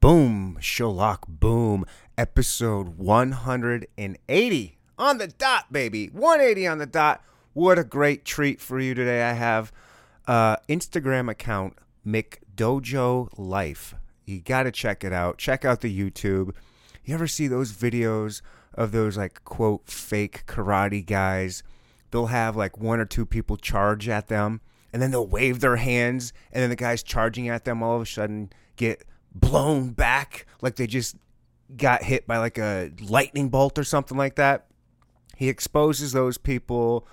[0.00, 1.84] Boom, Sherlock, boom.
[2.16, 6.06] Episode 180 on the dot, baby.
[6.06, 7.22] 180 on the dot.
[7.52, 9.22] What a great treat for you today.
[9.22, 9.70] I have
[10.26, 11.76] uh Instagram account
[12.06, 13.94] McDojo Life.
[14.24, 15.36] You got to check it out.
[15.36, 16.54] Check out the YouTube.
[17.04, 18.40] You ever see those videos
[18.72, 21.62] of those like quote fake karate guys?
[22.10, 24.62] They'll have like one or two people charge at them
[24.94, 28.02] and then they'll wave their hands and then the guys charging at them all of
[28.02, 29.04] a sudden get
[29.34, 31.16] blown back like they just
[31.76, 34.66] got hit by like a lightning bolt or something like that.
[35.36, 37.06] He exposes those people.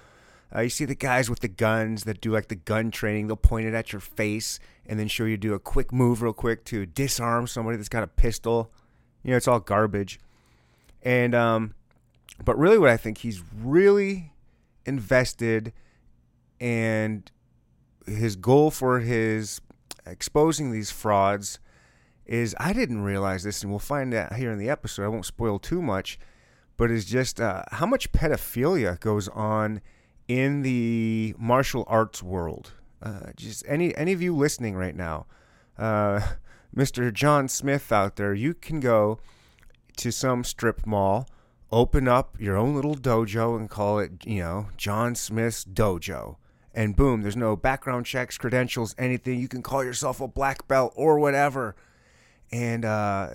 [0.53, 3.27] Uh, you see the guys with the guns that do like the gun training.
[3.27, 6.33] They'll point it at your face and then show you do a quick move real
[6.33, 8.71] quick to disarm somebody that's got a pistol.
[9.23, 10.19] You know, it's all garbage.
[11.03, 11.73] And um,
[12.43, 14.33] but really, what I think he's really
[14.85, 15.73] invested
[16.59, 17.29] and
[18.05, 19.61] his goal for his
[20.05, 21.59] exposing these frauds
[22.27, 25.05] is I didn't realize this, and we'll find out here in the episode.
[25.05, 26.19] I won't spoil too much,
[26.75, 29.81] but is just uh, how much pedophilia goes on
[30.27, 32.73] in the martial arts world.
[33.01, 35.25] Uh, just any any of you listening right now,
[35.77, 36.21] uh,
[36.75, 37.13] Mr.
[37.13, 39.19] John Smith out there, you can go
[39.97, 41.27] to some strip mall,
[41.71, 46.37] open up your own little dojo, and call it you know John Smith's Dojo
[46.77, 49.39] and boom, there's no background checks, credentials, anything.
[49.39, 51.75] You can call yourself a black belt or whatever.
[52.51, 53.29] And, uh,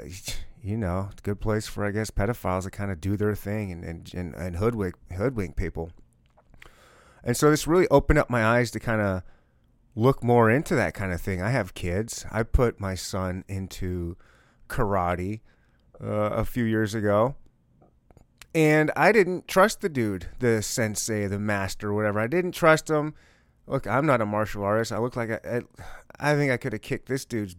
[0.63, 3.85] you know, good place for, I guess, pedophiles to kind of do their thing and,
[3.85, 5.91] and, and, and hoodwink, hoodwink people.
[7.25, 9.23] And so this really opened up my eyes to kind of
[9.95, 11.43] look more into that kind of thing.
[11.43, 12.25] I have kids.
[12.33, 14.17] I put my son into
[14.69, 15.41] karate
[16.03, 17.37] uh, a few years ago
[18.55, 22.21] and I didn't trust the dude, the sensei, the master, whatever.
[22.21, 23.15] I didn't trust him.
[23.67, 24.93] Look, I'm not a martial artist.
[24.93, 27.57] I look like I, I, I think I could have kicked this dude's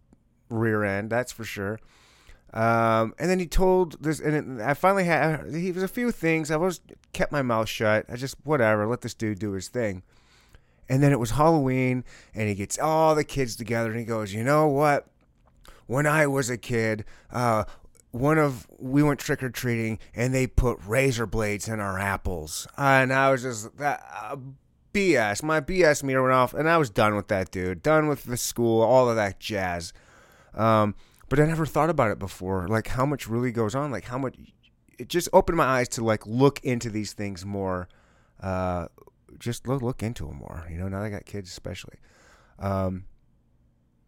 [0.54, 1.10] rear end.
[1.10, 1.80] That's for sure.
[2.54, 5.54] Um, and then he told this, and it, I finally had.
[5.54, 6.52] He was a few things.
[6.52, 8.06] I was kept my mouth shut.
[8.10, 10.04] I just whatever, let this dude do his thing.
[10.88, 12.04] And then it was Halloween,
[12.36, 15.08] and he gets all the kids together, and he goes, "You know what?
[15.88, 17.64] When I was a kid, uh,
[18.12, 22.68] one of we went trick or treating and they put razor blades in our apples,
[22.78, 24.36] and I was just that uh,
[24.94, 25.42] BS.
[25.42, 27.82] My BS meter went off, and I was done with that dude.
[27.82, 29.92] Done with the school, all of that jazz.
[30.56, 30.96] Um,
[31.30, 34.18] but I never thought about it before, like how much really goes on, like how
[34.18, 34.36] much.
[35.00, 37.90] It just opened my eyes to like look into these things more.
[38.40, 38.88] Uh,
[39.40, 40.68] just look look into them more.
[40.70, 41.98] You know, now that I got kids, especially.
[42.60, 43.06] Um,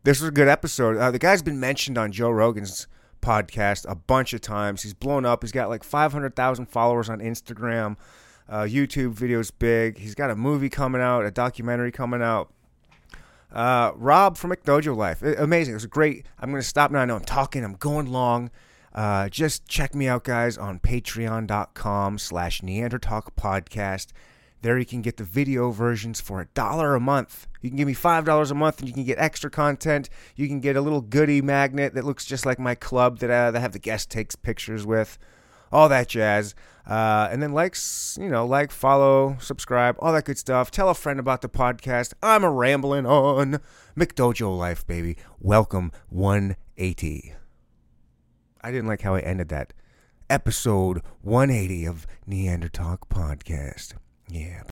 [0.04, 0.98] this was a good episode.
[0.98, 2.88] Uh, the guy's been mentioned on Joe Rogan's
[3.22, 4.84] podcast a bunch of times.
[4.84, 5.42] He's blown up.
[5.42, 7.98] He's got like 500,000 followers on Instagram.
[8.48, 9.98] Uh, YouTube videos big.
[9.98, 12.54] He's got a movie coming out, a documentary coming out.
[13.56, 15.22] Uh, Rob from McDojo Life.
[15.24, 15.72] Amazing.
[15.72, 16.26] It was great.
[16.40, 17.00] I'm going to stop now.
[17.00, 17.64] I know I'm talking.
[17.64, 18.52] I'm going long.
[18.94, 24.08] Uh, just check me out, guys, on patreon.com slash Neanderthal podcast.
[24.62, 27.48] There you can get the video versions for a dollar a month.
[27.62, 30.10] You can give me five dollars a month, and you can get extra content.
[30.36, 33.52] You can get a little goodie magnet that looks just like my club that, uh,
[33.52, 35.18] that I have the guest takes pictures with,
[35.76, 36.56] all that jazz.
[36.88, 37.76] Uh, and then like,
[38.18, 40.72] you know, like, follow, subscribe, all that good stuff.
[40.72, 42.14] Tell a friend about the podcast.
[42.24, 43.60] I'm a rambling on
[43.98, 45.18] McDojo life, baby.
[45.40, 47.34] Welcome 180.
[48.62, 49.74] I didn't like how I ended that.
[50.30, 53.96] Episode 180 of Neanderthal Podcast.
[54.30, 54.64] Yeah.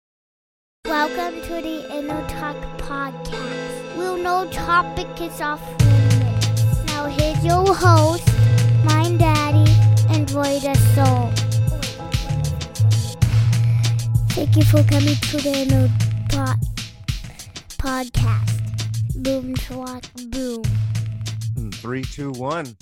[0.85, 3.97] Welcome to the Inner Talk Podcast.
[3.97, 6.85] We'll no topic is off limits.
[6.87, 8.27] Now here's your host,
[8.85, 9.32] my daddy,
[10.33, 11.31] and Roy the Soul.
[14.29, 15.89] Thank you for coming to the Inner
[16.29, 16.57] Talk
[17.77, 19.23] Podcast.
[19.23, 20.63] Boom, swat, boom.
[21.55, 22.75] Hmm, three, two, one.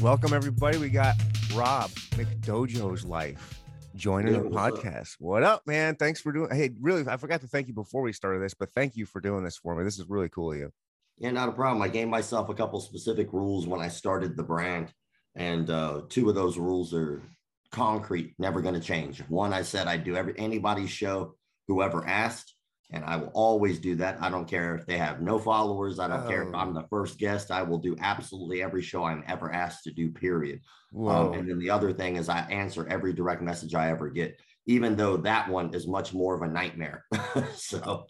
[0.00, 0.78] Welcome, everybody.
[0.78, 1.14] We got
[1.54, 3.60] Rob McDojo's Life
[3.94, 4.84] joining Yeah, the what's up?
[4.84, 5.16] podcast.
[5.18, 5.96] What up, man?
[5.96, 6.54] Thanks for doing.
[6.54, 9.20] Hey, really, I forgot to thank you before we started this, but thank you for
[9.20, 9.84] doing this for me.
[9.84, 10.72] This is really cool of you.
[11.18, 11.80] Yeah, not a problem.
[11.82, 14.92] I gave myself a couple specific rules when I started the brand,
[15.36, 17.22] and uh, two of those rules are
[17.70, 19.20] concrete, never going to change.
[19.28, 21.34] One, I said I'd do every anybody's show,
[21.68, 22.54] whoever asked,
[22.90, 24.22] and I will always do that.
[24.22, 25.98] I don't care if they have no followers.
[25.98, 26.58] I don't care if Oh.
[26.58, 27.50] I'm the first guest.
[27.50, 30.10] I will do absolutely every show I'm ever asked to do.
[30.10, 30.60] Period.
[30.96, 34.40] Um, and then the other thing is I answer every direct message I ever get,
[34.66, 37.04] even though that one is much more of a nightmare.
[37.54, 38.06] so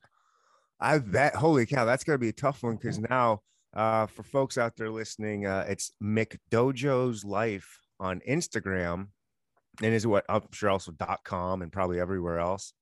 [0.78, 1.34] I bet.
[1.34, 3.40] Holy cow, that's gonna be a tough one because now,
[3.76, 9.08] uh, for folks out there listening, uh, it's McDojo's Life on Instagram,
[9.82, 12.72] and is what I'm sure also dot com and probably everywhere else.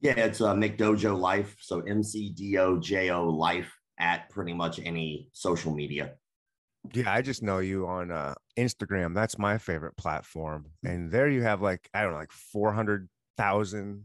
[0.00, 1.56] Yeah, it's uh, McDojo Life.
[1.60, 6.14] So M C D O J O Life at pretty much any social media.
[6.92, 9.14] Yeah, I just know you on uh, Instagram.
[9.14, 10.66] That's my favorite platform.
[10.84, 14.04] And there you have like, I don't know, like 400,000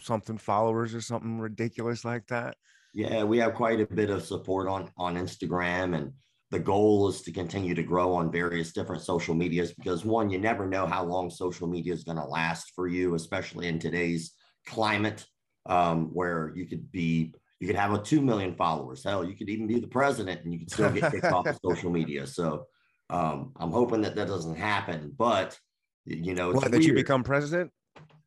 [0.00, 2.56] something followers or something ridiculous like that.
[2.96, 6.12] Yeah, we have quite a bit of support on on Instagram and
[6.50, 10.38] the goal is to continue to grow on various different social medias because one, you
[10.38, 14.32] never know how long social media is going to last for you, especially in today's
[14.66, 15.26] climate
[15.66, 19.04] um, where you could be you could have a 2 million followers.
[19.04, 21.58] Hell you could even be the president and you could still get kicked off of
[21.62, 22.26] social media.
[22.26, 22.66] So
[23.10, 25.58] um, i'm hoping that that doesn't happen but
[26.04, 27.70] you know what, that you become president?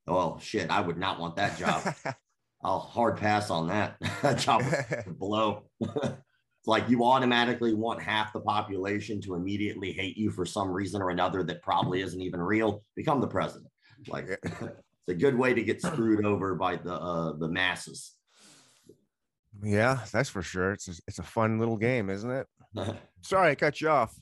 [0.07, 1.93] Oh shit i would not want that job
[2.63, 3.97] i'll hard pass on that
[4.37, 4.63] job
[5.19, 10.69] below it's like you automatically want half the population to immediately hate you for some
[10.69, 13.71] reason or another that probably isn't even real become the president
[14.07, 18.15] like it's a good way to get screwed over by the uh, the masses
[19.63, 20.71] yeah, that's for sure.
[20.71, 22.47] It's a, it's a fun little game, isn't it?
[23.21, 24.13] Sorry, I cut you off.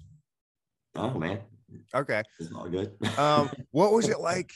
[0.95, 1.39] Oh man.
[1.93, 2.23] Okay.
[2.39, 2.91] It's all good.
[3.17, 4.51] um, what was it like?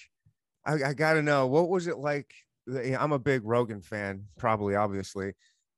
[0.66, 1.48] I, I got to know.
[1.48, 2.32] What was it like?
[2.72, 5.34] I'm a big Rogan fan, probably, obviously.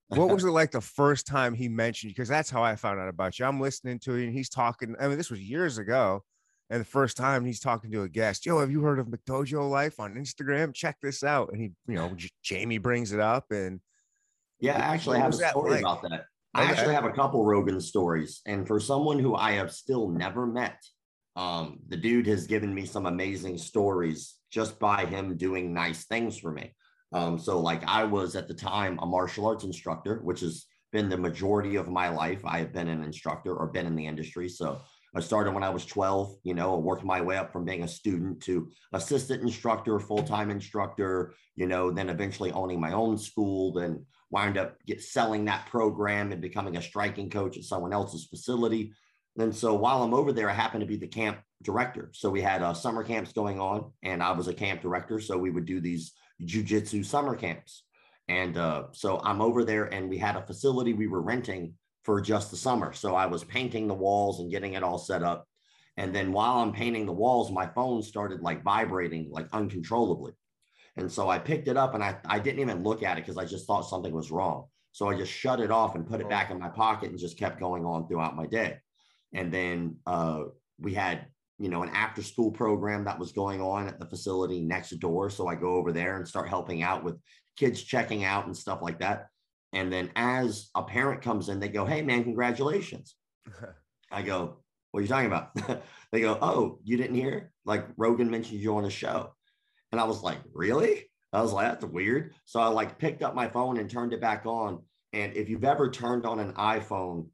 [0.10, 2.16] What was it like the first time he mentioned you?
[2.16, 3.46] Because that's how I found out about you.
[3.46, 4.96] I'm listening to you, and he's talking.
[5.00, 6.24] I mean, this was years ago,
[6.70, 9.70] and the first time he's talking to a guest, yo, have you heard of McDojo
[9.70, 10.74] Life on Instagram?
[10.74, 11.50] Check this out.
[11.52, 13.80] And he, you know, Jamie brings it up, and
[14.60, 15.82] yeah, I actually have a story like?
[15.82, 16.26] about that.
[16.56, 18.42] I actually have a couple Rogan stories.
[18.46, 20.78] And for someone who I have still never met,
[21.36, 26.38] um, the dude has given me some amazing stories just by him doing nice things
[26.38, 26.76] for me.
[27.14, 31.10] Um, so, like, I was at the time a martial arts instructor, which has been
[31.10, 32.42] the majority of my life.
[32.46, 34.50] I have been an instructor or been in the industry.
[34.50, 34.82] So,
[35.16, 37.88] I started when I was 12, you know, worked my way up from being a
[37.88, 43.74] student to assistant instructor, full time instructor, you know, then eventually owning my own school,
[43.74, 48.26] then wind up get selling that program and becoming a striking coach at someone else's
[48.26, 48.92] facility.
[49.38, 52.10] And so while I'm over there, I happen to be the camp director.
[52.14, 55.20] So we had uh, summer camps going on, and I was a camp director.
[55.20, 57.84] So we would do these jujitsu summer camps.
[58.28, 62.22] And uh, so I'm over there, and we had a facility we were renting for
[62.22, 62.94] just the summer.
[62.94, 65.48] So I was painting the walls and getting it all set up.
[65.98, 70.34] And then while I'm painting the walls, my phone started like vibrating like uncontrollably.
[70.96, 73.38] And so I picked it up and I, I didn't even look at it because
[73.38, 74.66] I just thought something was wrong.
[74.92, 77.38] So I just shut it off and put it back in my pocket and just
[77.38, 78.78] kept going on throughout my day.
[79.34, 80.44] And then uh,
[80.80, 81.28] we had,
[81.64, 85.30] you know, an after school program that was going on at the facility next door.
[85.30, 87.18] So I go over there and start helping out with
[87.56, 89.28] kids checking out and stuff like that.
[89.72, 93.16] And then as a parent comes in, they go, Hey, man, congratulations.
[94.12, 94.58] I go,
[94.92, 95.56] What are you talking about?
[96.12, 97.54] they go, Oh, you didn't hear?
[97.64, 99.34] Like Rogan mentioned you on the show.
[99.94, 101.10] And I was like, really?
[101.32, 102.34] I was like, that's weird.
[102.44, 104.84] So I like picked up my phone and turned it back on.
[105.14, 107.28] And if you've ever turned on an iPhone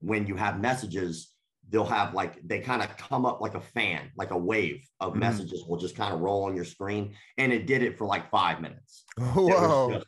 [0.00, 1.32] when you have messages,
[1.70, 5.12] they'll have like they kind of come up like a fan, like a wave of
[5.12, 5.20] mm-hmm.
[5.20, 7.14] messages will just kind of roll on your screen.
[7.36, 9.04] And it did it for like five minutes.
[9.18, 9.92] Whoa.
[9.92, 10.06] Just,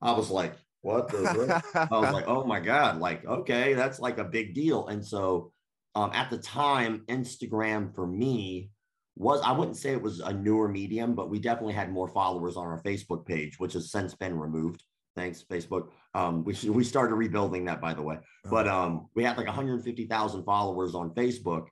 [0.00, 4.18] I was like, what the I was like, oh my God, like, okay, that's like
[4.18, 4.88] a big deal.
[4.88, 5.52] And so
[5.94, 8.70] um, at the time, Instagram for me
[9.16, 12.56] was I wouldn't say it was a newer medium, but we definitely had more followers
[12.56, 14.82] on our Facebook page, which has since been removed.
[15.16, 15.88] Thanks, Facebook.
[16.14, 18.18] Um, we we started rebuilding that, by the way.
[18.44, 18.74] But oh.
[18.74, 21.66] um, we had like 150,000 followers on Facebook,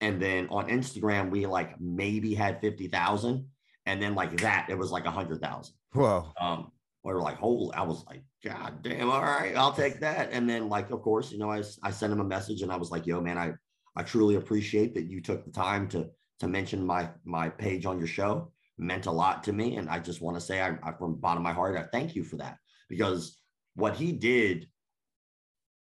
[0.00, 3.46] and then on Instagram we like maybe had 50,000,
[3.86, 5.74] and then like that it was like 100,000.
[5.92, 6.32] Whoa.
[6.40, 6.72] Um,
[7.04, 7.72] we were like, holy!
[7.74, 9.10] I was like, God damn!
[9.10, 10.30] All right, I'll take that.
[10.32, 12.76] And then like, of course, you know, I I sent him a message, and I
[12.76, 13.52] was like, Yo, man, I
[13.94, 16.08] I truly appreciate that you took the time to
[16.40, 19.98] to mention my my page on your show meant a lot to me and i
[19.98, 22.22] just want to say I, I, from the bottom of my heart i thank you
[22.22, 23.38] for that because
[23.74, 24.66] what he did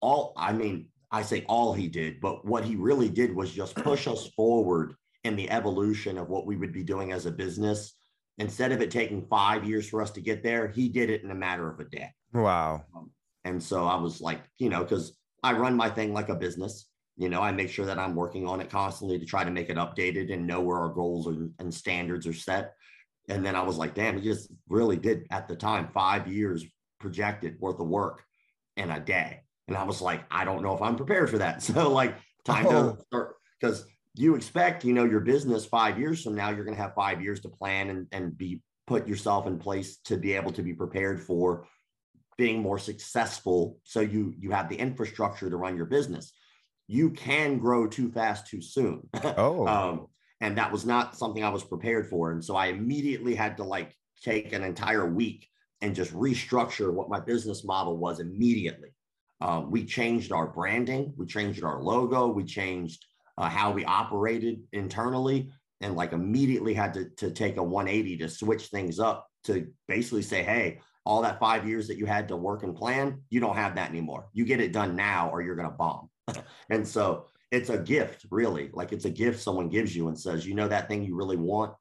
[0.00, 3.74] all i mean i say all he did but what he really did was just
[3.84, 4.94] push us forward
[5.24, 7.94] in the evolution of what we would be doing as a business.
[8.38, 11.30] Instead of it taking five years for us to get there he did it in
[11.30, 12.10] a matter of a day.
[12.32, 12.84] Wow.
[12.94, 13.10] Um,
[13.44, 16.88] and so i was like you know because i run my thing like a business.
[17.16, 19.70] You know i make sure that i'm working on it constantly to try to make
[19.70, 22.74] it updated and know where our goals are, and standards are set.
[23.28, 26.64] And then i was like damn it just really did at the time five years
[26.98, 28.22] projected worth of work
[28.76, 31.62] in a day and i was like i don't know if i'm prepared for that
[31.62, 32.92] so like time oh.
[32.92, 36.76] to start because you expect you know your business five years from now you're going
[36.76, 40.34] to have five years to plan and, and be put yourself in place to be
[40.34, 41.66] able to be prepared for
[42.36, 46.32] being more successful so you you have the infrastructure to run your business
[46.86, 49.08] you can grow too fast too soon.
[49.36, 49.66] Oh.
[49.66, 50.06] um,
[50.40, 52.32] and that was not something I was prepared for.
[52.32, 55.48] And so I immediately had to like take an entire week
[55.80, 58.90] and just restructure what my business model was immediately.
[59.40, 63.04] Um, we changed our branding, we changed our logo, we changed
[63.36, 65.50] uh, how we operated internally,
[65.80, 70.22] and like immediately had to, to take a 180 to switch things up to basically
[70.22, 73.56] say, hey, all that five years that you had to work and plan, you don't
[73.56, 74.28] have that anymore.
[74.32, 76.08] You get it done now or you're going to bomb.
[76.70, 78.70] and so it's a gift, really.
[78.72, 81.36] Like it's a gift someone gives you and says, you know, that thing you really
[81.36, 81.74] want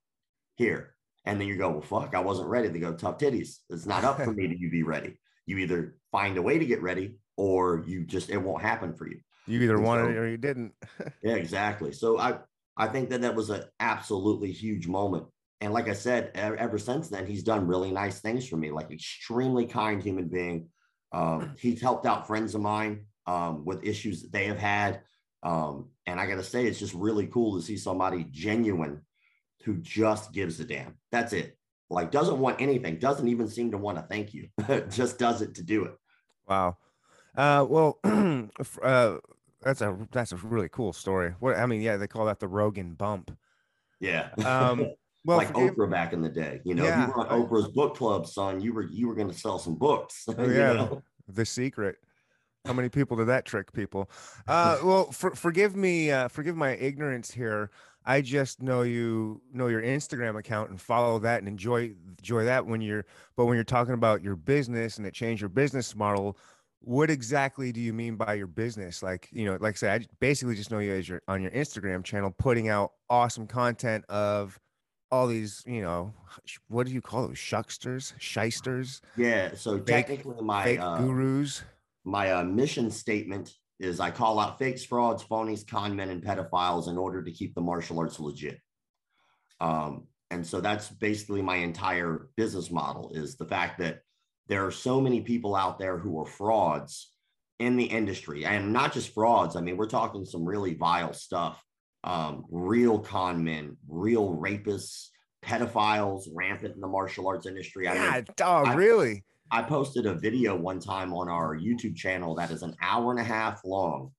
[0.55, 0.95] here.
[1.25, 3.57] And then you go, well, fuck, I wasn't ready to go tough titties.
[3.69, 5.19] It's not up for me to be ready.
[5.45, 9.07] You either find a way to get ready or you just, it won't happen for
[9.07, 9.19] you.
[9.47, 10.73] You either and wanted so, it or you didn't.
[11.23, 11.91] yeah, exactly.
[11.91, 12.39] So I,
[12.77, 15.25] I think that that was an absolutely huge moment.
[15.61, 18.91] And like I said, ever since then, he's done really nice things for me, like
[18.91, 20.67] extremely kind human being.
[21.13, 25.01] Um, he's helped out friends of mine um, with issues that they have had.
[25.41, 29.01] Um, and I got to say, it's just really cool to see somebody genuine
[29.63, 30.95] who just gives a damn.
[31.11, 31.57] That's it.
[31.89, 34.49] Like, doesn't want anything, doesn't even seem to want to thank you,
[34.89, 35.93] just does it to do it.
[36.47, 36.77] Wow.
[37.35, 37.99] Uh, well,
[38.83, 39.17] uh,
[39.61, 41.33] that's a that's a really cool story.
[41.39, 43.35] What I mean, yeah, they call that the Rogan bump.
[43.99, 44.29] Yeah.
[44.45, 44.91] Um,
[45.25, 46.61] well, like forgive, Oprah back in the day.
[46.63, 48.61] You know, yeah, you were on Oprah's book club, son.
[48.61, 50.25] You were you were going to sell some books.
[50.37, 50.73] Oh, yeah.
[50.73, 51.01] Know?
[51.27, 51.97] The secret.
[52.65, 54.09] How many people did that trick people?
[54.47, 57.71] Uh, well, for, forgive me, uh, forgive my ignorance here.
[58.05, 62.65] I just know you know your Instagram account and follow that and enjoy enjoy that
[62.65, 63.05] when you're.
[63.35, 66.37] But when you're talking about your business and it changed your business model,
[66.79, 69.01] what exactly do you mean by your business?
[69.01, 71.51] Like you know, like I said, I basically just know you as your on your
[71.51, 74.59] Instagram channel, putting out awesome content of
[75.13, 76.11] all these, you know,
[76.69, 77.37] what do you call those?
[77.37, 78.99] Shucksters, shysters.
[79.15, 79.51] Yeah.
[79.55, 81.61] So fake, technically, my fake uh, gurus.
[82.03, 86.87] My uh, mission statement is I call out fakes, frauds, phonies, con men, and pedophiles
[86.87, 88.59] in order to keep the martial arts legit.
[89.59, 93.99] Um, and so that's basically my entire business model is the fact that
[94.47, 97.11] there are so many people out there who are frauds
[97.59, 99.55] in the industry and not just frauds.
[99.55, 101.63] I mean, we're talking some really vile stuff
[102.03, 105.07] um, real con men, real rapists,
[105.43, 107.87] pedophiles rampant in the martial arts industry.
[107.87, 109.23] I yeah, mean, dog, I, really.
[109.53, 113.19] I posted a video one time on our YouTube channel that is an hour and
[113.19, 114.09] a half long,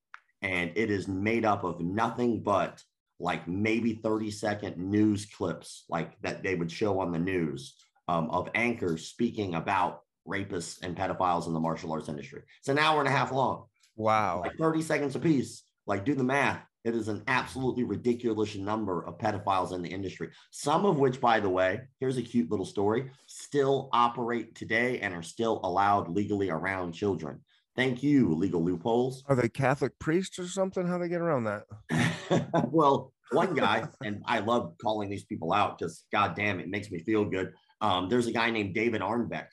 [0.42, 2.80] and it is made up of nothing but
[3.18, 7.74] like maybe 30 second news clips, like that they would show on the news
[8.06, 12.42] um, of anchors speaking about rapists and pedophiles in the martial arts industry.
[12.60, 13.64] It's an hour and a half long.
[13.96, 14.42] Wow.
[14.44, 15.64] Like 30 seconds a piece.
[15.84, 16.62] Like do the math.
[16.84, 21.40] It is an absolutely ridiculous number of pedophiles in the industry, some of which, by
[21.40, 26.50] the way, here's a cute little story, still operate today and are still allowed legally
[26.50, 27.40] around children.
[27.74, 29.24] Thank you, legal loopholes.
[29.28, 30.86] Are they Catholic priests or something?
[30.86, 32.50] How do they get around that?
[32.70, 36.90] well, one guy, and I love calling these people out because, god damn, it makes
[36.90, 37.54] me feel good.
[37.80, 39.46] Um, there's a guy named David Arnbeck,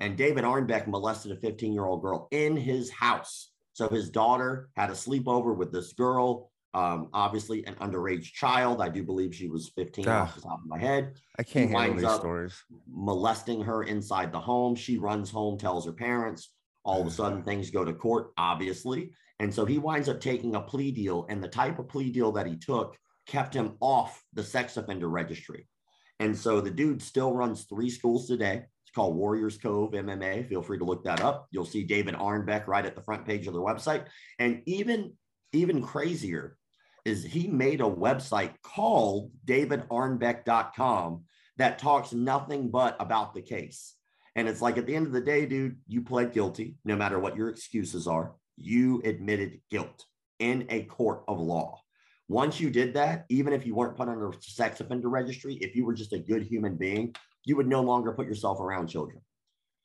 [0.00, 3.52] and David Arnbeck molested a 15 year old girl in his house.
[3.74, 8.82] So his daughter had a sleepover with this girl um, obviously an underage child.
[8.82, 11.14] I do believe she was 15 off the top of my head.
[11.38, 12.62] I can't he handle these stories.
[12.90, 14.74] Molesting her inside the home.
[14.74, 16.50] She runs home, tells her parents.
[16.84, 19.12] All of a sudden, things go to court, obviously.
[19.38, 21.26] And so he winds up taking a plea deal.
[21.28, 25.08] And the type of plea deal that he took kept him off the sex offender
[25.08, 25.66] registry.
[26.20, 28.64] And so the dude still runs three schools today.
[28.84, 30.48] It's called Warriors Cove MMA.
[30.48, 31.46] Feel free to look that up.
[31.50, 34.06] You'll see David Arnbeck right at the front page of their website.
[34.38, 35.12] And even
[35.54, 36.56] even crazier,
[37.04, 41.24] is he made a website called davidarnbeck.com
[41.56, 43.94] that talks nothing but about the case.
[44.36, 47.18] And it's like at the end of the day, dude, you pled guilty, no matter
[47.18, 48.34] what your excuses are.
[48.56, 50.04] You admitted guilt
[50.38, 51.80] in a court of law.
[52.28, 55.76] Once you did that, even if you weren't put on a sex offender registry, if
[55.76, 59.20] you were just a good human being, you would no longer put yourself around children.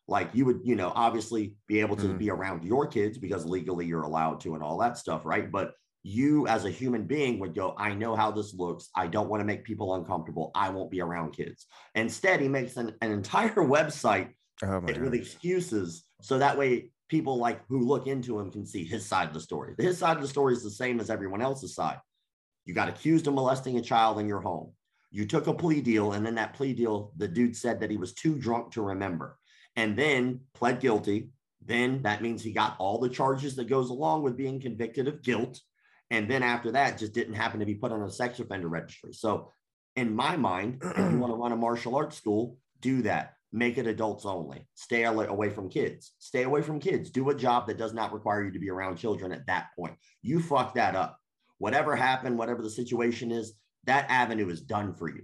[0.07, 2.17] Like you would, you know, obviously be able to mm.
[2.17, 5.51] be around your kids because legally you're allowed to and all that stuff, right?
[5.51, 8.89] But you as a human being would go, I know how this looks.
[8.95, 10.51] I don't want to make people uncomfortable.
[10.55, 11.67] I won't be around kids.
[11.95, 14.29] Instead, he makes an, an entire website
[14.63, 16.05] oh with excuses.
[16.21, 19.41] So that way people like who look into him can see his side of the
[19.41, 19.75] story.
[19.77, 21.99] His side of the story is the same as everyone else's side.
[22.65, 24.73] You got accused of molesting a child in your home.
[25.11, 27.97] You took a plea deal, and then that plea deal, the dude said that he
[27.97, 29.39] was too drunk to remember,
[29.75, 31.31] and then pled guilty.
[31.65, 35.23] Then that means he got all the charges that goes along with being convicted of
[35.23, 35.59] guilt
[36.11, 39.13] and then after that just didn't happen to be put on a sex offender registry.
[39.13, 39.51] So
[39.95, 43.33] in my mind if you want to run a martial arts school do that.
[43.51, 44.67] Make it adults only.
[44.75, 46.13] Stay away from kids.
[46.19, 47.09] Stay away from kids.
[47.09, 49.95] Do a job that does not require you to be around children at that point.
[50.21, 51.17] You fuck that up.
[51.57, 53.53] Whatever happened whatever the situation is
[53.85, 55.23] that avenue is done for you.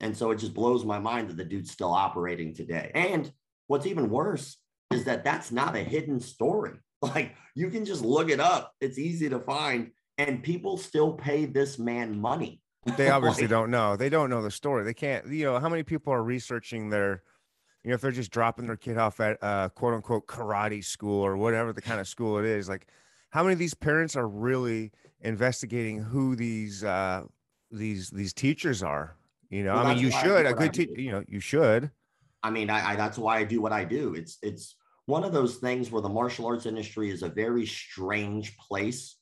[0.00, 2.90] And so it just blows my mind that the dude's still operating today.
[2.94, 3.32] And
[3.68, 4.58] what's even worse
[4.92, 6.72] is that that's not a hidden story.
[7.02, 8.72] Like you can just look it up.
[8.80, 9.90] It's easy to find.
[10.22, 12.60] And people still pay this man money.
[12.96, 13.96] They obviously Like, don't know.
[13.96, 14.84] They don't know the story.
[14.84, 17.22] They can't, you know, how many people are researching their,
[17.82, 21.24] you know, if they're just dropping their kid off at uh, quote unquote karate school
[21.24, 22.86] or whatever the kind of school it is, like
[23.30, 27.22] how many of these parents are really investigating who these uh
[27.70, 29.16] these these teachers are?
[29.50, 31.90] You know, Well, I mean, you should a good teacher, you know, you should.
[32.42, 34.14] I mean, I, I that's why I do what I do.
[34.14, 34.76] It's it's
[35.06, 39.16] one of those things where the martial arts industry is a very strange place.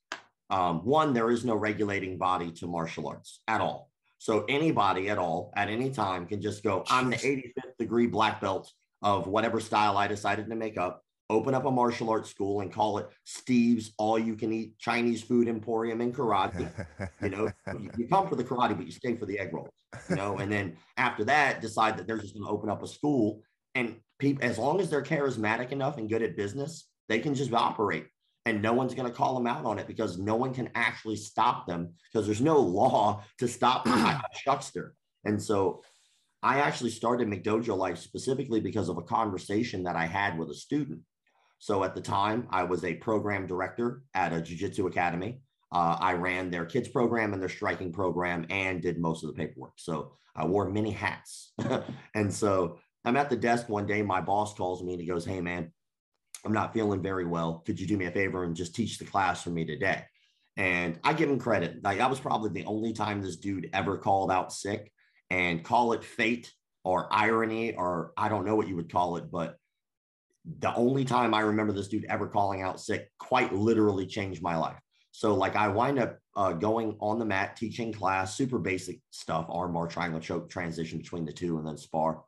[0.51, 3.91] Um, one, there is no regulating body to martial arts at all.
[4.19, 8.41] So anybody at all at any time can just go, I'm the 85th degree black
[8.41, 8.71] belt
[9.03, 12.73] of whatever style I decided to make up, open up a martial arts school and
[12.73, 16.69] call it Steve's all you can eat Chinese food emporium in karate.
[17.23, 17.51] You know,
[17.97, 19.71] you, come for the karate, but you stay for the egg rolls.
[20.11, 22.89] You know, and then after that, decide that they're just going to open up a
[22.89, 23.43] school.
[23.75, 27.53] And people, as long as they're charismatic enough and good at business, they can just
[27.53, 28.07] operate,
[28.47, 31.17] and no one's going to call them out on it because no one can actually
[31.17, 34.95] stop them because there's no law to stop a chuckster.
[35.25, 35.83] And so,
[36.43, 40.55] I actually started McDojo Life specifically because of a conversation that I had with a
[40.55, 41.01] student.
[41.59, 45.43] So at the time, I was a program director at a jiu-jitsu academy.
[45.73, 49.37] Uh, I ran their kids program and their striking program and did most of the
[49.37, 49.75] paperwork.
[49.77, 51.53] So I wore many hats.
[52.15, 54.01] and so I'm at the desk one day.
[54.01, 55.71] My boss calls me and he goes, Hey, man,
[56.45, 57.63] I'm not feeling very well.
[57.67, 60.05] Could you do me a favor and just teach the class for me today?
[60.57, 61.83] And I give him credit.
[61.83, 64.93] Like that was probably the only time this dude ever called out sick
[65.31, 66.53] and call it fate
[66.85, 69.57] or irony, or I don't know what you would call it, but
[70.59, 74.57] the only time I remember this dude ever calling out sick quite literally changed my
[74.57, 74.79] life.
[75.13, 79.47] So like I wind up uh, going on the mat, teaching class, super basic stuff,
[79.49, 82.23] arm bar, triangle choke, transition between the two, and then spar.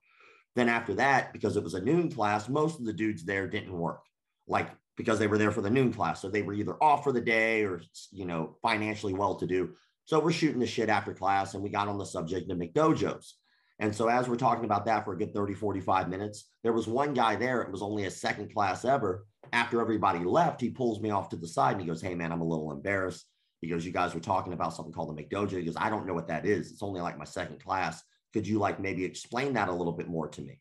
[0.54, 3.72] Then after that, because it was a noon class, most of the dudes there didn't
[3.72, 4.02] work,
[4.46, 6.20] like because they were there for the noon class.
[6.20, 7.80] So they were either off for the day or
[8.10, 9.74] you know financially well to do.
[10.04, 13.32] So we're shooting the shit after class, and we got on the subject of McDojos.
[13.78, 16.86] And so as we're talking about that for a good 30, 45 minutes, there was
[16.86, 17.62] one guy there.
[17.62, 19.26] It was only a second class ever.
[19.52, 22.30] After everybody left, he pulls me off to the side and he goes, Hey man,
[22.30, 23.26] I'm a little embarrassed.
[23.60, 25.58] He goes, You guys were talking about something called the McDojo.
[25.58, 26.70] He goes, I don't know what that is.
[26.70, 28.02] It's only like my second class.
[28.32, 30.60] Could you like maybe explain that a little bit more to me?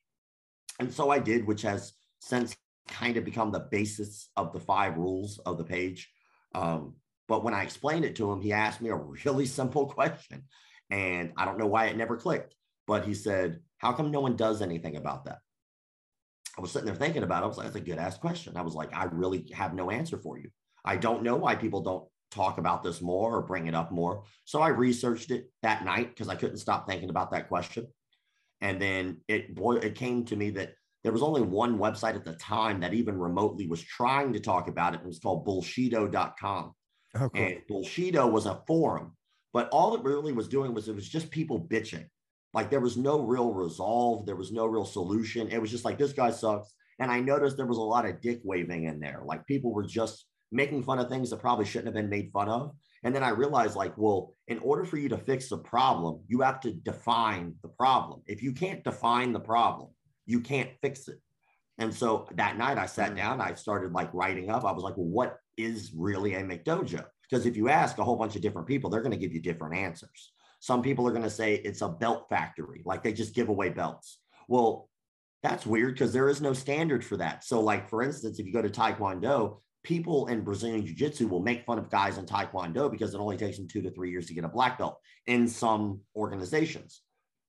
[0.80, 2.56] And so I did, which has since
[2.88, 6.12] kind of become the basis of the five rules of the page.
[6.54, 6.96] Um,
[7.28, 10.44] but when I explained it to him, he asked me a really simple question.
[10.90, 12.56] And I don't know why it never clicked,
[12.86, 15.40] but he said, How come no one does anything about that?
[16.58, 17.46] I was sitting there thinking about it.
[17.46, 18.58] I was like, That's a good ass question.
[18.58, 20.50] I was like, I really have no answer for you.
[20.84, 24.24] I don't know why people don't talk about this more or bring it up more.
[24.46, 27.88] So I researched it that night because I couldn't stop thinking about that question.
[28.62, 32.26] And then it boy, it came to me that there was only one website at
[32.26, 35.02] the time that even remotely was trying to talk about it.
[35.02, 36.74] It was called bullshido.com.
[37.16, 37.30] Oh, cool.
[37.34, 39.18] And Bullshido was a forum,
[39.52, 42.06] but all it really was doing was it was just people bitching.
[42.54, 45.50] Like there was no real resolve, there was no real solution.
[45.50, 46.74] It was just like this guy sucks.
[47.00, 49.24] And I noticed there was a lot of dick waving in there.
[49.26, 52.50] Like people were just making fun of things that probably shouldn't have been made fun
[52.50, 52.76] of.
[53.04, 56.42] And then I realized, like, well, in order for you to fix the problem, you
[56.42, 58.22] have to define the problem.
[58.28, 59.90] If you can't define the problem,
[60.26, 61.20] you can't fix it.
[61.78, 63.16] And so that night I sat hmm.
[63.16, 64.66] down, I started like writing up.
[64.66, 67.06] I was like, well, what is really a McDojo?
[67.30, 69.42] Because if you ask a whole bunch of different people, they're going to give you
[69.42, 70.34] different answers.
[70.60, 73.70] Some people are going to say it's a belt factory, like they just give away
[73.70, 74.20] belts.
[74.48, 74.90] Well,
[75.42, 77.44] that's weird because there is no standard for that.
[77.44, 81.42] So, like for instance, if you go to Taekwondo, people in Brazilian Jiu Jitsu will
[81.42, 84.28] make fun of guys in Taekwondo because it only takes them two to three years
[84.28, 87.02] to get a black belt in some organizations.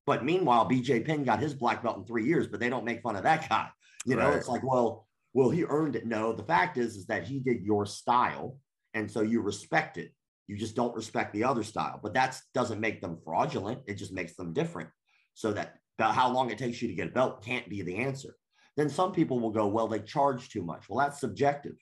[0.05, 3.01] But meanwhile, BJ Penn got his black belt in three years, but they don't make
[3.01, 3.69] fun of that guy.
[4.05, 4.37] You know, Right.
[4.37, 6.05] it's like, well, well, he earned it.
[6.05, 8.57] No, the fact is, is that he did your style,
[8.93, 10.11] and so you respect it.
[10.47, 13.81] You just don't respect the other style, but that doesn't make them fraudulent.
[13.87, 14.89] It just makes them different.
[15.35, 17.95] So that about how long it takes you to get a belt can't be the
[17.97, 18.35] answer.
[18.75, 20.89] Then some people will go, well, they charge too much.
[20.89, 21.75] Well, that's subjective.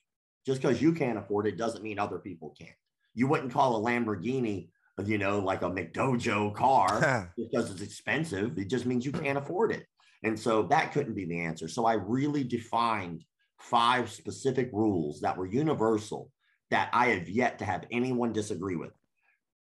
[0.45, 2.71] Just because you can't afford it doesn't mean other people can't.
[3.13, 4.69] You wouldn't call a Lamborghini,
[5.06, 8.58] you know, like a McDojo car because it's expensive.
[8.58, 9.86] It just means you can't afford it.
[10.23, 11.67] And so that couldn't be the answer.
[11.67, 13.23] So I really defined
[13.60, 16.32] five specific rules that were universal
[16.69, 18.91] that I have yet to have anyone disagree with.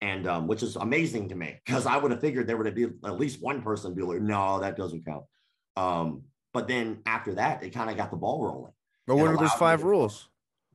[0.01, 2.83] And um, which is amazing to me because I would have figured there would be
[2.83, 5.25] at least one person be like, no, that doesn't count.
[5.75, 8.71] Um, but then after that, it kind of got the ball rolling.
[9.05, 10.28] but what are those five rules?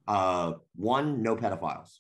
[0.07, 1.99] Uh, one, no pedophiles.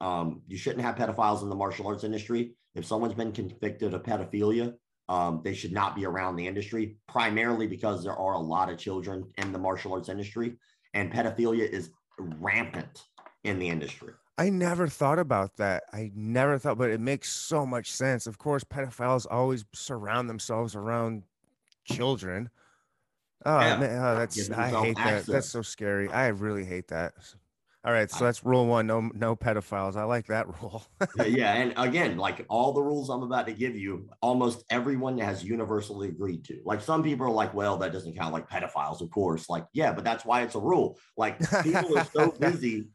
[0.00, 2.54] Um, you shouldn't have pedophiles in the martial arts industry.
[2.74, 4.74] If someone's been convicted of pedophilia,
[5.08, 8.78] um, they should not be around the industry, primarily because there are a lot of
[8.78, 10.56] children in the martial arts industry,
[10.94, 13.06] and pedophilia is rampant
[13.44, 14.12] in the industry.
[14.38, 15.82] I never thought about that.
[15.92, 18.26] I never thought, but it makes so much sense.
[18.26, 21.24] Of course, pedophiles always surround themselves around
[21.84, 22.48] children.
[23.44, 23.76] Oh Yeah.
[23.78, 25.26] man, oh, that's I hate that.
[25.26, 26.08] That's so scary.
[26.08, 27.14] I really hate that.
[27.82, 28.86] All right, so that's rule one.
[28.86, 29.96] No, no pedophiles.
[29.96, 30.84] I like that rule.
[31.16, 35.16] Yeah, yeah, and again, like all the rules I'm about to give you, almost everyone
[35.18, 36.60] has universally agreed to.
[36.64, 39.48] Like some people are like, well, that doesn't count like pedophiles, of course.
[39.48, 40.98] Like, yeah, but that's why it's a rule.
[41.16, 42.88] Like people are so busy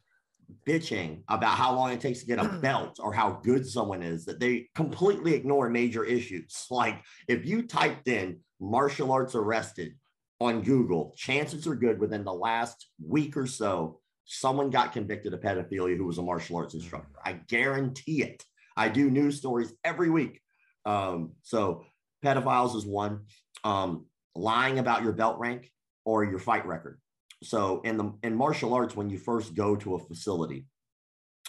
[0.67, 4.25] bitching about how long it takes to get a belt or how good someone is
[4.25, 6.67] that they completely ignore major issues.
[6.75, 9.95] Like if you typed in martial arts arrested
[10.39, 15.39] on Google, chances are good within the last week or so, someone got convicted of
[15.39, 17.15] pedophilia who was a martial arts instructor.
[17.23, 18.43] I guarantee it.
[18.75, 20.41] I do news stories every week.
[20.85, 21.85] Um, so
[22.23, 23.21] pedophiles is one.
[23.63, 25.71] Um, lying about your belt rank
[26.03, 26.99] or your fight record.
[27.43, 30.65] So in the in martial arts, when you first go to a facility,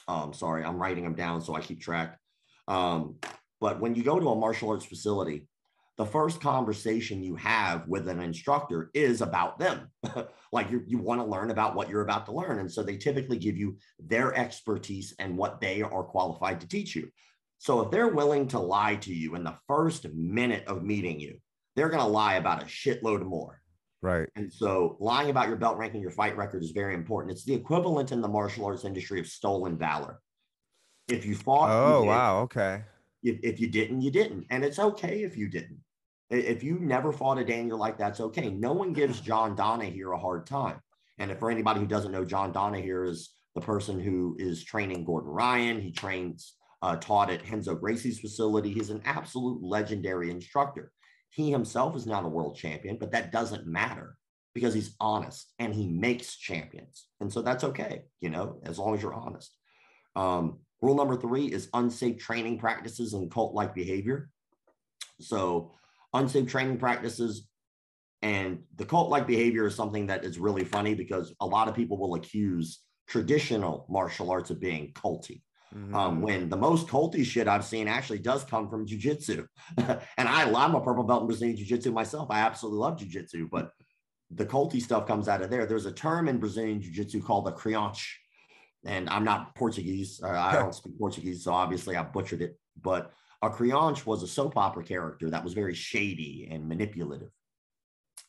[0.09, 2.19] um, sorry, I'm writing them down so I keep track.
[2.69, 3.17] Um,
[3.61, 5.47] but when you go to a martial arts facility,
[5.99, 9.91] the first conversation you have with an instructor is about them.
[10.53, 12.59] like you, you want to learn about what you're about to learn.
[12.59, 16.95] And so they typically give you their expertise and what they are qualified to teach
[16.95, 17.09] you.
[17.59, 21.39] So if they're willing to lie to you in the first minute of meeting you,
[21.75, 23.63] they're going to lie about a shitload more.
[24.03, 24.29] right.
[24.37, 27.33] And so lying about your belt rank and your fight record is very important.
[27.33, 30.21] It's the equivalent in the martial arts industry of stolen valor.
[31.09, 32.09] If you fought, Oh did.
[32.09, 32.41] wow.
[32.43, 32.83] Okay.
[33.23, 34.47] If, if you didn't, you didn't.
[34.51, 35.79] And it's okay if you didn't.
[36.31, 38.51] If you never fought a day in your life, that's okay.
[38.51, 40.81] No one gives John Danaher a hard time.
[41.19, 45.05] And if for anybody who doesn't know, John Danaher is the person who is training
[45.05, 45.81] Gordon Ryan.
[45.81, 48.73] He trains, uh, taught at Renzo Gracie's facility.
[48.73, 50.93] He's an absolute legendary instructor.
[51.31, 54.17] He himself is not a world champion, but that doesn't matter
[54.55, 57.09] because he's honest and he makes champions.
[57.21, 59.55] And so that's okay, you know, as long as you're honest.
[60.17, 64.31] Um, rule number three is unsafe training practices and cult like behavior.
[65.21, 65.73] So,
[66.17, 67.49] unsafe training practices
[68.23, 71.75] and the cult like behavior is something that is really funny because a lot of
[71.75, 75.43] people will accuse traditional martial arts of being culty
[75.75, 76.21] um, Mhm.
[76.21, 79.47] when the most culty shit I've seen actually does come from jujitsu.
[79.77, 82.29] and I, I'm a purple belt in Brazilian jiu-jitsu myself.
[82.31, 83.73] I absolutely love jiu-jitsu, but
[84.31, 85.67] the culty stuff comes out of there.
[85.67, 88.07] There's a term in Brazilian jiu-jitsu called a crianche.
[88.85, 90.21] And I'm not Portuguese.
[90.23, 92.59] Uh, I don't speak Portuguese, so obviously I butchered it.
[92.81, 93.13] But
[93.47, 97.31] a crianche was a soap opera character that was very shady and manipulative.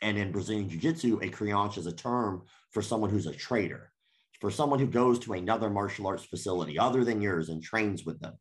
[0.01, 3.91] And in Brazilian jiu-jitsu, a crianche is a term for someone who's a traitor
[4.39, 8.19] for someone who goes to another martial arts facility other than yours and trains with
[8.19, 8.34] them.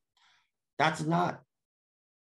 [0.78, 1.40] That's not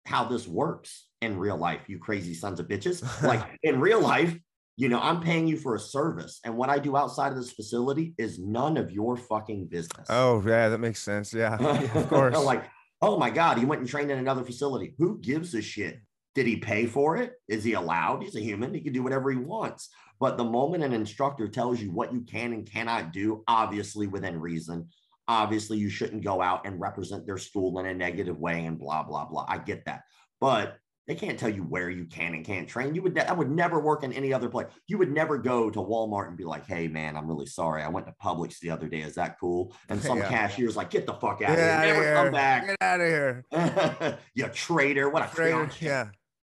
[0.05, 3.03] how this works in real life, you crazy sons of bitches.
[3.27, 4.37] Like in real life,
[4.77, 7.53] you know, I'm paying you for a service, and what I do outside of this
[7.53, 10.07] facility is none of your fucking business.
[10.09, 11.33] Oh yeah, that makes sense.
[11.33, 12.37] Yeah, of course.
[12.37, 12.65] like,
[13.01, 14.95] oh my God, he went and trained in another facility.
[14.97, 15.99] Who gives a shit?
[16.33, 17.33] Did he pay for it?
[17.47, 18.23] Is he allowed?
[18.23, 18.73] He's a human.
[18.73, 19.89] He can do whatever he wants.
[20.19, 24.39] But the moment an instructor tells you what you can and cannot do, obviously within
[24.39, 24.89] reason,
[25.27, 29.03] obviously you shouldn't go out and represent their school in a negative way and blah,
[29.03, 29.45] blah, blah.
[29.47, 30.01] I get that.
[30.39, 32.95] But they can't tell you where you can and can't train.
[32.95, 34.67] You would that would never work in any other place.
[34.87, 37.83] You would never go to Walmart and be like, "Hey, man, I'm really sorry.
[37.83, 39.01] I went to Publix the other day.
[39.01, 40.29] Is that cool?" And some Yeah.
[40.29, 41.69] cashier's like, "Get the fuck out Get of here!
[41.69, 42.15] out of Never here.
[42.15, 43.45] come back." Get out of here.
[44.33, 45.09] you traitor.
[45.09, 45.65] What a Traitor.
[45.67, 45.85] traitor.
[45.85, 46.07] Yeah.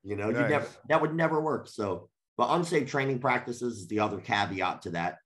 [0.03, 1.67] You know, you never that would never work.
[1.67, 5.17] So, but unsafe training practices is the other caveat to that,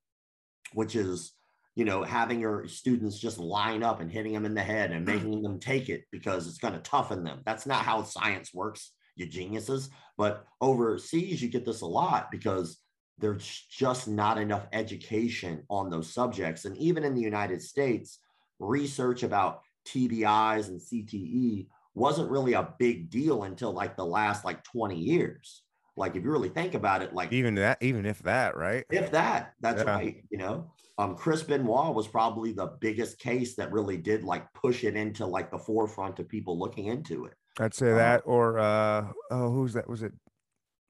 [0.73, 1.31] which is,
[1.75, 5.05] you know, having your students just line up and hitting them in the head and
[5.13, 7.41] making them take it because it's going to toughen them.
[7.45, 9.89] That's not how science works, you geniuses.
[10.17, 12.79] But overseas, you get this a lot because
[13.17, 16.65] there's just not enough education on those subjects.
[16.65, 18.19] And even in the United States,
[18.59, 24.63] research about TBIs and CTE wasn't really a big deal until like the last like
[24.63, 25.63] 20 years.
[25.95, 28.83] Like if you really think about it, like Even that, even if that, right?
[28.89, 29.95] if that, that's Yeah.
[29.95, 30.23] right.
[30.31, 34.83] You know, um, Chris Benoit was probably the biggest case that really did like push
[34.83, 37.35] it into like the forefront of people looking into it.
[37.59, 39.87] I'd say Uh, that, or uh, oh, who's that?
[39.87, 40.13] Was it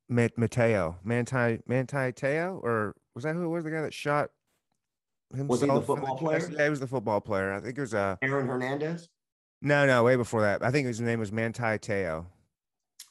[0.09, 4.29] Ma- Mateo, Manti, Manti Teo, or was that who it was the guy that shot
[5.31, 5.49] himself?
[5.49, 6.47] Was he the football chest?
[6.47, 6.49] player?
[6.57, 7.53] Yeah, he was the football player.
[7.53, 9.09] I think it was uh, Aaron Hernandez.
[9.61, 10.63] no, no, way before that.
[10.63, 12.27] I think his name was Manti Teo.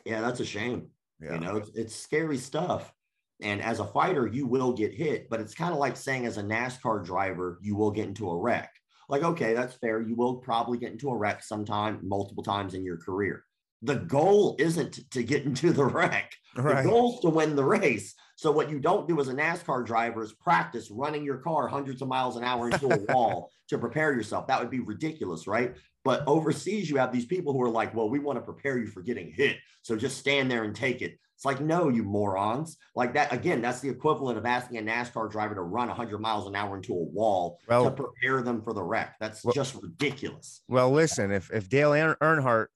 [0.04, 0.88] Yeah, that's a shame.
[1.20, 1.34] Yeah.
[1.34, 2.92] You know, it's, it's scary stuff.
[3.40, 6.38] And as a fighter, you will get hit, but it's kind of like saying as
[6.38, 8.70] a NASCAR driver, you will get into a wreck.
[9.12, 10.01] Like, okay, that's fair.
[10.01, 13.44] You will probably get into a wreck sometime, multiple times in your career.
[13.83, 16.33] the goal isn't to get into the wreck.
[16.57, 16.83] Right.
[16.83, 18.14] The goal is to win the race.
[18.37, 22.01] So what you don't do as a NASCAR driver is practice running your car hundreds
[22.01, 24.46] of miles an hour into a wall to prepare yourself.
[24.46, 25.75] That would be ridiculous, right?
[26.05, 28.87] But overseas, you have these people who are like, well, we want to prepare you
[28.87, 29.57] for getting hit.
[29.83, 31.18] So just stand there and take it.
[31.42, 32.78] It's like, no, you morons.
[32.94, 36.46] Like that, again, that's the equivalent of asking a NASCAR driver to run 100 miles
[36.46, 39.16] an hour into a wall Well- to prepare them for the wreck.
[39.18, 40.62] That's Well- just ridiculous.
[40.68, 42.68] Well, listen, if if Dale Earnhardt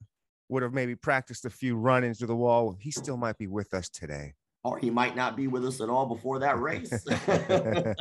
[0.49, 3.73] would have maybe practiced a few run into the wall, he still might be with
[3.73, 4.35] us today.
[4.65, 6.91] Or he might not be with us at all before that race.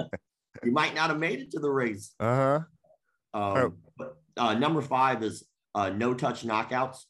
[0.63, 2.15] he might not have made it to the race.
[2.19, 2.59] Uh huh.
[3.35, 3.73] Um, Oh.
[3.99, 5.43] but uh, number five is
[5.75, 7.05] uh, no touch knockouts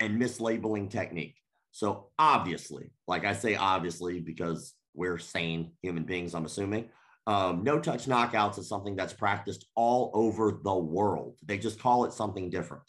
[0.00, 1.36] and mislabeling technique.
[1.72, 6.90] So obviously, like I say, obviously, because we're sane human beings, I'm assuming.
[7.26, 11.38] Um, no touch knockouts is something that's practiced all over the world.
[11.44, 12.82] They just call it something different.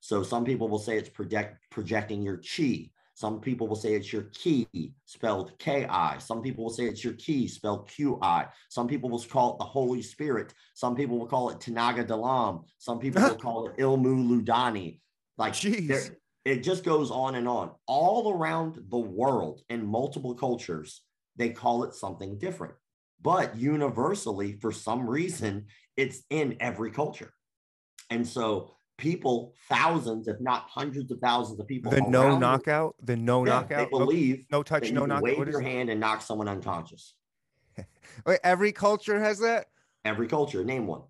[0.00, 2.90] So some people will say it's project, projecting your chi.
[3.14, 4.68] Some people will say it's your key,
[5.06, 6.18] spelled K I.
[6.18, 8.46] Some people will say it's your key, spelled Q I.
[8.68, 10.52] Some people will call it the Holy Spirit.
[10.74, 12.64] Some people will call it Tenaga Dalam.
[12.78, 15.00] Some people will call it Ilmu Laduni.
[15.38, 15.88] Like Jeez.
[15.88, 17.72] there- it just goes on and on.
[17.88, 21.02] All around the world in multiple cultures,
[21.34, 22.74] they call it something different.
[23.20, 27.32] But universally, for some reason, it's in every culture.
[28.10, 32.94] And so people, thousands, if not hundreds of thousands of people, The no knockout.
[33.02, 33.90] The no yeah, knockout.
[33.90, 34.92] They Oh, believe no that touch.
[34.92, 35.24] No knockout.
[35.24, 37.16] wave What is your hand and knock someone unconscious.
[38.24, 39.66] Wait, every culture has that.
[40.04, 41.02] Every culture, name one.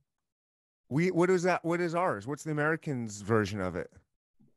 [0.88, 1.62] We what is that?
[1.62, 2.26] What is ours?
[2.26, 3.90] What's the Americans' version of it?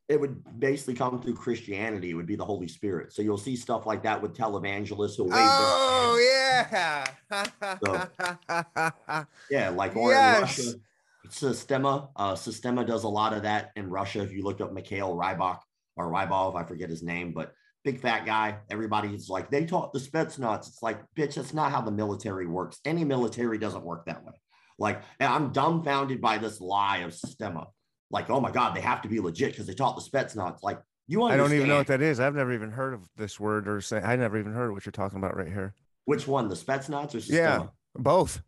[0.09, 2.09] It would basically come through Christianity.
[2.09, 3.13] It would be the Holy Spirit.
[3.13, 7.05] So you'll see stuff like that with televangelists who wave Oh yeah.
[9.51, 10.57] Yeah, like or Yes.
[10.59, 10.79] in Russia,
[11.27, 12.09] Sistema.
[12.15, 14.21] Uh, Sistema does a lot of that in Russia.
[14.21, 15.59] If you look up Mikhail Rybak
[15.95, 18.57] or Rybov, I forget his name, but big fat guy.
[18.69, 20.67] Everybody's like, they taught the Spetsnaz.
[20.67, 22.79] It's like, bitch, that's not how the military works.
[22.85, 24.33] Any military doesn't work that way.
[24.77, 27.67] Like, and I'm dumbfounded by this lie of Sistema.
[28.11, 30.63] Like, oh my God, they have to be legit because they taught the Spetsnaz.
[30.63, 32.19] Like, you I don't even know what that is.
[32.19, 33.97] I've never even heard of this word or say.
[33.99, 35.73] I never even heard what you're talking about right here.
[36.05, 37.29] which one, the Spetsnaz or Sistema?
[37.31, 37.65] Yeah.
[37.95, 38.41] Both.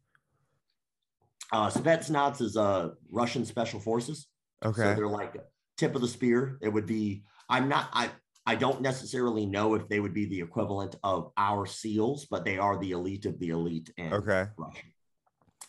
[1.52, 4.28] Uh, Spetsnaz is uh, Russian special forces.
[4.64, 4.82] Okay.
[4.82, 5.36] So they're like
[5.78, 6.58] tip of the spear.
[6.62, 8.10] It would be, I'm not, I,
[8.46, 12.58] I don't necessarily know if they would be the equivalent of our SEALs, but they
[12.58, 14.46] are the elite of the elite in Okay.
[14.58, 14.84] Russia.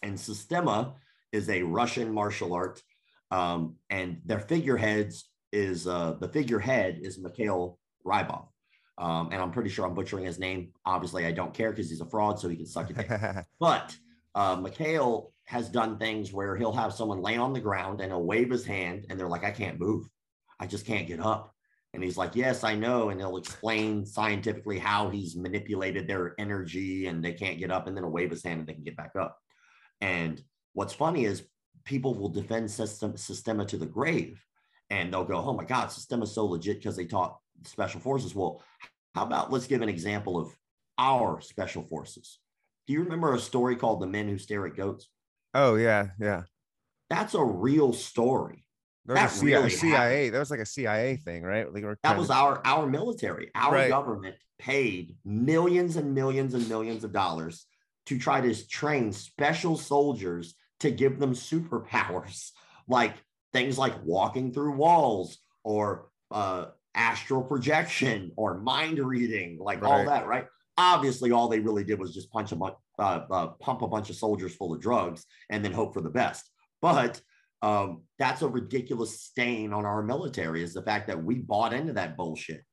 [0.03, 0.95] And Sistema
[1.33, 2.83] is a Russian martial art.
[3.33, 8.47] Um, and their figureheads is uh, the figurehead is Mikhail Rybov.
[8.99, 10.73] Um, and I'm pretty sure I'm butchering his name.
[10.85, 13.47] Obviously, I don't care because he's a fraud, so he can suck it.
[13.59, 13.97] But
[14.35, 18.23] uh, Mikhail has done things where he'll have someone lay on the ground and he'll
[18.23, 20.07] wave his hand, and they're like, I can't move.
[20.61, 21.55] I just can't get up.
[21.95, 23.11] And he's like, Yes, I know.
[23.11, 27.87] And he'll explain scientifically how he's manipulated their energy and they can't get up.
[27.87, 29.39] And then he'll wave his hand and they can get back up.
[30.01, 30.43] And
[30.73, 31.43] what's funny is
[31.85, 34.45] people will defend system, Sistema to the grave
[34.91, 38.35] and they'll go, Oh my God, Sistema's so legit because they taught special forces.
[38.35, 38.63] Well,
[39.15, 40.55] how about let's give an example of
[40.99, 42.39] our special forces?
[42.87, 45.09] Do you remember a story called The Men Who Stare at Goats?
[45.55, 46.43] oh yeah, yeah.
[47.11, 48.65] That's a real story.
[49.05, 50.31] There was That a CIA, really CIA.
[50.31, 51.71] That was like a CIA thing, right?
[51.73, 53.51] Like, That was to- our our military.
[53.55, 53.89] Our Right.
[53.89, 57.67] government paid millions and millions and millions of dollars
[58.07, 62.51] to try to train special soldiers to give them superpowers,
[62.89, 63.15] like
[63.53, 70.27] things like walking through walls or uh, astral projection or mind reading, like all that,
[70.27, 70.47] right?
[70.79, 74.11] Obviously, all they really did was just punch a bunch, uh, uh, pump a bunch
[74.11, 76.49] of soldiers full of drugs and then hope for the best.
[76.81, 77.21] But
[77.61, 81.93] um, that's a ridiculous stain on our military is the fact that we bought into
[81.93, 82.65] that bullshit.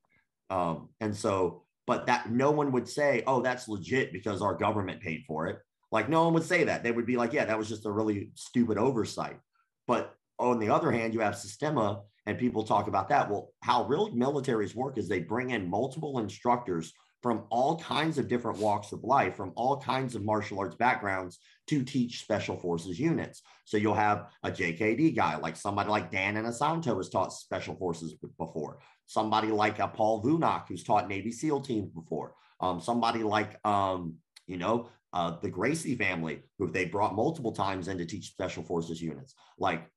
[0.49, 5.01] Um, and so, but that no one would say, oh, that's legit because our government
[5.01, 5.59] paid for it.
[5.91, 6.83] Like, no one would say that.
[6.83, 9.39] They would be like, yeah, that was just a really stupid oversight.
[9.87, 13.29] But on the other hand, you have Sistema, and people talk about that.
[13.29, 18.27] Well, how real militaries work is they bring in multiple instructors from all kinds of
[18.27, 22.99] different walks of life, from all kinds of martial arts backgrounds to teach special forces
[22.99, 23.41] units.
[23.65, 28.15] So you'll have a JKD guy, like somebody like Dan Inosanto has taught special forces
[28.37, 28.79] before.
[29.05, 32.35] Somebody like a Paul Vunak, who's taught Navy SEAL teams before.
[32.61, 34.15] Um, somebody like, um,
[34.47, 38.63] you know, uh, the Gracie family, who they brought multiple times in to teach special
[38.63, 39.33] forces units.
[39.57, 39.87] Like,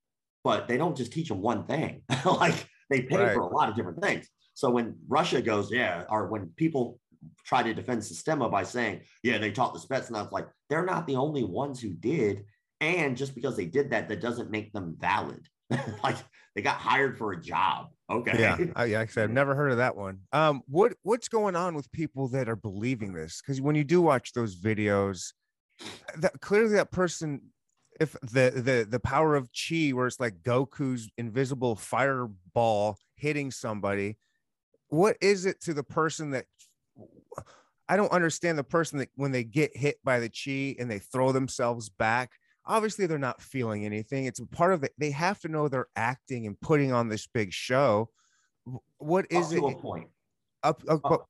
[0.45, 2.03] but they don't just teach them one thing.
[2.25, 3.35] like they pay Right.
[3.35, 4.29] for a lot of different things.
[4.55, 6.99] So when Russia goes, yeah, or when people
[7.47, 11.17] try to defend Sistema by saying, yeah, they taught the Spetsnaz, like they're not the
[11.17, 12.45] only ones who did.
[12.81, 15.47] And just because they did that, that doesn't make them valid.
[16.05, 16.17] like
[16.55, 17.91] they got hired for a job.
[18.11, 18.39] Okay.
[18.39, 20.21] Yeah, I, yeah, like I said, I've never heard of that one.
[20.33, 23.41] Um, what what's going on with people that are believing this?
[23.41, 25.33] Because when you do watch those videos,
[26.19, 27.41] that clearly that person,
[28.01, 34.19] if the the the power of chi, where it's like Goku's invisible fireball hitting somebody,
[34.89, 36.47] what is it to the person that?
[37.89, 40.99] I don't understand the person that when they get hit by the chi and they
[40.99, 42.31] throw themselves back
[42.67, 45.89] obviously they're not feeling anything it's a part of it they have to know they're
[45.97, 48.09] acting and putting on this big show
[48.99, 50.09] what is up to it a point.
[50.63, 51.29] up, up, Up,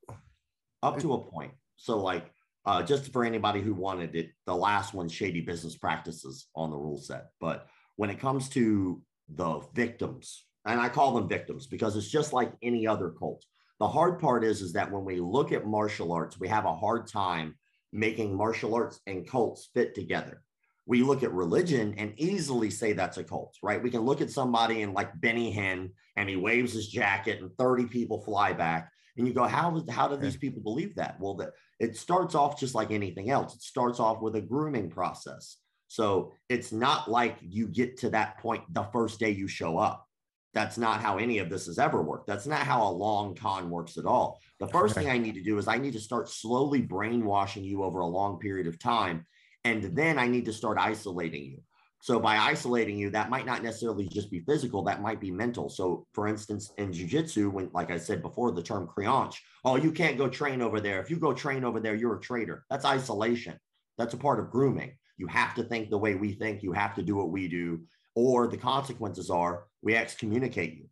[0.83, 1.53] up to a point.
[1.77, 2.31] So like
[2.65, 6.77] uh, just for anybody who wanted it, the last one, shady business practices on the
[6.77, 7.27] rule set.
[7.41, 7.67] But
[7.97, 12.53] when it comes to the victims, and I call them victims because it's just like
[12.63, 13.45] any other cult.
[13.81, 16.75] The hard part is, is that when we look at martial arts, we have a
[16.75, 17.57] hard time
[17.93, 20.45] making martial arts and cults fit together.
[20.93, 23.83] We look at religion and easily say that's a cult, right?
[23.83, 27.51] We can look at somebody in like Benny Hinn and he waves his jacket and
[27.57, 28.93] 30 people fly back.
[29.17, 31.19] And you go, how, how do these people believe that?
[31.19, 33.55] Well, that it starts off just like anything else.
[33.55, 35.57] It starts off with a grooming process.
[35.89, 40.07] So it's not like you get to that point the first day you show up.
[40.53, 42.27] That's not how any of this has ever worked.
[42.27, 44.41] That's not how a long con works at all.
[44.61, 47.83] The first thing I need to do is I need to start slowly brainwashing you
[47.83, 49.25] over a long period of time.
[49.65, 51.59] And then I need to start isolating you.
[52.01, 55.69] So by isolating you, that might not necessarily just be physical, that might be mental.
[55.69, 59.93] So for instance, in jujitsu, when like I said before, the term creonte, oh, you
[59.93, 61.01] can't go train over there.
[61.01, 62.65] If you go train over there, you're a traitor.
[62.69, 63.57] That's isolation.
[63.99, 64.97] That's a part of grooming.
[65.17, 67.83] You have to think the way we think, you have to do what we do,
[68.17, 70.89] or the consequences are we excommunicate you.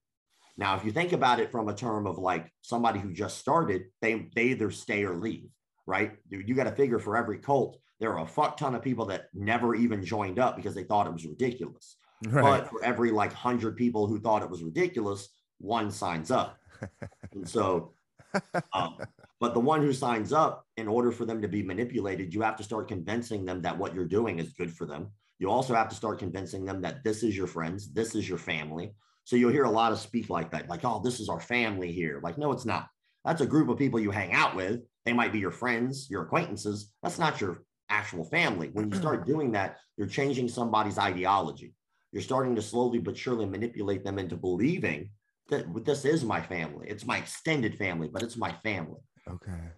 [0.56, 3.87] Now, if you think about it from a term of like somebody who just started,
[4.00, 5.48] they they either stay or leave,
[5.90, 6.12] right?
[6.31, 9.05] Dude, you got to figure for every cult, there are a fuck ton of people
[9.07, 11.96] that never even joined up because they thought it was ridiculous.
[12.26, 16.57] right But for every like hundred people who thought it was ridiculous, one signs up.
[17.33, 17.92] And so,
[18.72, 18.96] um,
[19.38, 22.57] but the one who signs up, in order for them to be manipulated, you have
[22.57, 25.11] to start convincing them that what you're doing is good for them.
[25.38, 28.38] You also have to start convincing them that this is your friends, this is your
[28.38, 28.94] family.
[29.24, 31.92] So you'll hear a lot of speak like that, like, oh, this is our family
[31.92, 32.20] here.
[32.22, 32.88] Like, no, it's not.
[33.24, 34.81] That's a group of people you hang out with.
[35.04, 36.92] They might be your friends, your acquaintances.
[37.02, 38.70] That's not your actual family.
[38.72, 41.74] When you start doing that, you're changing somebody's ideology.
[42.12, 45.10] You're starting to slowly but surely manipulate them into believing
[45.48, 46.86] that this is my family.
[46.88, 49.00] It's my extended family, but it's my family.
[49.28, 49.72] okay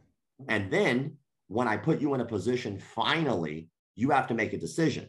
[0.48, 1.16] And then
[1.48, 5.08] when I put you in a position, finally, you have to make a decision.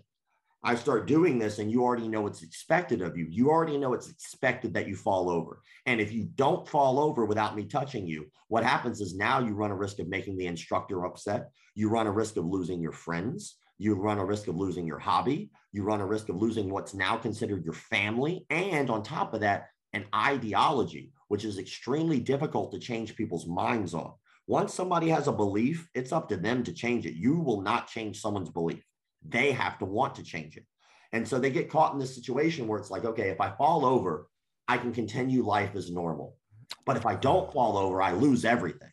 [0.65, 3.27] I start doing this and you already know what's expected of you.
[3.29, 5.61] You already know it's expected that you fall over.
[5.85, 9.55] And if you don't fall over without me touching you, what happens is now you
[9.55, 11.49] run a risk of making the instructor upset.
[11.75, 13.57] You run a risk of losing your friends.
[13.77, 15.49] You run a risk of losing your hobby.
[15.73, 18.45] You run a risk of losing what's now considered your family.
[18.49, 23.93] And on top of that, an ideology, which is extremely difficult to change people's minds
[23.93, 24.13] on.
[24.47, 27.15] Once somebody has a belief, it's up to them to change it.
[27.15, 28.83] You will not change someone's belief.
[29.27, 30.65] They have to want to change it.
[31.11, 33.85] And so they get caught in this situation where it's like, okay, if I fall
[33.85, 34.27] over,
[34.67, 36.35] I can continue life as normal.
[36.85, 38.89] But if I don't fall over, I lose everything.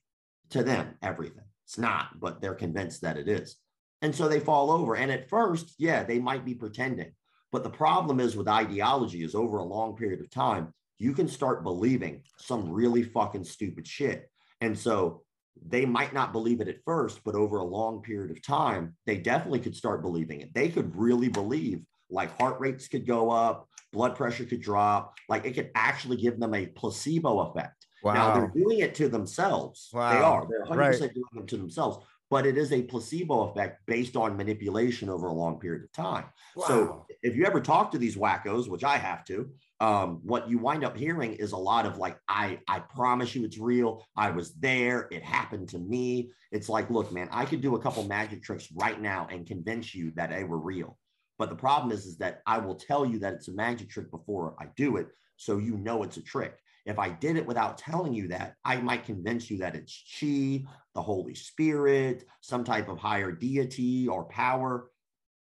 [0.50, 1.44] To them, everything.
[1.64, 3.56] It's not, but they're convinced that it is.
[4.02, 4.96] And so they fall over.
[4.96, 7.12] And at first, yeah, they might be pretending.
[7.52, 11.28] But the problem is with ideology is over a long period of time, you can
[11.28, 14.28] start believing some really fucking stupid shit.
[14.60, 15.22] And so
[15.66, 19.16] they might not believe it at first, but over a long period of time, they
[19.18, 20.54] definitely could start believing it.
[20.54, 25.44] They could really believe like heart rates could go up, blood pressure could drop, like
[25.44, 27.86] it could actually give them a placebo effect.
[28.04, 29.90] Now they're doing it to themselves.
[29.92, 30.46] They are.
[30.48, 31.14] They're 100% Right.
[31.14, 35.32] doing it to themselves, but it is a placebo effect based on manipulation over a
[35.32, 36.24] long period of time.
[36.68, 40.58] So if you ever talk to these wackos, which I have to, um, what you
[40.58, 44.06] wind up hearing is a lot of like, I, I promise you it's real.
[44.16, 45.08] I was there.
[45.10, 46.30] It happened to me.
[46.52, 49.94] It's like, look, man, I could do a couple magic tricks right now and convince
[49.94, 50.96] you that they were real.
[51.38, 54.10] But the problem is, is that I will tell you that it's a magic trick
[54.10, 55.08] before I do it.
[55.36, 56.58] So you know it's a trick.
[56.86, 60.64] If I did it without telling you that, I might convince you that it's chi,
[60.94, 64.90] the Holy Spirit, some type of higher deity or power,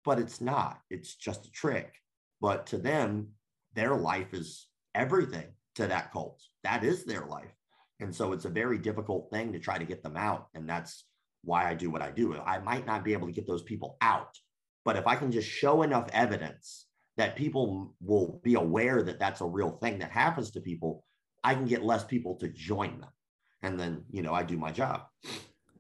[0.06, 0.80] but it's not.
[0.90, 1.94] It's just a trick.
[2.40, 3.30] But to them,
[3.74, 6.42] their life is everything to that cult.
[6.64, 7.54] That is their life.
[8.00, 10.48] And so it's a very difficult thing to try to get them out.
[10.54, 11.06] And that's
[11.44, 12.36] why I do what I do.
[12.36, 14.38] I might not be able to get those people out,
[14.86, 16.86] but if I can just show enough evidence
[17.18, 21.04] that people will be aware that that's a real thing that happens to people,
[21.48, 23.10] I can get less people to join them.
[23.64, 25.02] And then, you know, I do my job.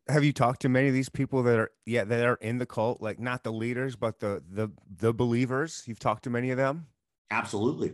[0.09, 2.65] have you talked to many of these people that are yeah that are in the
[2.65, 4.69] cult like not the leaders but the the
[5.05, 6.87] the believers you've talked to many of them
[7.29, 7.89] Absolutely.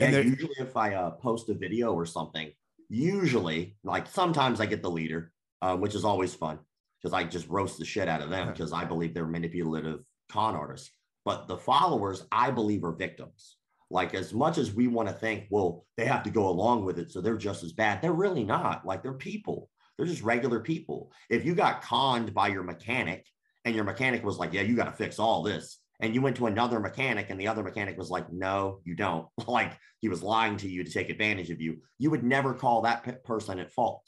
[0.00, 2.50] And there- usually if I uh, post a video or something,
[2.88, 5.32] usually like sometimes I get the leader,
[5.62, 6.58] um, which is always fun
[6.98, 8.52] because I just roast the shit out of them Uh-huh.
[8.52, 10.90] because I believe they're manipulative con artists.
[11.24, 13.56] But the followers, I believe, are victims.
[13.90, 16.98] Like as much as we want to think, well, they have to go along with
[16.98, 18.00] it, so they're just as bad.
[18.00, 18.86] They're really not.
[18.86, 19.68] Like they're people.
[19.96, 21.12] They're just regular people.
[21.28, 23.26] If you got conned by your mechanic
[23.64, 25.78] and your mechanic was like, yeah, you got to fix all this.
[26.00, 29.26] And you went to another mechanic and the other mechanic was like, no, you don't.
[29.46, 31.78] like he was lying to you to take advantage of you.
[31.98, 34.02] You would never call that pe- person at fault.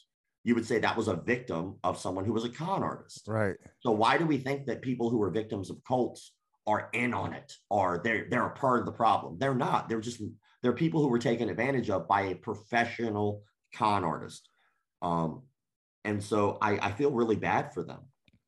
[0.45, 3.29] You would say that was a victim of someone who was a con artist.
[3.29, 3.57] Right.
[3.81, 6.33] So why do we think that people who are victims of cults
[6.67, 9.39] are in on it or they're they're a part of the problem?
[9.39, 9.89] They're not.
[9.89, 10.23] They're just
[10.63, 13.43] they're people who were taken advantage of by a professional
[13.75, 14.49] con artist.
[15.01, 15.43] Um,
[16.05, 18.01] and so I, I feel really bad for them.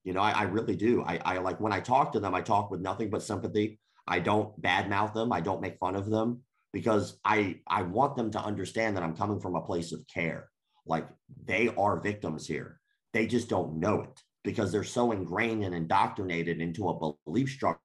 [0.04, 1.02] You know, I, I really do.
[1.02, 3.80] I, I like when I talk to them, I talk with nothing but sympathy.
[4.06, 5.32] I don't badmouth them.
[5.32, 6.42] I don't make fun of them
[6.72, 10.50] because I I want them to understand that I'm coming from a place of care.
[10.86, 11.08] Like
[11.46, 12.80] they are victims here.
[13.12, 17.80] They just don't know it because they're so ingrained and indoctrinated into a belief structure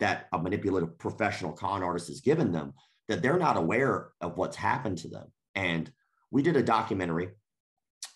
[0.00, 2.72] that a manipulative professional con artist has given them
[3.08, 5.26] that they're not aware of what's happened to them.
[5.54, 5.90] And
[6.30, 7.30] we did a documentary,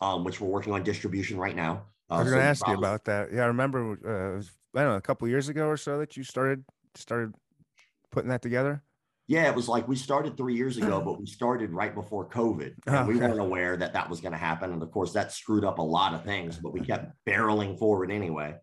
[0.00, 1.86] um, which we're working on distribution right now.
[2.10, 3.32] Uh, I was so going to ask you about that.
[3.32, 4.38] Yeah, I remember.
[4.38, 4.42] Uh,
[4.74, 7.34] I don't know, a couple years ago or so that you started started
[8.10, 8.82] putting that together.
[9.28, 12.74] Yeah, it was like we started three years ago, but we started right before COVID.
[12.86, 14.72] And we weren't aware that that was going to happen.
[14.72, 18.10] And of course, that screwed up a lot of things, but we kept barreling forward
[18.10, 18.56] anyway.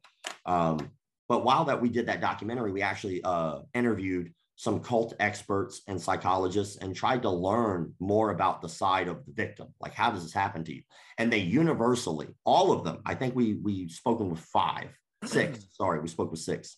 [0.45, 0.91] Um,
[1.29, 6.01] but while that we did that documentary, we actually uh, interviewed some cult experts and
[6.01, 9.67] psychologists and tried to learn more about the side of the victim.
[9.79, 10.81] Like, how does this happen to you?
[11.17, 14.89] And they universally, all of them, I think we we spoken with five,
[15.23, 15.65] six.
[15.77, 16.77] sorry, we spoke with six.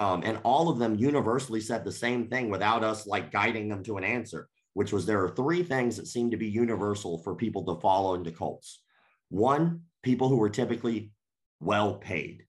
[0.00, 3.84] Um, and all of them universally said the same thing without us like guiding them
[3.84, 7.36] to an answer, which was there are three things that seem to be universal for
[7.36, 8.82] people to follow into cults.
[9.28, 11.12] One, people who are typically
[11.60, 12.45] well paid.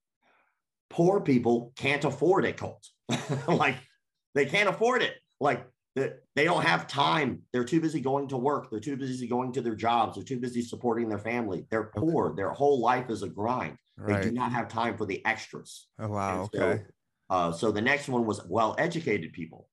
[0.90, 2.88] Poor people can't afford a cult.
[3.48, 3.76] like
[4.36, 5.16] they can't afford it.
[5.40, 7.42] Like they don't have time.
[7.52, 8.70] They're too busy going to work.
[8.70, 10.16] They're too busy going to their jobs.
[10.16, 11.66] They're too busy supporting their family.
[11.72, 12.36] They're poor.
[12.36, 13.78] Their whole life is a grind.
[13.98, 15.88] They do not have time for the extras.
[16.00, 16.50] Oh wow.
[16.54, 16.84] So, Okay.
[17.32, 19.70] uh, so the next one was well-educated people.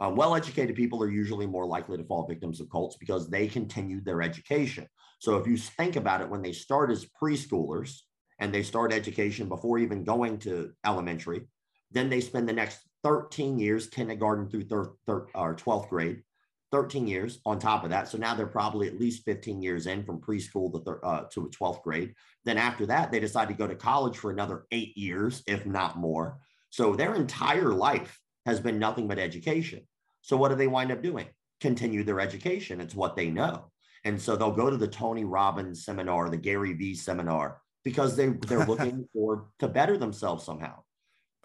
[0.00, 4.04] Uh, well-educated people are usually more likely to fall victims of cults because they continued
[4.04, 4.86] their education.
[5.20, 8.00] So if you think about it, when they start as preschoolers
[8.38, 11.42] and they start education before even going to elementary,
[11.90, 16.22] then they spend the next 13 years, kindergarten through thir- thir- or 12th grade,
[16.70, 18.08] 13 years on top of that.
[18.08, 21.50] So now they're probably at least 15 years in from preschool to, thir- uh, to
[21.58, 22.14] 12th grade.
[22.44, 25.96] Then after that, they decide to go to college for another eight years, if not
[25.98, 26.38] more.
[26.70, 29.86] So their entire life has been nothing but education.
[30.22, 31.26] So what do they wind up doing?
[31.60, 32.80] Continue their education.
[32.80, 33.70] It's what they know.
[34.04, 38.28] And so they'll go to the Tony Robbins seminar, the Gary Vee seminar, because they,
[38.28, 40.82] they're looking for to better themselves somehow.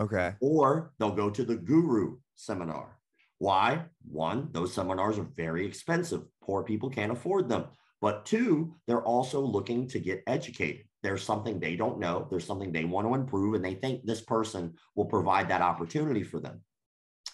[0.01, 0.33] Okay.
[0.41, 2.99] Or they'll go to the guru seminar.
[3.39, 3.85] Why?
[4.11, 6.23] One, those seminars are very expensive.
[6.41, 7.67] Poor people can't afford them.
[8.01, 10.83] But two, they're also looking to get educated.
[11.01, 14.21] There's something they don't know, there's something they want to improve, and they think this
[14.21, 16.61] person will provide that opportunity for them.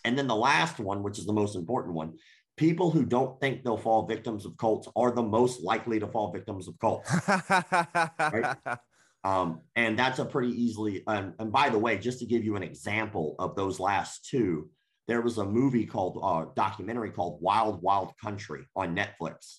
[0.05, 2.13] And then the last one, which is the most important one,
[2.57, 6.31] people who don't think they'll fall victims of cults are the most likely to fall
[6.31, 7.09] victims of cults.
[9.23, 11.03] Um, and that's a pretty easily.
[11.07, 14.69] And, and by the way, just to give you an example of those last two,
[15.07, 19.57] there was a movie called uh, documentary called Wild Wild Country on Netflix,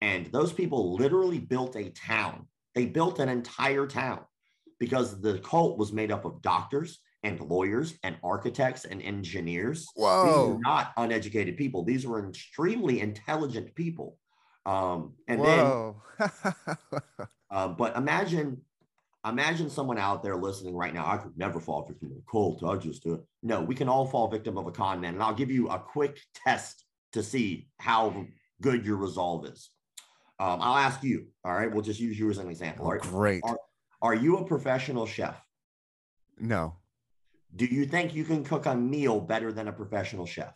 [0.00, 2.48] and those people literally built a town.
[2.74, 4.20] They built an entire town
[4.80, 9.80] because the cult was made up of doctors and lawyers and architects and engineers.
[9.80, 10.54] These Whoa.
[10.54, 11.84] were not uneducated people.
[11.84, 14.16] These were extremely intelligent people.
[14.64, 16.02] Um, and then Whoa.
[17.50, 18.62] uh, but imagine,
[19.28, 21.06] imagine someone out there listening right now.
[21.06, 22.62] I could never fall victim of a cult.
[22.64, 23.20] I just do it.
[23.42, 25.14] No, we can all fall victim of a con man.
[25.14, 28.26] And I'll give you a quick test to see how
[28.60, 29.70] good your resolve is.
[30.38, 31.28] Um, I'll ask you.
[31.44, 32.84] All right, we'll just use you as an example.
[32.84, 33.42] All right, Great.
[33.44, 33.58] Are-
[34.02, 35.40] are you a professional chef?
[36.38, 36.76] No.
[37.54, 40.52] Do you think you can cook a meal better than a professional chef?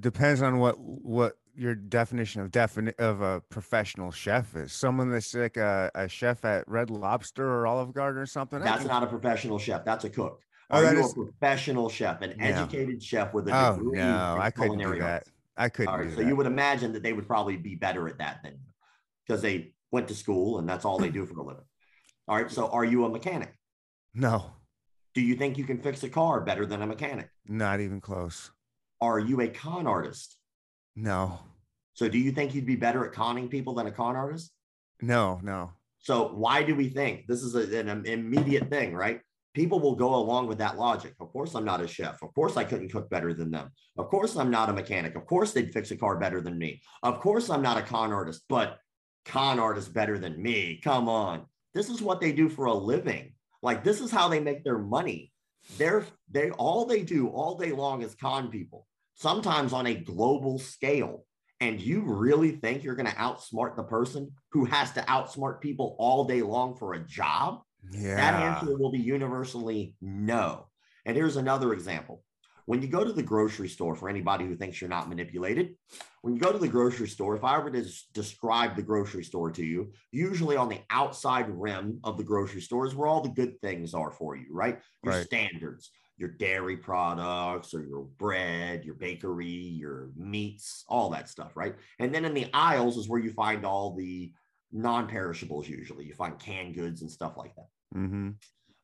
[0.00, 4.72] Depends on what what your definition of defini- of a professional chef is.
[4.72, 8.60] Someone that's like a, a chef at Red Lobster or Olive Garden or something.
[8.60, 9.84] That's not a professional chef.
[9.84, 10.40] That's a cook.
[10.70, 12.44] Oh, Are you is- a professional chef, an No.
[12.44, 13.98] educated chef with a Oh degree?
[13.98, 15.02] no, I couldn't do that.
[15.02, 15.30] arts?
[15.56, 16.26] I couldn't right, so that.
[16.26, 18.58] you would imagine that they would probably be better at that than
[19.26, 21.64] because they went to school and that's all they do for a living.
[22.28, 23.54] All right, so are you a mechanic?
[24.12, 24.50] no,
[25.14, 27.30] Do you think you can fix a car better than a mechanic?
[27.46, 28.50] not even close.
[29.00, 30.35] Are you a con artist?
[30.96, 31.38] No.
[31.92, 34.52] So do you think you'd be better at conning people than a con artist?
[35.00, 35.72] No, no.
[35.98, 39.20] So why do we think this is a, an immediate thing, right?
[39.54, 41.14] People will go along with that logic.
[41.18, 42.22] Of course, I'm not a chef.
[42.22, 43.70] Of course, I couldn't cook better than them.
[43.96, 45.14] Of course, I'm not a mechanic.
[45.16, 46.82] Of course, they'd fix a car better than me.
[47.02, 48.78] Of course, I'm not a con artist, but
[49.24, 50.80] con artist better than me.
[50.82, 51.46] Come on.
[51.74, 53.32] This is what they do for a living.
[53.62, 55.32] Like this is how they make their money.
[55.78, 58.86] They're they all they do all day long is con people,
[59.16, 61.24] sometimes on a global scale.
[61.60, 65.96] And you really think you're going to outsmart the person who has to outsmart people
[65.98, 67.62] all day long for a job?
[67.90, 68.16] Yeah.
[68.16, 70.68] That answer will be universally no.
[71.06, 72.22] And here's another example.
[72.66, 75.76] When you go to the grocery store, for anybody who thinks you're not manipulated,
[76.22, 79.52] when you go to the grocery store, if I were to describe the grocery store
[79.52, 83.28] to you, usually on the outside rim of the grocery store is where all the
[83.28, 84.80] good things are for you, right?
[85.04, 85.24] Your Right.
[85.24, 91.74] standards, your dairy products or your bread, your bakery, your meats, all that stuff, right?
[91.98, 94.32] And then in the aisles is where you find all the
[94.72, 96.04] non-perishables usually.
[96.06, 97.98] You find canned goods and stuff like that.
[97.98, 98.30] Mm-hmm.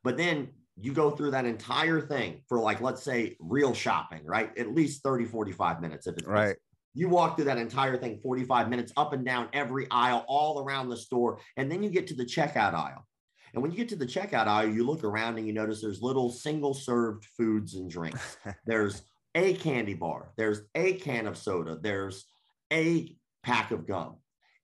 [0.03, 4.55] But then you go through that entire thing for like, let's say real shopping, right?
[4.57, 6.31] At least 30, 45 minutes if it's busy.
[6.31, 6.55] Right.
[6.95, 10.89] You walk through that entire thing 45 minutes up and down every aisle, all around
[10.89, 11.39] the store.
[11.57, 13.05] And then you get to the checkout aisle.
[13.53, 16.01] And when you get to the checkout aisle, you look around and you notice there's
[16.01, 18.37] little single served foods and drinks.
[18.65, 19.03] there's
[19.35, 22.25] a candy bar, there's a can of soda, there's
[22.71, 24.17] a pack of gum.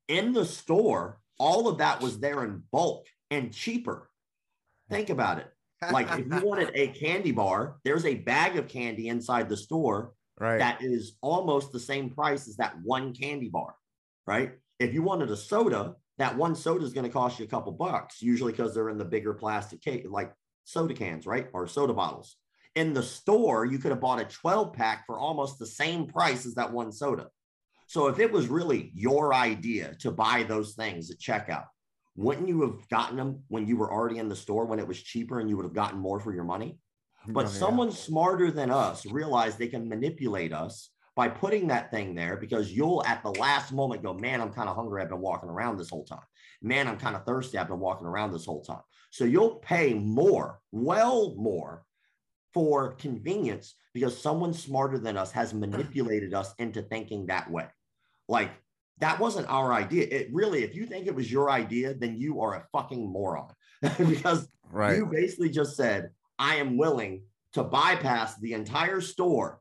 [0.07, 4.09] In the store, all of that was there in bulk and cheaper.
[4.89, 5.47] Think about it.
[5.91, 10.13] Like if you wanted a candy bar, there's a bag of candy inside the store
[10.39, 10.57] right.
[10.57, 13.75] that is almost the same price as that one candy bar,
[14.27, 14.53] right?
[14.79, 17.71] If you wanted a soda, that one soda is going to cost you a couple
[17.71, 20.33] bucks, usually because they're in the bigger plastic case, like
[20.65, 21.47] soda cans, right?
[21.53, 22.35] Or soda bottles.
[22.75, 26.45] In the store, you could have bought a 12 pack for almost the same price
[26.45, 27.27] as that one soda.
[27.87, 31.65] So if it was really your idea to buy those things at checkout,
[32.15, 35.01] wouldn't you have gotten them when you were already in the store when it was
[35.01, 36.77] cheaper and you would have gotten more for your money?
[37.27, 37.59] Mm, but Oh, yeah.
[37.59, 42.71] someone smarter than us realized they can manipulate us by putting that thing there because
[42.71, 45.01] you'll at the last moment go, man, I'm kind of hungry.
[45.01, 46.23] I've been walking around this whole time.
[46.61, 47.57] Man, I'm kind of thirsty.
[47.57, 48.79] I've been walking around this whole time.
[49.09, 51.83] So you'll pay more, well more
[52.53, 55.59] for convenience because someone smarter than us has mm.
[55.59, 57.67] manipulated us into thinking that way.
[58.29, 58.51] Like
[58.99, 60.07] that wasn't our idea.
[60.09, 63.51] It really, if you think it was your idea, then you are a fucking moron
[63.97, 64.95] because right.
[64.95, 67.23] you basically just said, I am willing
[67.55, 69.59] to bypass the entire store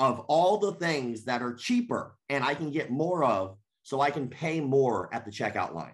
[0.00, 4.10] of all the things that are cheaper and I can get more of so I
[4.10, 5.92] can pay more at the checkout line.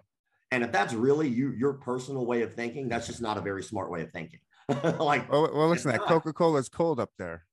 [0.49, 3.61] And if that's really you, your personal way of thinking, that's just not a very
[3.61, 4.39] smart way of thinking.
[4.69, 5.99] like, well, well, listen, that.
[6.01, 7.43] Coca Cola's cold up there.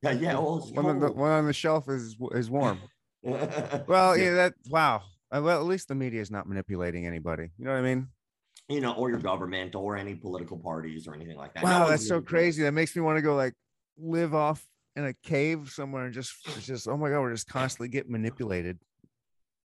[0.00, 2.80] yeah, yeah, well, it's One on the one on the shelf is is warm.
[3.24, 5.02] Well, yeah, that wow.
[5.34, 7.50] Uh, Well, at least the media is not manipulating anybody.
[7.58, 8.08] You know what I mean?
[8.68, 11.62] you know, or your government or any political parties or anything like that.
[11.62, 12.62] Wow, that's so crazy.
[12.62, 13.54] That makes me want to go like
[13.98, 14.64] live off
[14.96, 18.12] in a cave somewhere and just it's just oh my god, we're just constantly getting
[18.12, 18.78] manipulated.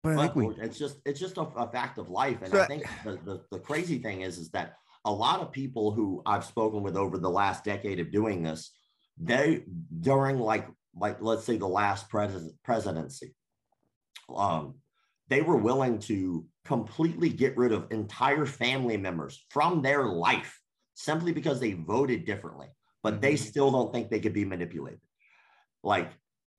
[0.03, 2.53] But I think But we it's just it's just a, a fact of life and
[2.53, 5.93] So i think the, the the crazy thing is is that a lot of people
[5.93, 8.73] who i've spoken with over the last decade of doing this
[9.17, 9.65] they
[10.01, 10.67] during like
[10.97, 13.35] like let's say the last pres- presidency
[14.35, 14.75] um
[15.29, 20.61] they were willing to completely get rid of entire family members from their life
[20.95, 22.69] simply because they voted differently
[23.05, 23.39] but they Mhm.
[23.39, 25.01] still don't think they could be manipulated
[25.83, 26.11] like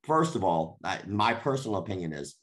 [0.04, 2.36] first of all I, my personal opinion is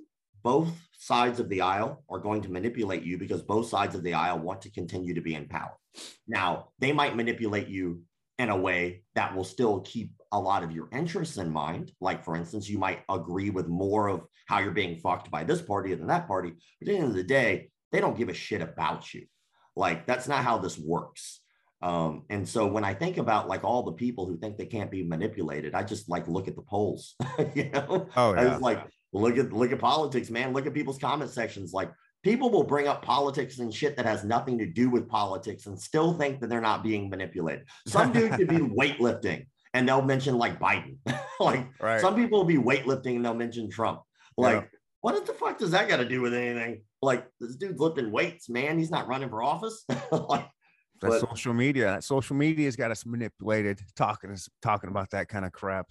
[0.42, 4.14] both sides of the aisle are going to manipulate you because both sides of the
[4.14, 5.76] aisle want to continue to be in power.
[6.26, 8.02] Now, they might manipulate you
[8.38, 11.92] in a way that will still keep a lot of your interests in mind.
[12.00, 15.60] Like, for instance, you might agree with more of how you're being fucked by this
[15.60, 16.52] party than that party.
[16.80, 19.26] But at the end of the day, they don't give a shit about you.
[19.76, 21.40] Like, that's not how this works.
[21.82, 24.90] Um, and so when I think about like all the people who think they can't
[24.90, 27.14] be manipulated, I just like look at the polls,
[27.54, 28.08] you know?
[28.16, 28.52] oh I yeah.
[28.52, 30.52] was like, look at look at politics, man.
[30.52, 31.72] Look at people's comment sections.
[31.72, 31.90] Like
[32.22, 35.80] people will bring up politics and shit that has nothing to do with politics and
[35.80, 37.64] still think that they're not being manipulated.
[37.86, 40.96] Some dude could be weightlifting and they'll mention like Biden.
[41.40, 42.00] like right.
[42.00, 44.02] some people will be weightlifting and they'll mention Trump.
[44.36, 44.66] Like, Yeah.
[45.00, 46.82] what the fuck does that got to do with anything?
[47.00, 48.78] Like this dude's lifting weights, man.
[48.78, 49.84] He's not running for office.
[50.12, 50.46] like
[51.08, 51.84] But- social media.
[51.86, 55.88] That social media's got us manipulated, talking talking about that kind of crap.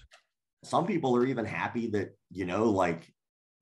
[0.64, 3.12] some people are even happy that you know like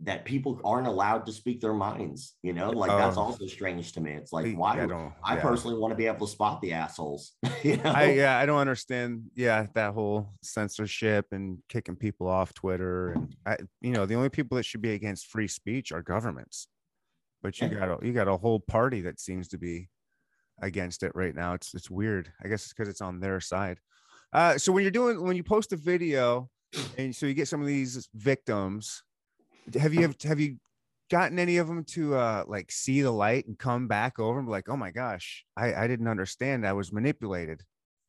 [0.01, 2.35] that people aren't allowed to speak their minds.
[2.43, 3.21] You know, like that's Oh.
[3.21, 4.11] also strange to me.
[4.13, 4.77] It's like, why?
[4.77, 5.13] I would- don't.
[5.23, 7.33] I personally want to be able to spot the assholes.
[7.63, 9.23] you know, I yeah, I don't understand.
[9.35, 14.29] Yeah, that whole censorship and kicking people off Twitter, and I, you know, the only
[14.29, 16.67] people that should be against free speech are governments.
[17.41, 19.89] But you got a you got a whole party that seems to be
[20.61, 21.53] against it right now.
[21.53, 22.31] It's it's weird.
[22.43, 23.79] I guess it's because it's on their side.
[24.33, 26.49] Uh, so when you're doing when you post a video,
[26.97, 29.03] and so you get some of these victims,
[29.79, 30.57] have you have you
[31.09, 34.47] gotten any of them to uh like see the light and come back over and
[34.47, 36.67] be like, oh my gosh, I I didn't understand.
[36.67, 37.63] I was manipulated.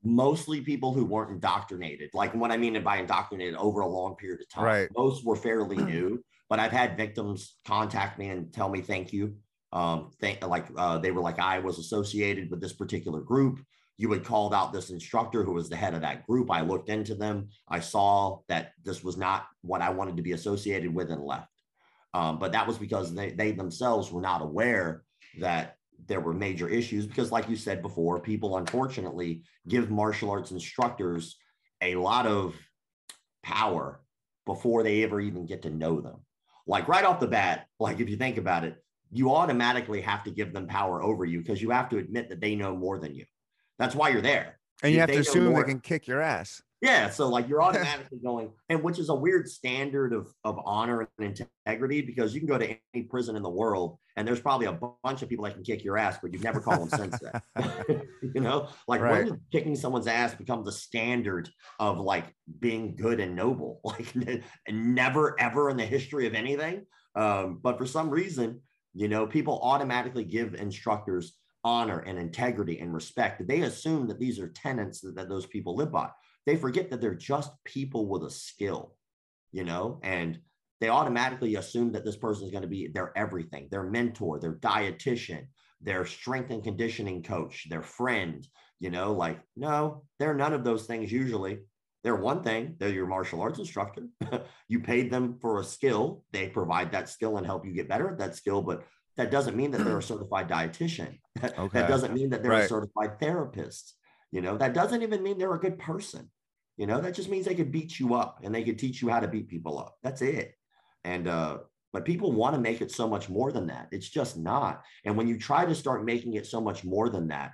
[0.05, 2.11] mostly people who weren't indoctrinated.
[2.15, 4.65] Like what I mean by indoctrinated over a long period of time.
[4.65, 4.89] Right.
[4.97, 9.37] Most were fairly new, but I've had victims contact me and tell me thank you.
[9.73, 13.61] Um, thank like uh, they were like I was associated with this particular group.
[13.99, 16.51] You had called out this instructor who was the head of that group.
[16.51, 17.49] I looked into them.
[17.69, 21.49] I saw that this was not what I wanted to be associated with and left.
[22.15, 25.03] Um, but that was because they, they themselves were not aware
[25.41, 30.53] that there were major issues because like you said before people unfortunately give martial arts
[30.53, 31.37] instructors
[31.83, 32.55] a lot of
[33.43, 34.01] power
[34.47, 36.21] before they ever even get to know them
[36.67, 40.31] like right off the bat like if you think about it you automatically have to
[40.31, 43.15] give them power over you because you have to admit that they know more than
[43.15, 43.25] you
[43.79, 46.21] that's why you're there And you If have to assume more- they can kick your
[46.21, 46.63] ass.
[46.81, 51.09] yeah, so like you're automatically going, and which is a weird standard of of honor
[51.19, 54.67] and integrity because you can go to any prison in the world and there's probably
[54.67, 57.33] a bunch of people that can kick your ass, but you've never called them sensei.
[58.35, 59.25] you know, like Right.
[59.31, 61.49] when kicking someone's ass become the standard
[61.81, 62.27] of like
[62.61, 63.81] being good and noble?
[63.85, 64.15] Like
[64.69, 66.85] never ever in the history of anything.
[67.15, 68.61] Um, but for some reason,
[68.99, 73.47] you know, people automatically give instructors honor and integrity and respect.
[73.47, 76.09] They assume that these are tenets that, that those people live by.
[76.47, 78.97] They forget that they're just people with a skill,
[79.53, 80.41] you know, and
[80.81, 84.55] they automatically assume that this person is going to be their everything, their mentor, their
[84.55, 85.47] dietitian,
[85.81, 88.49] their strength and conditioning coach, their friend,
[88.81, 91.61] you know, like, no, they're none of those things usually.
[92.05, 94.07] They're one thing, they're your martial arts instructor.
[94.69, 98.09] you paid them for a skill, they provide that skill and help you get better
[98.09, 98.85] at that skill, but
[99.17, 101.19] that doesn't mean that they're a certified dietitian.
[101.45, 101.69] Okay.
[101.81, 102.65] That doesn't mean that they're Right.
[102.65, 103.95] a certified therapist.
[104.33, 106.31] You know, that doesn't even mean they're a good person.
[106.77, 109.09] You know, that just means they could beat you up and they could teach you
[109.09, 109.97] how to beat people up.
[110.03, 110.55] That's it.
[111.05, 111.59] And uh,
[111.93, 113.89] but people want to make it so much more than that.
[113.93, 114.83] It's just not.
[115.05, 117.53] And when you try to start making it so much more than that,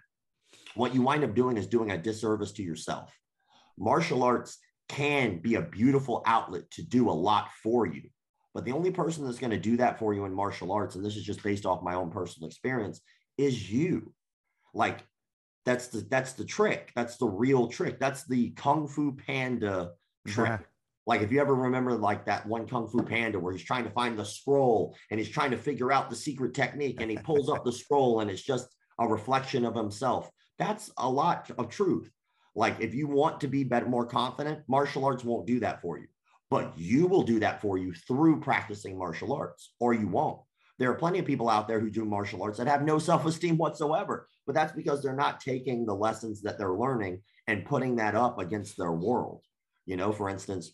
[0.74, 3.12] what you wind up doing is doing a disservice to yourself.
[3.78, 4.58] Martial arts
[4.88, 8.02] can be a beautiful outlet to do a lot for you.
[8.54, 11.04] But the only person that's going to do that for you in martial arts, and
[11.04, 13.00] this is just based off my own personal experience,
[13.36, 14.12] is you.
[14.72, 15.00] Like
[15.64, 16.92] that's the that's the trick.
[16.94, 17.98] That's the real trick.
[17.98, 19.92] That's the Kung Fu Panda
[20.26, 20.48] trick.
[20.48, 20.58] Yeah.
[21.06, 23.90] Like if you ever remember like that one Kung Fu Panda where he's trying to
[23.90, 27.50] find the scroll and he's trying to figure out the secret technique and he pulls
[27.50, 28.68] up the scroll and it's just
[29.00, 30.30] a reflection of himself.
[30.58, 32.10] That's a lot of truth.
[32.54, 35.98] Like if you want to be better, more confident, martial arts won't do that for
[35.98, 36.06] you,
[36.50, 40.40] but you will do that for you through practicing martial arts, or you won't.
[40.78, 43.56] There are plenty of people out there who do martial arts that have no self-esteem
[43.56, 48.14] whatsoever, but that's because they're not taking the lessons that they're learning and putting that
[48.14, 49.42] up against their world.
[49.86, 50.72] You know, for instance,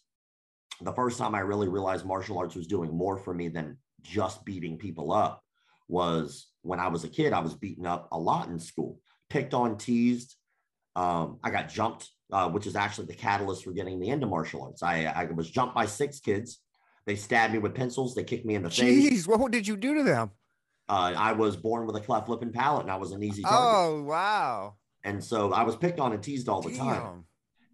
[0.80, 4.44] the first time I really realized martial arts was doing more for me than just
[4.44, 5.42] beating people up
[5.88, 7.32] was when I was a kid.
[7.32, 10.36] I was beaten up a lot in school, picked on, teased.
[10.96, 14.62] Um, I got jumped, uh, which is actually the catalyst for getting me into martial
[14.62, 14.82] arts.
[14.82, 16.60] I, I was jumped by six kids.
[17.06, 18.14] They stabbed me with pencils.
[18.14, 19.26] They kicked me in the face.
[19.26, 20.30] Jeez, what did you do to them?
[20.88, 23.42] Uh, I was born with a cleft lip and palate, and I was an easy
[23.42, 23.58] target.
[23.60, 24.74] Oh wow.
[25.04, 27.24] And so I was picked on and teased all the time.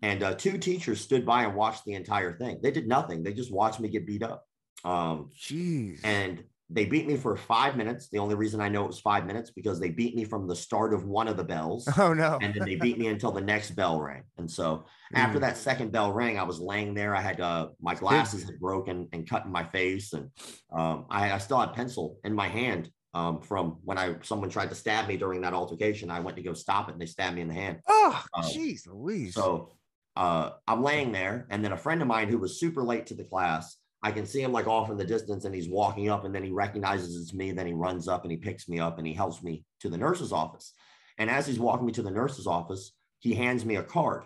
[0.02, 2.60] And uh, two teachers stood by and watched the entire thing.
[2.62, 3.22] They did nothing.
[3.22, 4.46] They just watched me get beat up.
[4.84, 6.00] Um, Jeez.
[6.04, 8.08] and they beat me for five minutes.
[8.08, 10.56] The only reason I know it was five minutes because they beat me from the
[10.56, 12.38] start of one of the bells, oh no.
[12.42, 14.24] and then they beat me until the next bell rang.
[14.38, 15.42] And so after Mm.
[15.42, 17.14] that second bell rang, I was laying there.
[17.14, 20.30] I had uh, my glasses had broken and cut in my face, and
[20.72, 24.70] um, I, I still had pencil in my hand um, from when I someone tried
[24.70, 26.10] to stab me during that altercation.
[26.10, 27.78] I went to go stop it, and they stabbed me in the hand.
[27.88, 29.34] Oh, Um, jeez, Louise.
[29.34, 29.70] So
[30.16, 33.14] uh, I'm laying there, and then a friend of mine who was super late to
[33.14, 36.24] the class, I can see him like off in the distance, and he's walking up,
[36.24, 37.52] and then he recognizes it's me.
[37.52, 39.98] Then he runs up and he picks me up and he helps me to the
[39.98, 40.72] nurse's office.
[41.18, 44.24] And as he's walking me to the nurse's office, he hands me a card,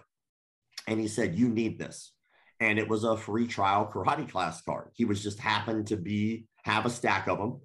[0.87, 2.13] and he said, "You need this."
[2.59, 4.91] And it was a free trial karate class card.
[4.95, 7.61] He was just happened to be have a stack of them.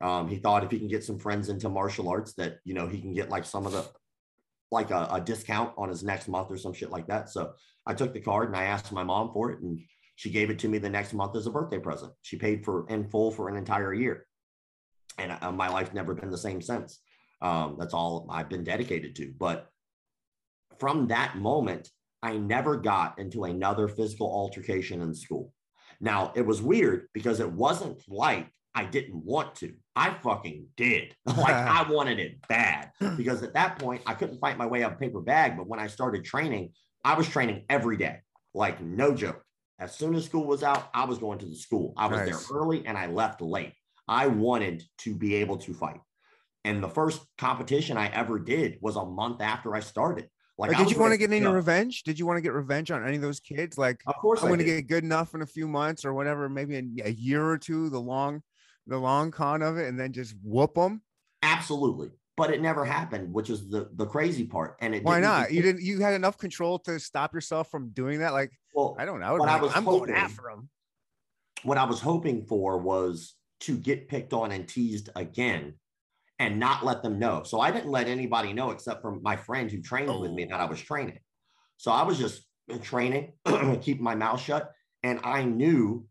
[0.00, 2.88] Um, he thought if he can get some friends into martial arts, that you know
[2.88, 3.86] he can get like some of the
[4.72, 7.28] like a, a discount on his next month or some shit like that.
[7.28, 7.52] So
[7.86, 9.78] I took the card and I asked my mom for it, and
[10.20, 12.12] She gave it to me the next month as a birthday present.
[12.20, 14.26] She paid for in full for an entire year.
[15.16, 17.00] And uh, my life's never been the same since.
[17.40, 19.32] Um, that's all I've been dedicated to.
[19.38, 19.70] But
[20.78, 21.88] from that moment,
[22.22, 25.54] I never got into another physical altercation in school.
[26.02, 29.72] Now, it was weird because it wasn't like I didn't want to.
[29.96, 31.16] I fucking did.
[31.24, 34.92] like I wanted it bad because at that point I couldn't fight my way out
[34.92, 35.56] of paper bag.
[35.56, 36.72] But when I started training,
[37.06, 38.18] I was training every day,
[38.52, 39.42] like no joke.
[39.80, 41.94] As soon as school was out, I was going to the school.
[41.96, 42.28] I was nice.
[42.28, 43.72] there early and I left late.
[44.06, 46.00] I wanted to be able to fight.
[46.64, 50.28] And the first competition I ever did was a month after I started.
[50.58, 52.02] Like, did you want to get any revenge?
[52.02, 53.78] Did you want to get revenge on any of those kids?
[53.78, 56.50] Like, of course, I'm going to get good enough in a few months or whatever,
[56.50, 58.42] maybe a, a year or two, the long,
[58.86, 61.00] the long con of it, and then just whoop them.
[61.42, 64.76] Absolutely, but it never happened, which is the the crazy part.
[64.82, 65.50] And it why not?
[65.50, 65.80] You didn't.
[65.80, 68.34] You had enough control to stop yourself from doing that.
[68.34, 69.42] Like, well, I don't know.
[69.42, 70.68] I, I was I'm hoping, going after them.
[71.62, 75.74] What I was hoping for was to get picked on and teased again
[76.38, 77.42] and not let them know.
[77.42, 80.20] So I didn't let anybody know except for my friend who trained oh.
[80.20, 80.48] with me oh.
[80.50, 81.18] that I was training.
[81.76, 83.32] So I was just uh, training,
[83.82, 84.72] keeping my mouth shut.
[85.02, 86.06] And I knew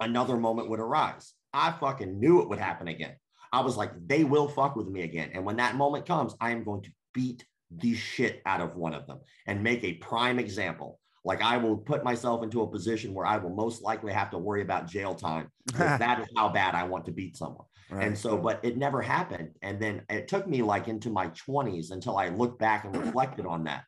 [0.00, 1.32] another moment would arise.
[1.52, 3.14] I fucking knew it would happen again.
[3.52, 5.30] I was like, they will fuck with me again.
[5.34, 8.94] And when that moment comes, I am going to beat the shit out of one
[8.94, 10.98] of them and make a prime example.
[11.24, 14.38] Like I will put myself into a position where I will most likely have to
[14.38, 15.48] worry about jail time.
[15.66, 17.66] Because that is how bad I want to beat someone.
[17.90, 18.06] Right.
[18.06, 19.50] And so, but it never happened.
[19.62, 23.46] And then it took me like into my 20s until I looked back and reflected
[23.46, 23.84] on that.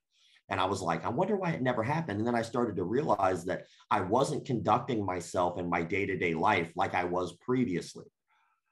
[0.51, 2.19] And I was like, I wonder why it never happened.
[2.19, 6.17] And then I started to realize that I wasn't conducting myself in my day to
[6.17, 8.05] day life like I was previously.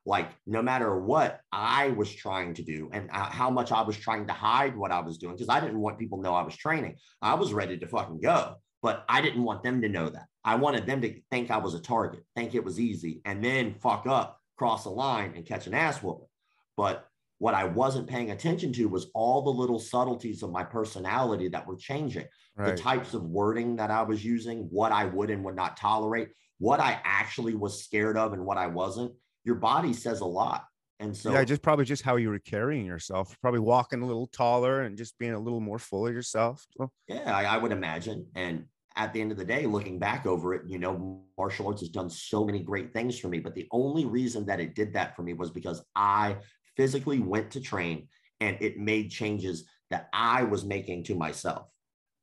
[0.05, 3.97] Like, no matter what I was trying to do and uh, how much I was
[3.97, 6.43] trying to hide what I was doing, because I didn't want people to know I
[6.43, 6.97] was training.
[7.21, 10.27] I was ready to fucking go, but I didn't want them to know that.
[10.45, 13.77] I wanted them to think I was a target, think it was easy, and then
[13.81, 16.29] fuck up cross a line and catch an ass whooping.
[16.77, 21.49] But what I wasn't paying attention to was all the little subtleties of my personality
[21.49, 22.27] that were changing,
[22.57, 22.77] right.
[22.77, 26.29] the types of wording that I was using, what I would and would not tolerate,
[26.59, 29.13] what I actually was scared of and what I wasn't.
[29.45, 30.65] Your body says a lot.
[31.01, 34.29] And so, yeah, just probably just how you were carrying yourself, probably walking a little
[34.29, 36.65] taller and just being a little more full of yourself.
[37.09, 38.27] Yeah, I, I would imagine.
[38.37, 41.81] And at the end of the day, looking back over it, you know, martial arts
[41.81, 43.41] has done so many great things for me.
[43.41, 46.37] But the only reason that it did that for me was because I
[46.77, 48.07] physically went to train
[48.41, 51.67] and it made changes that I was making to myself.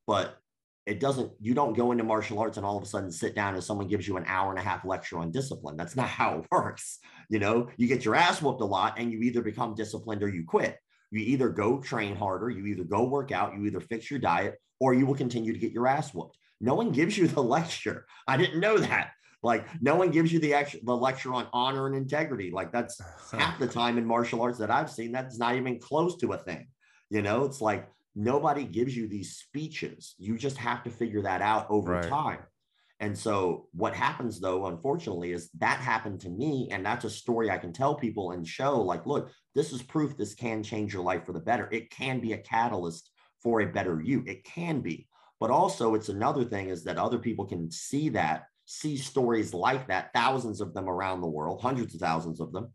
[0.06, 0.39] But
[0.90, 3.54] it doesn't, you don't go into martial arts and all of a sudden sit down
[3.54, 5.76] and someone gives you an hour and a half lecture on discipline.
[5.76, 6.98] That's not how it works.
[7.28, 10.28] You know, you get your ass whooped a lot and you either become disciplined or
[10.28, 10.76] you quit.
[11.12, 14.56] You either go train harder, you either go work out, you either fix your diet,
[14.80, 16.36] or you will continue to get your ass whooped.
[16.60, 18.04] No one gives you the lecture.
[18.26, 19.12] I didn't know that.
[19.44, 22.50] Like no one gives you the actual the lecture on honor and integrity.
[22.50, 23.00] Like that's
[23.32, 25.12] half the time in martial arts that I've seen.
[25.12, 26.66] That's not even close to a thing.
[27.10, 30.14] You know, it's like nobody gives you these speeches.
[30.18, 32.08] You just have to figure that out over right.
[32.08, 32.40] time.
[33.00, 36.68] And so what happens though, unfortunately, is that happened to me.
[36.70, 40.16] And that's a story I can tell people and show like, look, this is proof
[40.16, 41.68] this can change your life for the better.
[41.72, 43.10] It can be a catalyst
[43.42, 44.22] for a better you.
[44.26, 45.08] It can be.
[45.40, 49.88] But also, it's another thing is that other people can see that, see stories like
[49.88, 52.68] that, thousands of them around the world, hundreds of thousands of them,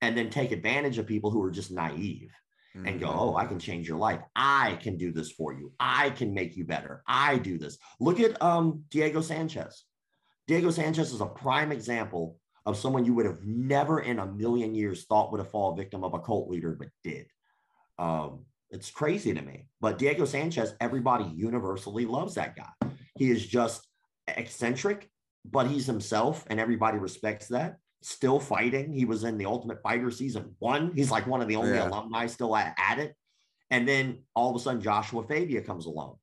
[0.00, 2.32] and then take advantage of people who are just naive
[2.76, 2.86] mm-hmm.
[2.86, 3.18] and go, mm-hmm.
[3.18, 4.20] Oh, I can change your life.
[4.34, 5.72] I can do this for you.
[5.80, 7.02] I can make you better.
[7.06, 7.78] I do this.
[8.00, 9.84] Look at um, Diego Sanchez.
[10.46, 14.74] Diego Sanchez is a prime example of someone you would have never in a million
[14.74, 17.26] years thought would have fallen victim of a cult leader, but did.
[17.98, 19.68] Um, it's crazy to me.
[19.80, 22.90] But Diego Sanchez, everybody universally loves that guy.
[23.16, 23.86] He is just
[24.28, 25.08] eccentric,
[25.44, 27.78] but he's himself, and everybody respects that.
[28.06, 28.92] Still fighting.
[28.92, 30.92] He was in the Ultimate Fighter season one.
[30.94, 31.88] He's like one of the only yeah.
[31.88, 33.14] alumni still at, at it.
[33.70, 36.16] And then all of a sudden, Joshua Fabia comes along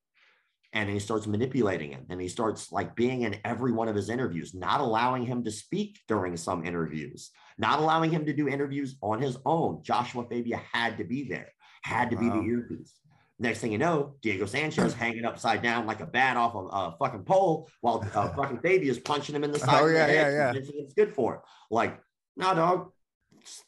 [0.72, 4.10] and he starts manipulating him and he starts like being in every one of his
[4.10, 7.30] interviews not allowing him to speak during some interviews
[7.60, 11.52] not allowing him to do interviews on his own joshua fabia had to be there
[11.84, 12.22] had to wow.
[12.22, 12.94] be the earpiece.
[13.40, 16.98] Next thing you know, Diego Sanchez hanging upside down like a bat off of a
[16.98, 19.82] fucking pole while uh, fucking baby is punching him in the side.
[19.82, 20.54] Oh, yeah, yeah, yeah.
[20.56, 21.42] It's good for it.
[21.72, 22.00] Like,
[22.38, 22.92] no, dog.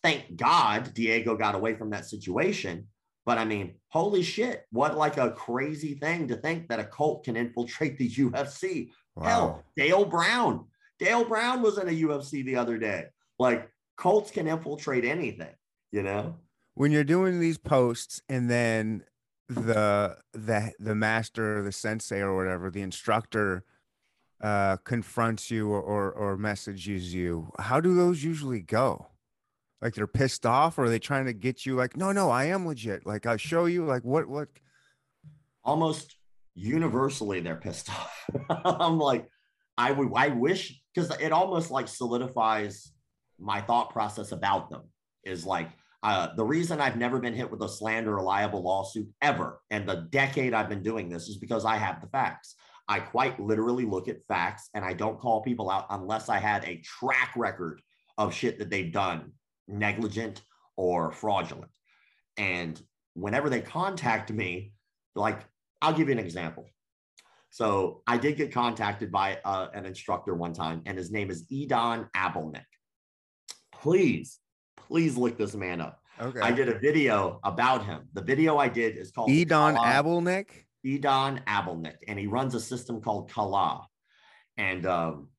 [0.04, 2.88] Thank God Diego got away from that situation.
[3.26, 7.26] But I mean, holy shit, what like a crazy thing to think that a cult
[7.26, 8.92] can infiltrate the UFC.
[9.16, 9.26] Wow.
[9.26, 10.68] Hell, Dale Brown.
[11.00, 13.06] Dale Brown was in a UFC the other day.
[13.40, 15.54] Like, cults can infiltrate anything,
[15.92, 16.38] you know?
[16.76, 19.02] when you're doing these posts and then
[19.48, 23.64] the the the master the sensei or whatever the instructor
[24.42, 29.08] uh, confronts you or, or or messages you, how do those usually go?
[29.82, 31.76] Like they're pissed off, or are they trying to get you?
[31.76, 33.06] Like, no, no, I am legit.
[33.06, 33.86] Like I'll show you.
[33.86, 34.50] Like what what?
[35.64, 36.18] Almost
[36.54, 37.90] universally, they're pissed
[38.50, 38.70] off.
[38.80, 39.28] I'm like,
[39.78, 42.92] I would, I wish because it almost like solidifies
[43.40, 44.84] my thought process about them.
[45.24, 45.70] Is like
[46.06, 49.90] uh, the reason I've never been hit with a slander or liable lawsuit ever, and
[49.90, 52.54] the decade I've been doing this is because I have the facts.
[52.88, 56.64] I quite literally look at facts and I don't call people out unless I had
[56.64, 57.82] a track record
[58.20, 59.32] of shit that they've done
[59.68, 60.44] negligent
[60.78, 61.72] or fraudulent.
[62.38, 62.80] And
[63.16, 64.74] whenever they contact me,
[65.16, 65.40] like,
[65.82, 66.70] I'll give you an example.
[67.50, 71.48] So I did get contacted by uh, an instructor one time, and his name is
[71.52, 72.62] Idan Abolnik.
[73.74, 74.40] Please,
[74.78, 76.00] please look this man up.
[76.20, 76.40] Okay.
[76.40, 78.08] I did a video about him.
[78.14, 80.48] The video I did is called Idan Kala- Abolnik.
[80.86, 83.88] Idan Abolnik, and he runs a system called Kala.
[84.58, 85.30] And um,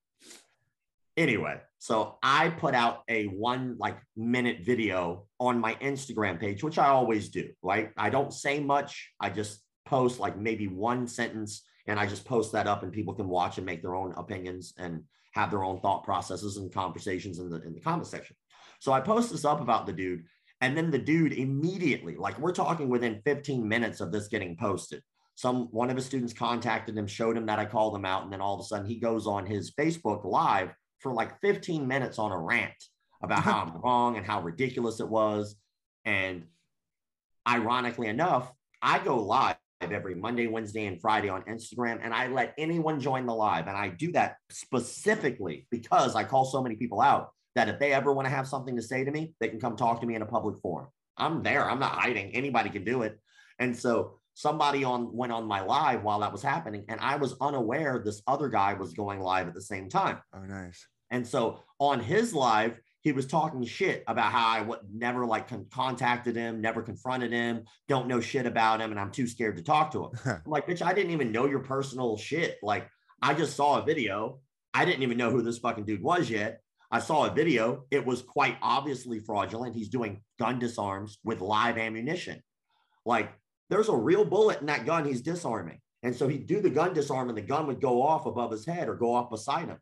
[1.17, 6.79] anyway, so I put out a one like minute video on my Instagram page, which
[6.79, 7.91] I always do, right?
[7.97, 9.13] I don't say much.
[9.21, 13.15] I just post like maybe one sentence and I just post that up and people
[13.15, 17.39] can watch and make their own opinions and have their own thought processes and conversations
[17.39, 18.37] in the in the comment section.
[18.81, 20.25] So I post this up about the dude
[20.61, 25.03] and then the dude immediately, like we're talking within 15 minutes of this getting posted,
[25.35, 28.33] some one of his students contacted him, showed him that I called him out, and
[28.33, 32.19] then all of a sudden he goes on his Facebook live for like 15 minutes
[32.19, 32.73] on a rant
[33.23, 35.57] about how I'm wrong and how ridiculous it was.
[36.07, 36.45] And
[37.47, 38.51] ironically enough,
[38.81, 43.27] I go live every Monday, Wednesday, and Friday on Instagram, and I let anyone join
[43.27, 43.67] the live.
[43.67, 47.93] And I do that specifically because I call so many people out that if they
[47.93, 50.15] ever want to have something to say to me, they can come talk to me
[50.15, 50.89] in a public forum.
[51.17, 51.69] I'm there.
[51.69, 52.31] I'm not hiding.
[52.33, 53.19] Anybody can do it.
[53.59, 57.35] And so somebody on went on my live while that was happening, and I was
[57.41, 60.19] unaware this other guy was going live at the same time.
[60.35, 60.87] Oh, nice.
[61.11, 65.49] And so on his live, he was talking shit about how I would never like
[65.49, 69.57] con- contacted him, never confronted him, don't know shit about him, and I'm too scared
[69.57, 70.11] to talk to him.
[70.27, 72.59] I'm like, bitch, I didn't even know your personal shit.
[72.63, 72.89] Like,
[73.23, 74.41] I just saw a video.
[74.75, 76.61] I didn't even know who this fucking dude was yet.
[76.91, 77.85] I saw a video.
[77.91, 79.75] It was quite obviously fraudulent.
[79.75, 82.43] He's doing gun disarms with live ammunition.
[83.05, 83.33] Like,
[83.71, 85.81] there's a real bullet in that gun he's disarming.
[86.03, 88.65] And so he'd do the gun disarm and the gun would go off above his
[88.65, 89.79] head or go off beside him.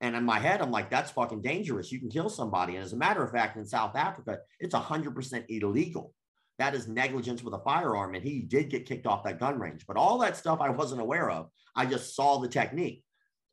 [0.00, 1.90] And in my head, I'm like, that's fucking dangerous.
[1.92, 2.76] You can kill somebody.
[2.76, 6.14] And as a matter of fact, in South Africa, it's 100% illegal.
[6.58, 8.14] That is negligence with a firearm.
[8.14, 9.86] And he did get kicked off that gun range.
[9.86, 11.48] But all that stuff I wasn't aware of.
[11.76, 13.04] I just saw the technique.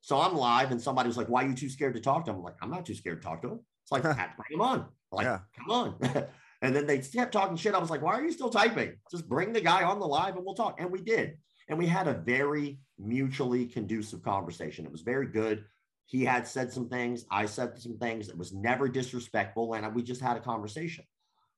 [0.06, 2.32] So I'm live and somebody was like, why are you too scared to talk to
[2.32, 2.38] him?
[2.38, 3.60] I'm like, I'm not too scared to talk to him.
[3.82, 4.82] It's like, bring him on.
[4.82, 5.40] I'm like, Yeah.
[5.58, 5.96] come on.
[6.62, 7.74] and then they kept talking shit.
[7.74, 8.98] I was like, why are you still typing?
[9.10, 10.80] Just bring the guy on the live and we'll talk.
[10.80, 11.40] And we did.
[11.70, 14.86] And we had a very mutually conducive conversation.
[14.86, 15.66] It was very good.
[16.06, 17.26] He had said some things.
[17.32, 18.30] I said some things.
[18.30, 19.74] It was never disrespectful.
[19.74, 21.04] And we just had a conversation.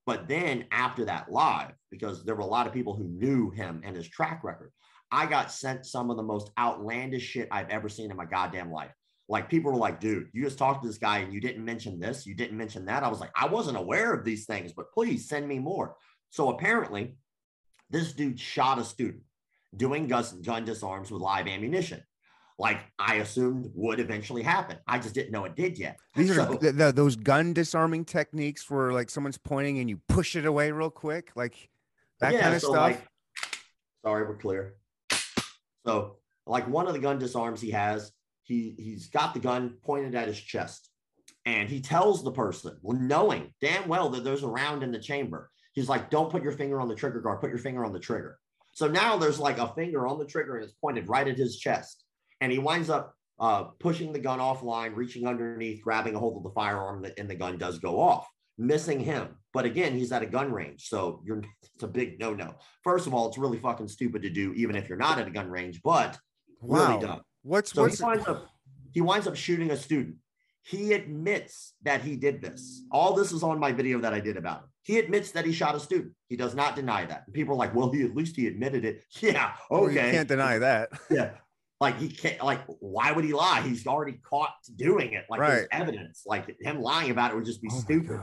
[0.05, 3.81] But then after that live, because there were a lot of people who knew him
[3.83, 4.71] and his track record,
[5.11, 8.71] I got sent some of the most outlandish shit I've ever seen in my goddamn
[8.71, 8.91] life.
[9.29, 11.99] Like people were like, dude, you just talked to this guy and you didn't mention
[11.99, 13.03] this, you didn't mention that.
[13.03, 15.95] I was like, I wasn't aware of these things, but please send me more.
[16.29, 17.15] So apparently,
[17.89, 19.23] this dude shot a student
[19.75, 22.03] doing gun, disarms with live ammunition.
[22.59, 24.77] Like I assumed would eventually happen.
[24.87, 25.97] I just didn't know it did yet.
[26.15, 30.01] These are So- th- th- those gun disarming techniques where like someone's pointing and you
[30.09, 31.69] push it away real quick, like
[32.19, 32.81] that Yeah, kind of so, stuff.
[32.81, 33.07] like-
[34.03, 34.75] sorry, we're clear.
[35.87, 38.11] So, like one of the gun disarms he has,
[38.43, 40.89] he he's got the gun pointed at his chest,
[41.45, 44.99] and he tells the person, well, knowing damn well that there's a round in the
[44.99, 47.39] chamber, he's like, "Don't put your finger on the trigger guard.
[47.39, 48.37] Put your finger on the trigger."
[48.73, 51.57] So now there's like a finger on the trigger, and it's pointed right at his
[51.57, 52.03] chest,
[52.41, 56.43] and he winds up uh, pushing the gun offline, reaching underneath, grabbing a hold of
[56.43, 58.27] the firearm, and the gun does go off
[58.57, 59.29] missing him.
[59.57, 60.87] But again, he's at a gun range.
[60.87, 61.41] So you're
[61.73, 62.53] it's a big no-no.
[62.83, 65.31] First of all, it's really fucking stupid to do, even if you're not at a
[65.31, 66.15] gun range, but
[66.61, 66.89] wow.
[66.89, 67.21] really dumb.
[67.41, 68.51] What's So what's he winds up
[68.91, 70.17] he winds up shooting a student.
[70.61, 72.83] He admits that he did this.
[72.91, 74.69] All this is on my video that I did about him.
[74.83, 76.13] He admits that he shot a student.
[76.27, 77.23] He does not deny that.
[77.25, 79.05] And people are like, well, he at least he admitted it.
[79.21, 79.93] Yeah, well, okay.
[79.93, 80.91] you can't deny that.
[81.09, 81.31] Yeah.
[81.81, 83.61] Like he can't like why would he lie?
[83.61, 85.25] He's already caught doing it.
[85.31, 86.25] Like there's evidence.
[86.27, 88.19] Like him lying about it would just be Oh stupid.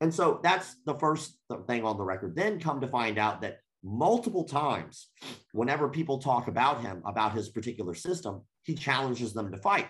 [0.00, 2.36] And so that's the first thing on the record.
[2.36, 5.08] Then come to find out that multiple times,
[5.52, 9.88] whenever people talk about him, about his particular system, he challenges them to fight.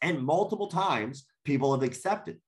[0.00, 2.38] And multiple times, people have accepted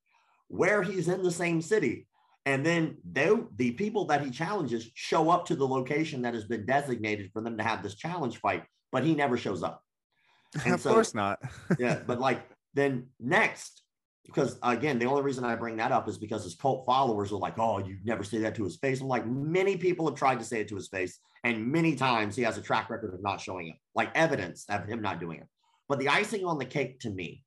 [0.48, 2.06] where he's in the same city.
[2.46, 6.44] And then they, the people that he challenges show up to the location that has
[6.44, 9.82] been designated for them to have this challenge fight, but he never shows up.
[10.66, 11.38] of so, course not.
[11.78, 13.82] yeah, but like then next,
[14.24, 17.38] because again, the only reason I bring that up is because his cult followers are
[17.38, 20.38] like, "Oh, you never say that to his face." I'm like, many people have tried
[20.38, 23.22] to say it to his face, and many times he has a track record of
[23.22, 25.46] not showing it, like evidence of him not doing it.
[25.88, 27.44] But the icing on the cake to me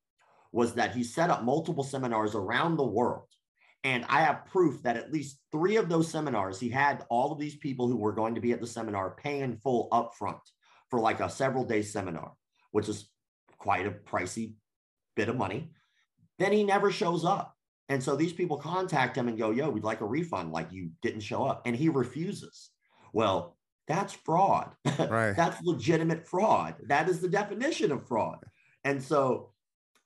[0.51, 3.28] was that he set up multiple seminars around the world.
[3.84, 7.39] And I have proof that at least three of those seminars, he had all of
[7.39, 10.39] these people who were going to be at the seminar paying full upfront
[10.89, 12.34] for like a several day seminar,
[12.71, 13.09] which is
[13.57, 14.53] quite a pricey
[15.15, 15.71] bit of money.
[16.40, 17.56] Then he never shows up.
[17.90, 20.92] And so these people contact him and go, Yo, we'd like a refund, like you
[21.02, 21.62] didn't show up.
[21.66, 22.70] And he refuses.
[23.14, 23.58] Well,
[23.88, 24.72] that's fraud.
[25.00, 25.32] Right.
[25.38, 26.76] that's legitimate fraud.
[26.88, 28.40] That is the definition of fraud.
[28.84, 29.52] And so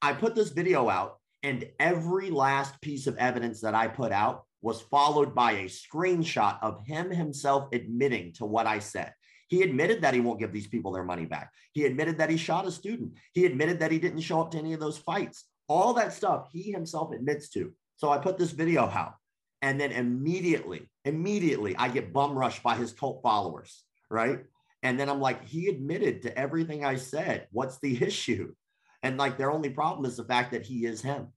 [0.01, 4.45] I put this video out, and every last piece of evidence that I put out
[4.61, 9.13] was followed by a screenshot of him himself admitting to what I said.
[9.47, 11.51] He admitted that he won't give these people their money back.
[11.73, 13.13] He admitted that he shot a student.
[13.33, 15.45] He admitted that he didn't show up to any of those fights.
[15.71, 17.71] All that stuff he himself admits to.
[17.95, 19.15] So I put this video out.
[19.61, 24.39] And then immediately, immediately, I get bum rushed by his cult followers, right?
[24.83, 27.47] And then I'm like, he admitted to everything I said.
[27.51, 28.53] What's the issue?
[29.01, 31.27] And like their only problem is the fact that he is him.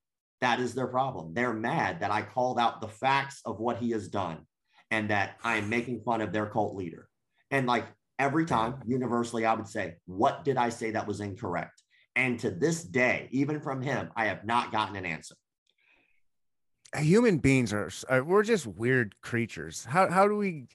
[0.40, 1.32] That is their problem.
[1.32, 4.38] They're mad that I called out the facts of what he has done
[4.90, 7.08] and that I am making fun of their cult leader.
[7.52, 7.86] And like
[8.18, 11.83] every time, universally, I would say, What did I say that was incorrect?
[12.16, 15.34] And to this day, even from him, I have not gotten an answer.
[16.96, 17.90] Human beings are,
[18.22, 19.84] we're just weird creatures.
[19.84, 20.68] How, how do we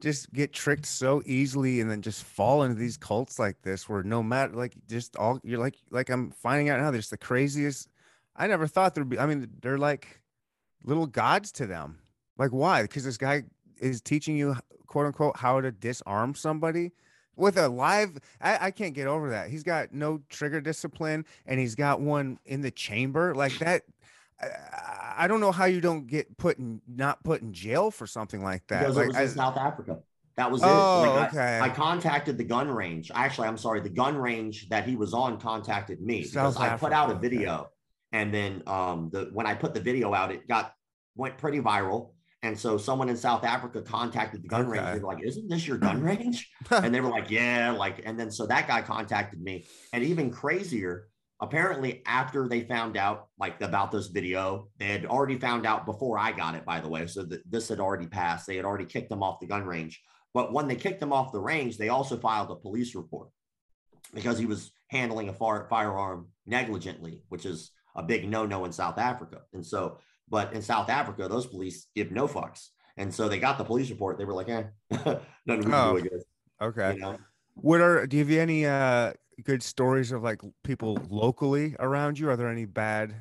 [0.00, 4.02] just get tricked so easily and then just fall into these cults like this where
[4.02, 7.88] no matter like just all you're like like I'm finding out now there's the craziest
[8.36, 10.20] I never thought there'd be I mean they're like
[10.84, 11.98] little gods to them.
[12.36, 12.82] Like why?
[12.82, 13.42] Because this guy
[13.80, 14.56] is teaching you
[14.86, 16.92] quote unquote how to disarm somebody
[17.38, 19.50] with a live I, I can't get over that.
[19.50, 23.82] He's got no trigger discipline and he's got one in the chamber like that
[25.16, 28.42] I, don't know how you don't get put in not put in jail for something
[28.42, 28.80] like that.
[28.80, 29.98] Because like, it was I, in South Africa.
[30.36, 30.68] That was it.
[30.68, 31.58] Oh, like okay.
[31.58, 33.10] I, I, contacted the gun range.
[33.12, 36.74] Actually, I'm sorry, the gun range that he was on contacted me South because Africa.
[36.74, 37.68] I put out a video, okay.
[38.12, 40.74] and then um, the when I put the video out, it got
[41.16, 42.12] went pretty viral.
[42.42, 44.78] And so someone in South Africa contacted the gun okay.
[44.78, 44.94] range.
[44.94, 48.18] They were like, "Isn't this your gun range?" and they were like, "Yeah." Like, and
[48.18, 51.08] then so that guy contacted me, and even crazier,
[51.40, 56.18] apparently after they found out like about this video they had already found out before
[56.18, 58.84] i got it by the way so that this had already passed they had already
[58.84, 60.02] kicked him off the gun range
[60.34, 63.28] but when they kicked him off the range they also filed a police report
[64.14, 68.98] because he was handling a far, firearm negligently which is a big no-no in south
[68.98, 69.98] africa and so
[70.30, 72.68] but in south africa those police give no fucks.
[72.98, 74.18] And so they got the police report.
[74.18, 74.64] They were like eh
[75.46, 76.00] nothing we oh,
[76.60, 76.94] okay.
[76.94, 77.18] you know?
[77.54, 79.12] what are do you have any uh
[79.44, 82.28] good stories of like people locally around you?
[82.28, 83.14] Are there any bad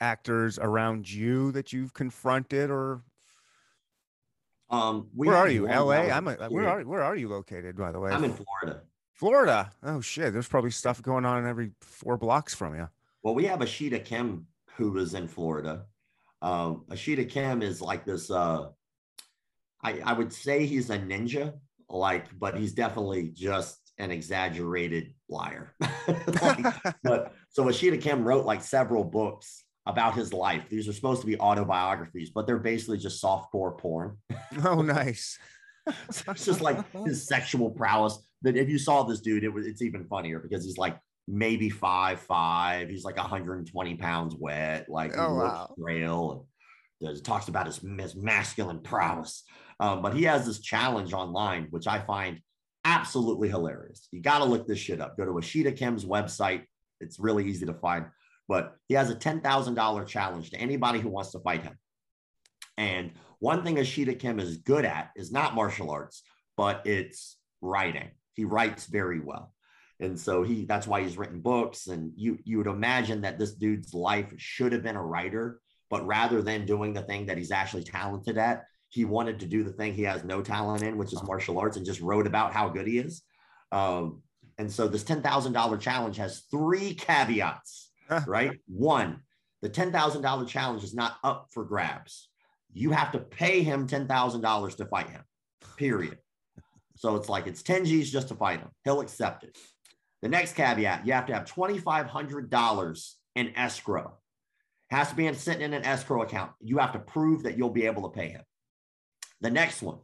[0.00, 3.02] actors around you that you've confronted or?
[4.70, 5.66] Um where are you?
[5.66, 8.10] La i'm a, where are where are you located by the way?
[8.10, 8.82] I'm in florida.
[9.12, 9.70] Florida?
[9.82, 10.32] Oh shit.
[10.32, 12.88] There's probably stuff going on in every four blocks from you.
[13.22, 14.46] Well we have ashida kim
[14.78, 15.84] who is in florida
[16.40, 18.68] um ashida kim is like this uh
[19.82, 21.52] i i would say he's a ninja
[21.90, 25.74] like but he's definitely just an exaggerated liar.
[26.42, 26.64] like,
[27.02, 30.64] but so Ashida Kim wrote like several books about his life.
[30.68, 34.18] These are supposed to be autobiographies, but they're basically just softcore porn.
[34.64, 35.38] oh, nice.
[36.10, 38.18] so it's just like his sexual prowess.
[38.42, 40.96] That if you saw this dude, it was it's even funnier because he's like
[41.28, 42.88] maybe five five.
[42.88, 45.74] He's like 120 pounds wet, like oh, wow.
[45.78, 46.46] frail.
[47.00, 49.44] And talks about his, his masculine prowess.
[49.78, 52.40] Um, but he has this challenge online, which I find
[52.84, 54.08] absolutely hilarious.
[54.10, 55.16] You got to look this shit up.
[55.16, 56.64] Go to Ashida Kim's website.
[57.00, 58.06] It's really easy to find.
[58.48, 61.78] But he has a $10,000 challenge to anybody who wants to fight him.
[62.76, 66.22] And one thing Ashida Kim is good at is not martial arts,
[66.56, 68.08] but it's writing.
[68.34, 69.52] He writes very well.
[70.00, 71.88] And so he that's why he's written books.
[71.88, 76.06] And you you would imagine that this dude's life should have been a writer, but
[76.06, 79.72] rather than doing the thing that he's actually talented at, he wanted to do the
[79.72, 82.68] thing he has no talent in, which is martial arts, and just wrote about how
[82.68, 83.22] good he is.
[83.72, 84.22] Um,
[84.56, 87.90] and so this $10,000 challenge has three caveats,
[88.26, 88.58] right?
[88.66, 89.20] One,
[89.62, 92.28] the $10,000 challenge is not up for grabs.
[92.72, 95.22] You have to pay him $10,000 to fight him,
[95.76, 96.18] period.
[96.96, 98.70] So it's like it's 10 G's just to fight him.
[98.84, 99.56] He'll accept it.
[100.22, 104.18] The next caveat, you have to have $2,500 in escrow.
[104.90, 106.52] Has to be sitting in an escrow account.
[106.60, 108.42] You have to prove that you'll be able to pay him.
[109.40, 109.98] The next one,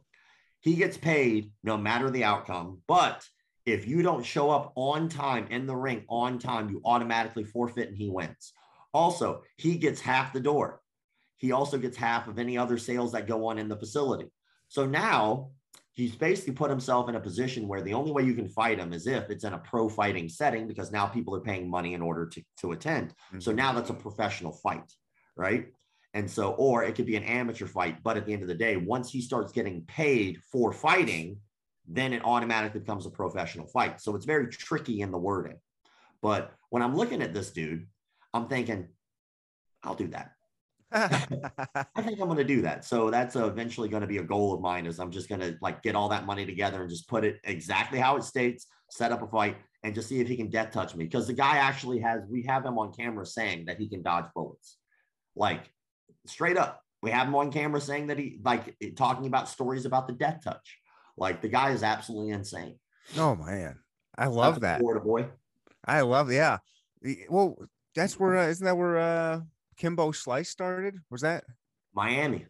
[0.61, 3.27] he gets paid no matter the outcome, but
[3.65, 7.89] If you don't show up on time in the ring on time, you automatically forfeit
[7.89, 8.53] and he wins.
[8.93, 10.81] Also, he gets half the door.
[11.37, 14.31] He also gets half of any other sales that go on in the facility.
[14.67, 15.49] So now
[15.95, 18.91] he's basically put himself in a position where the only way you can fight him
[18.91, 22.01] is if it's in a pro fighting setting because now people are paying money in
[22.01, 23.09] order to, to attend.
[23.09, 23.39] Mm-hmm.
[23.39, 24.91] So now that's a professional fight,
[25.37, 25.67] right?
[26.13, 28.03] And so, or it could be an amateur fight.
[28.03, 31.37] But at the end of the day, once he starts getting paid for fighting,
[31.87, 34.01] then it automatically becomes a professional fight.
[34.01, 35.57] So it's very tricky in the wording.
[36.21, 37.87] But when I'm looking at this dude,
[38.33, 38.89] I'm thinking,
[39.83, 40.31] I'll do that.
[40.91, 42.85] I think I'm going to do that.
[42.85, 45.57] So that's eventually going to be a goal of mine is I'm just going to
[45.61, 49.11] like get all that money together and just put it exactly how it states, set
[49.11, 51.07] up a fight and just see if he can death touch me.
[51.07, 54.25] Cause the guy actually has, we have him on camera saying that he can dodge
[54.33, 54.77] bullets.
[55.35, 55.69] Like
[56.25, 60.07] straight up, we have him on camera saying that he like talking about stories about
[60.07, 60.77] the death touch.
[61.17, 62.79] Like the guy is absolutely insane.
[63.17, 63.79] Oh man.
[64.17, 64.79] I love that.
[64.79, 65.27] Florida boy.
[65.85, 66.59] I love, yeah.
[67.29, 67.57] Well,
[67.93, 69.41] that's where, uh, isn't that where, uh,
[69.77, 70.99] Kimbo Slice started?
[71.09, 71.43] Was that
[71.93, 72.45] Miami?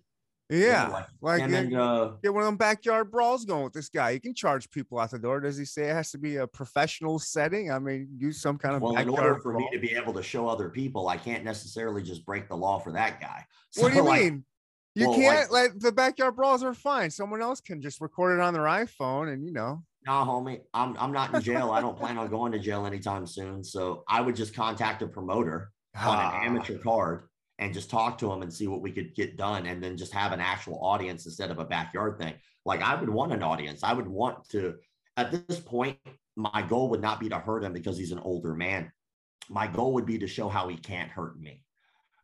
[0.49, 3.89] Yeah, like, like and then, uh, get one of them backyard brawls going with this
[3.89, 4.11] guy.
[4.11, 5.39] You can charge people out the door.
[5.39, 7.71] Does he say it has to be a professional setting?
[7.71, 8.83] I mean, use some kind of.
[8.83, 9.61] Well, in order for brawl.
[9.63, 12.77] me to be able to show other people, I can't necessarily just break the law
[12.77, 13.43] for that guy.
[13.71, 14.45] So, what do you like, mean?
[14.93, 17.11] You well, can't like, let the backyard brawls are fine.
[17.11, 19.83] Someone else can just record it on their iPhone, and you know.
[20.05, 21.71] Nah, homie, I'm I'm not in jail.
[21.71, 23.65] I don't plan on going to jail anytime soon.
[23.65, 27.27] So I would just contact a promoter on an amateur card
[27.59, 30.13] and just talk to them and see what we could get done and then just
[30.13, 32.33] have an actual audience instead of a backyard thing.
[32.65, 33.83] Like i would want an audience.
[33.83, 34.75] I would want to
[35.17, 35.97] at this point
[36.35, 38.91] my goal would not be to hurt him because he's an older man.
[39.49, 41.61] My goal would be to show how he can't hurt me.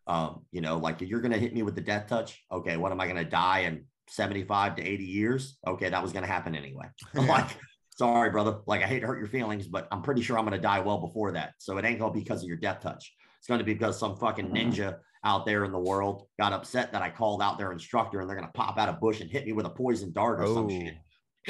[0.08, 2.44] Um, you know like you're gonna hit me with the death touch?
[2.52, 5.58] Okay what am i gonna die in 75 to 80 years?
[5.66, 6.88] Okay that was gonna happen anyway.
[7.16, 7.56] I'm like
[7.96, 8.58] sorry brother.
[8.66, 10.98] Like i hate to hurt your feelings but i'm pretty sure i'm gonna die well
[10.98, 11.54] before that.
[11.60, 13.98] So it ain't gonna be because of your death touch it's going to be because
[13.98, 17.72] some fucking ninja out there in the world got upset that I called out their
[17.72, 20.12] instructor and they're going to pop out a bush and hit me with a poison
[20.14, 20.54] dart or Ooh.
[20.54, 20.94] some shit.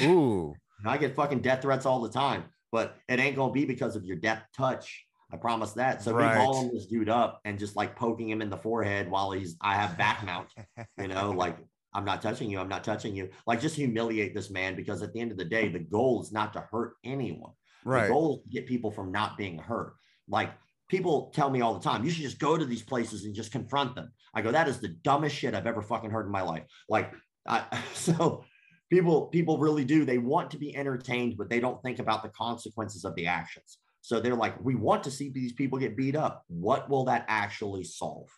[0.00, 0.04] Oh.
[0.06, 0.54] Ooh.
[0.86, 3.94] I get fucking death threats all the time, but it ain't going to be because
[3.94, 5.04] of your death touch.
[5.30, 6.02] I promise that.
[6.02, 6.38] So right.
[6.38, 9.56] me balling this dude up and just like poking him in the forehead while he's,
[9.60, 10.48] I have back mount,
[10.96, 11.58] you know, like
[11.92, 12.58] I'm not touching you.
[12.58, 13.28] I'm not touching you.
[13.46, 16.32] Like just humiliate this man because at the end of the day, the goal is
[16.32, 17.52] not to hurt anyone.
[17.84, 18.04] Right.
[18.04, 19.94] The goal is to get people from not being hurt.
[20.26, 20.52] Like
[20.92, 23.50] people tell me all the time, you should just go to these places and just
[23.50, 24.12] confront them.
[24.34, 26.64] I go, that is the dumbest shit I've ever fucking heard in my life.
[26.86, 27.12] Like,
[27.48, 27.64] I,
[27.94, 28.44] so
[28.90, 30.04] people, people really do.
[30.04, 33.78] They want to be entertained, but they don't think about the consequences of the actions.
[34.02, 36.44] So they're like, we want to see these people get beat up.
[36.48, 38.28] What will that actually solve?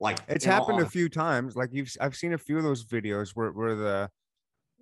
[0.00, 1.56] Like it's happened a uh, few times.
[1.56, 4.10] Like you've, I've seen a few of those videos where, where the,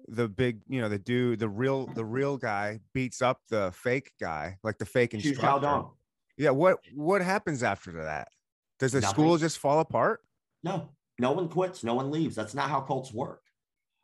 [0.06, 4.12] the big, you know, the dude, the real, the real guy beats up the fake
[4.20, 5.90] guy, like the fake instructor.
[6.40, 6.50] Yeah.
[6.50, 8.28] What what happens after that?
[8.78, 9.14] Does the Nothing.
[9.14, 10.20] school just fall apart?
[10.64, 10.88] No,
[11.18, 12.34] no one quits, no one leaves.
[12.34, 13.42] That's not how cults work.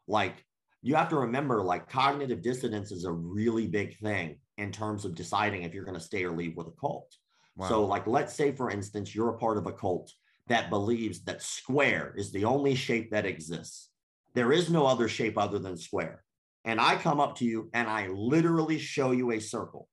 [0.07, 0.45] Like
[0.82, 5.14] you have to remember, like cognitive dissonance is a really big thing in terms of
[5.14, 7.14] deciding if you're going to stay or leave with a cult.
[7.57, 7.68] Wow.
[7.68, 10.12] So, like, let's say, for instance, you're a part of a cult
[10.47, 13.89] that believes that square is the only shape that exists.
[14.34, 16.22] There is no other shape other than square.
[16.64, 19.89] And I come up to you and I literally show you a circle.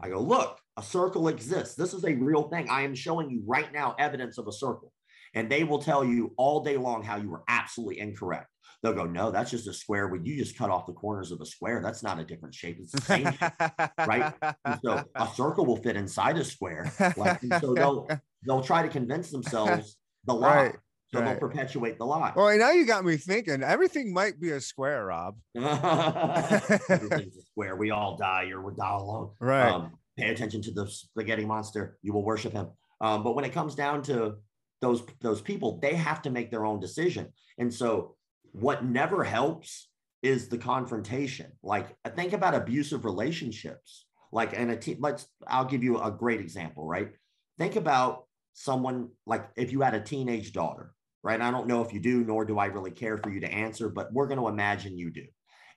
[0.00, 1.74] I go, look, a circle exists.
[1.74, 2.68] This is a real thing.
[2.68, 4.92] I am showing you right now evidence of a circle.
[5.34, 8.48] And they will tell you all day long how you were absolutely incorrect.
[8.82, 10.08] They'll go, no, that's just a square.
[10.08, 12.76] When you just cut off the corners of a square, that's not a different shape.
[12.78, 14.34] It's the same shape, right?
[14.66, 16.92] And so a circle will fit inside a square.
[17.16, 18.06] Like, so they'll
[18.46, 19.96] they'll try to convince themselves
[20.26, 20.56] the lie.
[20.56, 20.74] Right.
[21.14, 21.30] So right.
[21.30, 22.32] they'll perpetuate the lie.
[22.36, 23.62] Well, now you got me thinking.
[23.62, 25.36] Everything might be a square, Rob.
[25.56, 27.76] Everything's a square.
[27.76, 29.30] We all die, or we're die alone.
[29.40, 29.70] Right.
[29.70, 31.98] Um, pay attention to the spaghetti monster.
[32.02, 32.68] You will worship him.
[33.00, 34.36] Um, but when it comes down to
[34.80, 37.32] those those people, they have to make their own decision.
[37.58, 38.16] And so,
[38.52, 39.88] what never helps
[40.22, 41.52] is the confrontation.
[41.62, 44.06] Like, think about abusive relationships.
[44.32, 44.98] Like, and a team.
[45.00, 45.26] Let's.
[45.46, 46.86] I'll give you a great example.
[46.86, 47.10] Right.
[47.58, 50.94] Think about someone like if you had a teenage daughter
[51.24, 51.40] right?
[51.40, 53.88] I don't know if you do, nor do I really care for you to answer,
[53.88, 55.24] but we're going to imagine you do.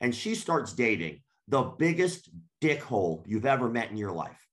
[0.01, 2.29] And she starts dating the biggest
[2.61, 4.45] dickhole you've ever met in your life.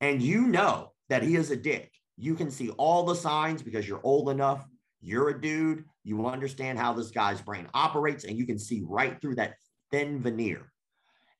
[0.00, 1.92] And you know that he is a dick.
[2.16, 4.66] You can see all the signs because you're old enough.
[5.00, 5.84] You're a dude.
[6.04, 9.54] You understand how this guy's brain operates, and you can see right through that
[9.90, 10.72] thin veneer.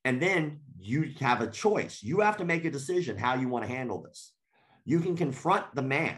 [0.05, 2.03] And then you have a choice.
[2.03, 4.33] You have to make a decision how you want to handle this.
[4.85, 6.17] You can confront the man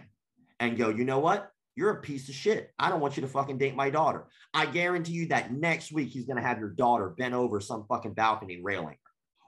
[0.59, 1.51] and go, you know what?
[1.75, 2.71] You're a piece of shit.
[2.79, 4.27] I don't want you to fucking date my daughter.
[4.53, 7.85] I guarantee you that next week he's going to have your daughter bent over some
[7.87, 8.97] fucking balcony railing.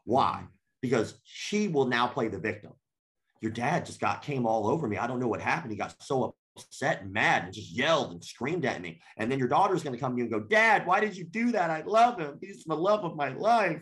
[0.03, 0.39] Why?
[0.39, 0.45] Mm-hmm.
[0.81, 2.71] because she will now play the victim.
[3.41, 4.97] Your dad just got came all over me.
[4.97, 5.71] I don't know what happened.
[5.71, 9.01] He got so upset and mad and just yelled and screamed at me.
[9.17, 11.23] And then your daughter's going to come to you and go, Dad, why did you
[11.23, 11.69] do that?
[11.69, 12.37] I love him.
[12.41, 13.81] He's the love of my life.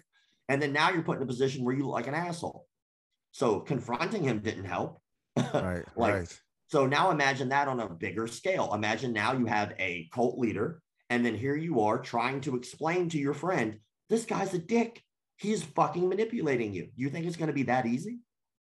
[0.49, 2.67] And then now you're put in a position where you look like an asshole.
[3.31, 5.01] So confronting him didn't help.
[5.53, 5.83] Right.
[5.97, 6.41] like, right.
[6.67, 8.73] So now imagine that on a bigger scale.
[8.73, 13.09] Imagine now you have a cult leader, and then here you are trying to explain
[13.09, 13.77] to your friend,
[14.09, 15.01] this guy's a dick.
[15.37, 16.89] He's fucking manipulating you.
[16.95, 18.19] You think it's going to be that easy?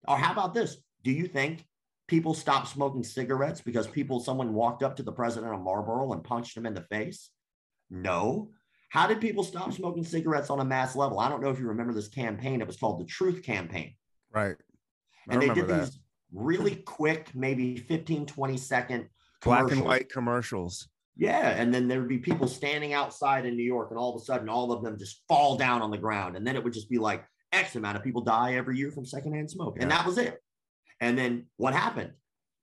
[0.07, 0.77] Or how about this?
[1.03, 1.65] Do you think
[2.07, 6.23] people stopped smoking cigarettes because people, someone walked up to the president of Marlboro and
[6.23, 7.29] punched him in the face?
[7.89, 8.49] No.
[8.89, 11.19] How did people stop smoking cigarettes on a mass level?
[11.19, 12.61] I don't know if you remember this campaign.
[12.61, 13.95] It was called the Truth Campaign.
[14.33, 14.55] Right.
[15.29, 15.85] I And they remember did that.
[15.85, 15.99] these
[16.33, 19.09] really quick, maybe 15, 20 second
[19.41, 20.87] Black and white commercials.
[21.15, 21.49] Yeah.
[21.49, 24.25] And then there would be people standing outside in New York, and all of a
[24.25, 26.35] sudden, all of them just fall down on the ground.
[26.35, 27.23] And then it would just be like
[27.53, 29.77] X amount of people die every year from secondhand smoke.
[29.79, 30.41] And that was it.
[30.99, 32.11] And then what happened?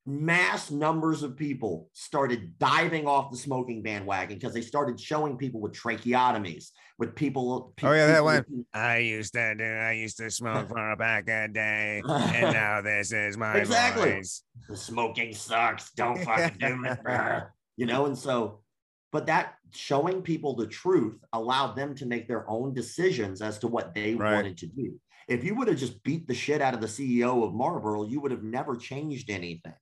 [0.05, 5.61] Mass numbers of people started diving off the smoking bandwagon because they started showing people
[5.61, 7.73] with tracheotomies, with people.
[7.85, 8.45] Oh, yeah, that one.
[8.49, 9.63] with- I used to do.
[9.65, 14.11] I used to smoke for a back a day, and now this is my Exactly.
[14.15, 14.43] voice.
[14.69, 15.93] the smoking sucks.
[15.93, 17.01] Don't fucking do it.
[17.05, 17.53] Brr.
[17.77, 18.61] you know, and so,
[19.13, 23.69] but that showing people the truth allowed them to make their own decisions as to
[23.69, 24.35] what they Right.
[24.35, 24.99] wanted to do.
[25.29, 28.21] If you would have just beat the shit out of the CEO of Marlboro, you
[28.21, 29.73] would have never changed anything.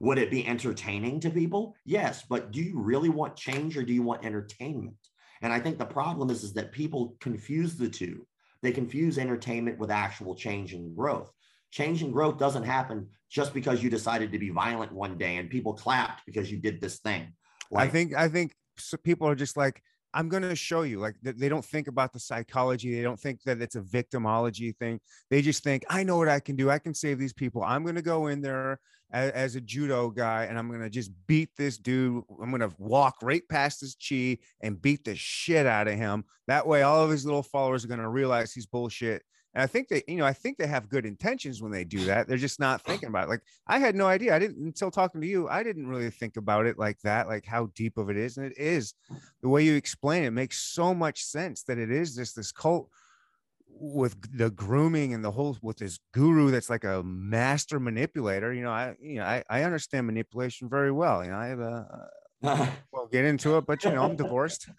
[0.00, 1.74] Would it be entertaining to people?
[1.84, 4.96] Yes, but do you really want change or do you want entertainment?
[5.42, 8.26] And I think the problem is, is that people confuse the two.
[8.62, 11.30] They confuse entertainment with actual change and growth.
[11.70, 15.50] Change and growth doesn't happen just because you decided to be violent one day and
[15.50, 17.32] people clapped because you did this thing.
[17.74, 19.82] I think I think so people are just like
[20.16, 23.42] I'm going to show you like they, don't think about the psychology they don't think
[23.42, 24.98] that it's a victimology thing.
[25.28, 27.62] They just think I know what I can do I can save these people.
[27.62, 28.80] I'm going to go in there
[29.12, 32.68] as, as a judo guy and I'm going to just beat this dude I'm going
[32.68, 36.24] to walk right past his chi and beat the shit out of him.
[36.46, 39.22] That way all of his little followers are going to realize he's bullshit
[39.56, 42.04] and I think they, you know, I think they have good intentions when they do
[42.04, 42.28] that.
[42.28, 43.30] They're just not thinking about it.
[43.30, 44.36] Like I had no idea.
[44.36, 45.48] I didn't until talking to you.
[45.48, 48.36] I didn't really think about it like that, like how deep of it is.
[48.36, 48.92] And it is
[49.40, 52.90] the way you explain it makes so much sense that it is just this cult
[53.78, 58.52] with the grooming and the whole with this guru that's like a master manipulator.
[58.52, 61.24] You know, I you know I, I understand manipulation very well.
[61.24, 62.08] You know, I have a
[62.92, 64.68] well get into it, but you know, I'm divorced.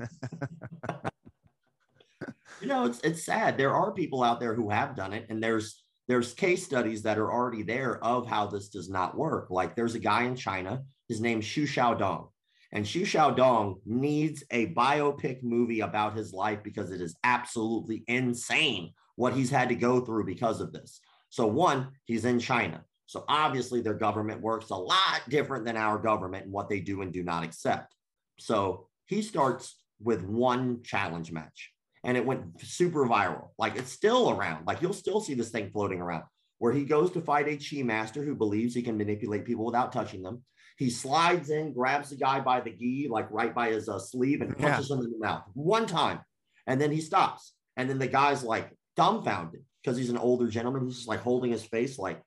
[2.62, 3.58] you know it's it's sad.
[3.58, 7.18] There are people out there who have done it and there's there's case studies that
[7.18, 9.50] are already there of how this does not work.
[9.50, 12.28] Like there's a guy in china his name's Xu Xiaodong
[12.72, 18.94] and Xu Xiaodong needs a biopic movie about his life because it is absolutely insane
[19.16, 21.00] what he's had to go through because of this.
[21.30, 22.84] So one he's in china.
[23.06, 27.02] So obviously their government works a lot different than our government and what they do
[27.02, 27.96] and do not accept.
[28.38, 31.72] So he starts with one challenge match
[32.08, 33.50] and it went super viral.
[33.60, 34.66] Like it's still around.
[34.66, 36.24] Like you'll still see this thing floating around
[36.58, 39.92] where he goes to fight a chi master who believes he can manipulate people without
[39.92, 40.42] touching them.
[40.78, 44.42] He slides in, grabs the guy by the gi, like right by his uh, sleeve,
[44.42, 44.70] and Yeah.
[44.70, 46.22] punches him in the mouth one time.
[46.66, 47.54] And then he stops.
[47.76, 51.52] And then the guy's like dumbfounded because he's an older gentleman who's just like holding
[51.52, 52.22] his face, like,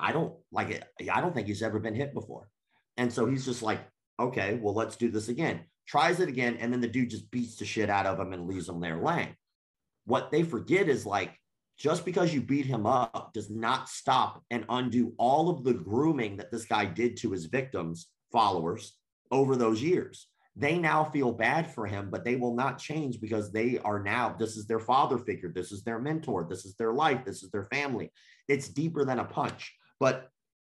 [0.00, 0.84] I don't like it.
[1.12, 2.48] I don't think he's ever been hit before.
[2.96, 3.80] And so he's just like,
[4.18, 5.60] okay, well, let's do this again.
[5.90, 8.46] Tries it again, and then the dude just beats the shit out of him and
[8.46, 9.34] leaves him there laying.
[10.04, 11.36] What they forget is like,
[11.76, 16.36] just because you beat him up does not stop and undo all of the grooming
[16.36, 18.98] that this guy did to his victims, followers
[19.32, 20.28] over those years.
[20.54, 24.36] They now feel bad for him, but they will not change because they are now,
[24.38, 27.50] this is their father figure, this is their mentor, this is their life, this is
[27.50, 28.12] their family.
[28.46, 29.74] It's deeper than a punch.
[29.98, 30.28] But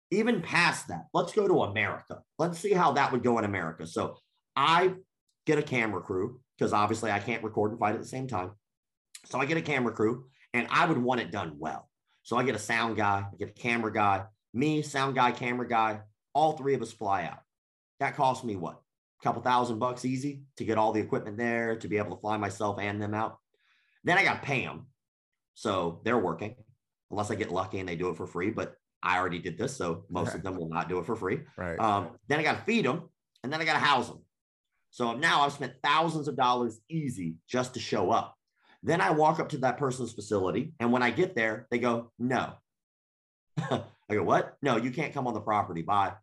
[0.10, 2.24] even past that, let's go to America.
[2.40, 3.86] Let's see how that would go in America.
[3.86, 4.18] So
[4.56, 4.96] I
[5.52, 8.52] get a camera crew because obviously I can't record and fight at the same time.
[9.26, 11.90] So I get a camera crew and I would want it done well.
[12.24, 14.24] So I get a sound guy, I get a camera guy,
[14.54, 16.02] me, sound guy, camera guy,
[16.34, 17.40] all three of us fly out.
[18.00, 18.82] That cost me what?
[19.20, 22.22] A couple thousand bucks easy to get all the equipment there, to be able to
[22.22, 23.38] fly myself and them out.
[24.04, 24.88] Then I got to pay them.
[25.54, 26.56] So they're working,
[27.12, 28.52] unless I get lucky and they do it for free.
[28.52, 29.76] But I already did this.
[29.76, 31.42] So most of them will not do it for free.
[31.58, 31.80] right.
[31.80, 33.10] Um, then I got to feed them
[33.44, 34.24] and then I got to house them.
[34.92, 38.36] So now I've spent thousands of dollars easy just to show up.
[38.84, 40.74] Then I walk up to that person's facility.
[40.80, 42.54] And when I get there, they go, no.
[43.58, 44.58] I go, what?
[44.62, 45.82] No, you can't come on the property.
[45.82, 46.14] Bye.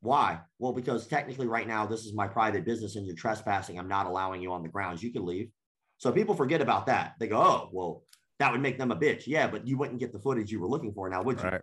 [0.00, 0.40] Why?
[0.58, 3.78] Well, because technically, right now, this is my private business and you're trespassing.
[3.78, 5.02] I'm not allowing you on the grounds.
[5.02, 5.48] You can leave.
[5.98, 7.14] So people forget about that.
[7.18, 8.04] They go, oh, well,
[8.38, 9.26] that would make them a bitch.
[9.26, 11.48] Yeah, but you wouldn't get the footage you were looking for now, would you?
[11.48, 11.62] Right.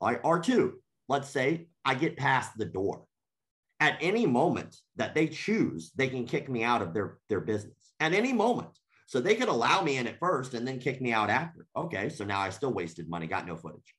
[0.00, 0.22] All right.
[0.22, 0.72] R2,
[1.08, 3.04] let's say I get past the door.
[3.80, 7.92] At any moment that they choose, they can kick me out of their, their business
[8.00, 8.70] at any moment.
[9.06, 11.66] So they could allow me in at first and then kick me out after.
[11.76, 12.08] Okay.
[12.08, 13.94] So now I still wasted money, got no footage.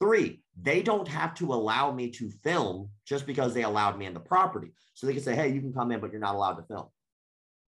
[0.00, 4.14] Three, they don't have to allow me to film just because they allowed me in
[4.14, 4.72] the property.
[4.94, 6.86] So they can say, hey, you can come in, but you're not allowed to film.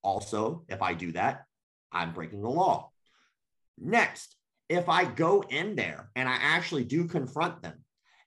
[0.02, 1.44] Also, if I do that,
[1.92, 2.90] I'm breaking the law.
[3.78, 4.34] Next,
[4.68, 7.78] if I go in there and I actually do confront them,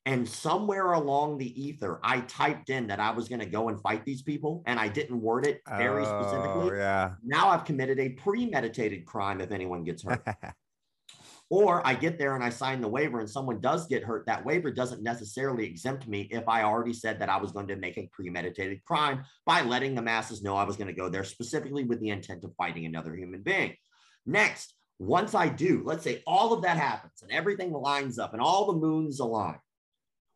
[0.05, 3.79] and somewhere along the ether, I typed in that I was going to go and
[3.81, 6.77] fight these people, and I didn't word it very Oh, specifically.
[6.77, 7.11] yeah.
[7.23, 10.25] Now I've committed a premeditated crime if anyone gets hurt.
[11.51, 14.27] Or I get there and I sign the waiver and someone does get hurt.
[14.27, 17.75] That waiver doesn't necessarily exempt me if I already said that I was going to
[17.75, 21.23] make a premeditated crime by letting the masses know I was going to go there
[21.23, 23.75] specifically with the intent of fighting another human being.
[24.27, 28.41] Next, once I do, let's say all of that happens and everything lines up and
[28.43, 29.57] all the moons align.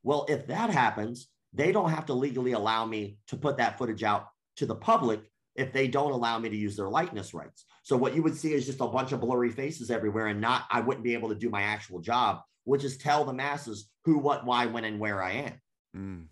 [0.03, 4.03] Well, if that happens, they don't have to legally allow me to put that footage
[4.03, 4.27] out
[4.57, 5.21] to the public
[5.55, 7.65] if they don't allow me to use their likeness rights.
[7.83, 10.65] So what you would see is just a bunch of blurry faces everywhere and not
[10.71, 14.17] I wouldn't be able to do my actual job, which is tell the masses who,
[14.17, 15.53] what, why, when, and where I am.
[15.95, 16.25] Mm.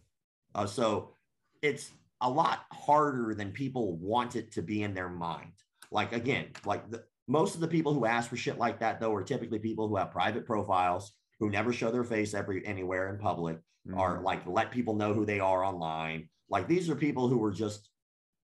[0.55, 1.13] Uh, so
[1.61, 5.53] it's a lot harder than people want it to be in their mind.
[5.91, 9.13] Like again, like the, most of the people who ask for shit like that though
[9.13, 13.17] are typically people who have private profiles who never show their face every anywhere in
[13.17, 13.57] public
[13.93, 14.23] or Mhm.
[14.23, 16.29] like let people know who they are online.
[16.49, 17.89] Like these are people who are just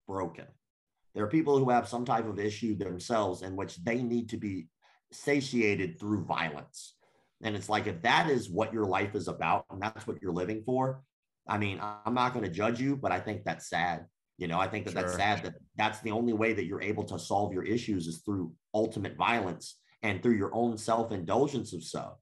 [0.05, 0.45] broken.
[1.15, 4.37] There are people who have some type of issue themselves in which they need to
[4.37, 4.67] be
[5.13, 6.97] satiated through violence.
[7.41, 10.33] And it's like if that is what your life is about and that's what you're
[10.33, 11.03] living for,
[11.47, 14.07] I mean, I'm not going to judge you, but I think that's sad.
[14.37, 17.05] You know, I think that that's sad that that's the only way that you're able
[17.05, 21.83] to solve your issues is through ultimate violence and through your own self indulgence of
[21.83, 22.17] so.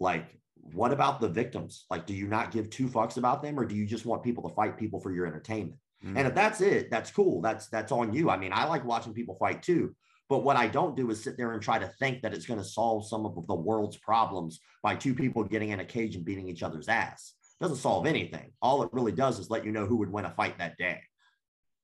[0.00, 0.38] Like,
[0.72, 1.86] what about the victims?
[1.90, 4.48] Like, do you not give two fucks about them, or do you just want people
[4.48, 5.78] to fight people for your entertainment?
[6.04, 6.18] Mm.
[6.18, 7.40] And if that's it, that's cool.
[7.40, 8.30] That's that's on you.
[8.30, 9.94] I mean, I like watching people fight too.
[10.28, 12.58] But what I don't do is sit there and try to think that it's going
[12.58, 16.24] to solve some of the world's problems by two people getting in a cage and
[16.24, 17.34] beating each other's ass.
[17.60, 18.50] doesn't solve anything.
[18.60, 21.00] All it really does is let you know who would win a fight that day.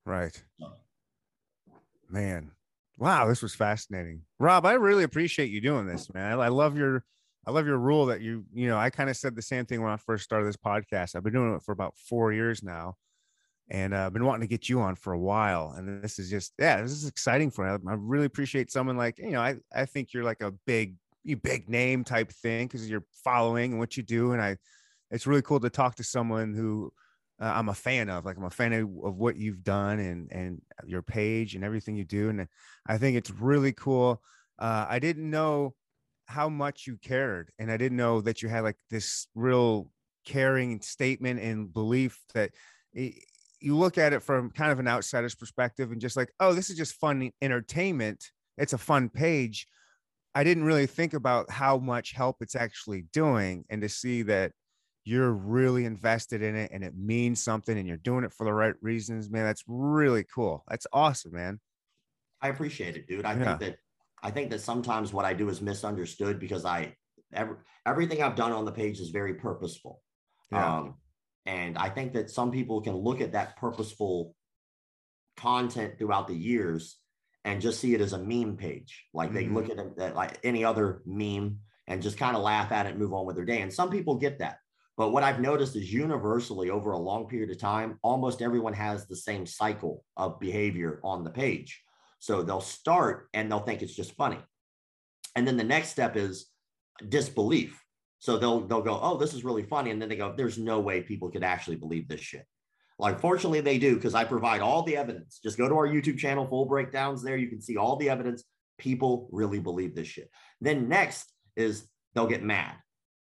[0.05, 0.43] Right.
[2.09, 2.51] Man.
[2.97, 4.21] Wow, this was fascinating.
[4.39, 6.39] Rob, I really appreciate you doing this, man.
[6.39, 7.05] I, I love your
[7.45, 9.81] I love your rule that you, you know, I kind of said the same thing
[9.81, 11.15] when I first started this podcast.
[11.15, 12.95] I've been doing it for about four years now.
[13.69, 15.73] And uh, I've been wanting to get you on for a while.
[15.75, 17.77] And this is just, yeah, this is exciting for me.
[17.89, 21.37] I really appreciate someone like, you know, I, I think you're like a big, you
[21.37, 24.33] big name type thing because you're following and what you do.
[24.33, 24.57] And I,
[25.11, 26.91] it's really cool to talk to someone who
[27.41, 28.25] uh, I'm a fan of.
[28.25, 31.95] Like I'm a fan of, of what you've done and and your page and everything
[31.95, 32.29] you do.
[32.29, 32.47] And
[32.87, 34.21] I think it's really cool.
[34.59, 35.73] Uh, I didn't know
[36.27, 39.89] how much you cared, and I didn't know that you had like this real
[40.25, 42.51] caring statement and belief that
[42.93, 43.15] it,
[43.59, 46.69] you look at it from kind of an outsider's perspective and just like, oh, this
[46.69, 48.31] is just fun entertainment.
[48.57, 49.67] It's a fun page.
[50.35, 54.51] I didn't really think about how much help it's actually doing, and to see that
[55.05, 58.53] you're really invested in it and it means something and you're doing it for the
[58.53, 59.43] right reasons, man.
[59.43, 60.63] That's really cool.
[60.69, 61.59] That's awesome, man.
[62.41, 63.25] I appreciate it, dude.
[63.25, 63.57] I Yeah.
[63.57, 63.77] think that
[64.23, 66.95] I think that sometimes what I do is misunderstood because I
[67.33, 70.01] every, everything I've done on the page is very purposeful.
[70.49, 70.77] Yeah.
[70.77, 70.95] Um,
[71.45, 74.33] and I think that some people can look at that purposeful
[75.35, 76.97] content throughout the years
[77.43, 79.03] and just see it as a meme page.
[79.13, 79.53] Like they Mhm.
[79.53, 82.91] look at it at like any other meme and just kind of laugh at it
[82.91, 83.61] and move on with their day.
[83.61, 84.59] And some people get that.
[84.95, 89.05] But what I've noticed is universally over a long period of time, almost everyone has
[89.05, 91.83] the same cycle of behavior on the page.
[92.23, 94.39] So they'll start and they'll think it's just funny.
[95.35, 96.45] And then the next step is
[97.09, 97.77] disbelief.
[98.19, 100.79] So they'll they'll go, "Oh, this is really funny." And then they go, "There's no
[100.79, 102.45] way people could actually believe this shit."
[102.97, 105.41] Like fortunately they do because I provide all the evidence.
[105.43, 107.35] Just go to our YouTube channel, full breakdowns there.
[107.35, 108.45] You can see all the evidence.
[108.77, 110.29] People really believe this shit.
[110.61, 112.75] Then next is they'll get mad.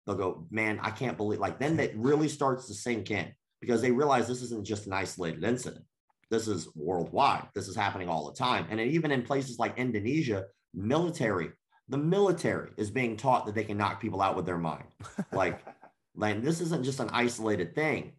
[0.07, 3.81] They'll go, "Man, I can't believe." Like then that really starts to sink in because
[3.81, 5.85] they realize this isn't just an isolated incident.
[6.31, 7.49] This is worldwide.
[7.55, 8.67] This is happening all the time.
[8.71, 10.45] And even in places like Indonesia,
[10.75, 11.51] military,
[11.89, 14.85] the military is being taught that they can knock people out with their mind.
[15.33, 15.61] Like,
[16.15, 18.13] like this isn't just an isolated thing.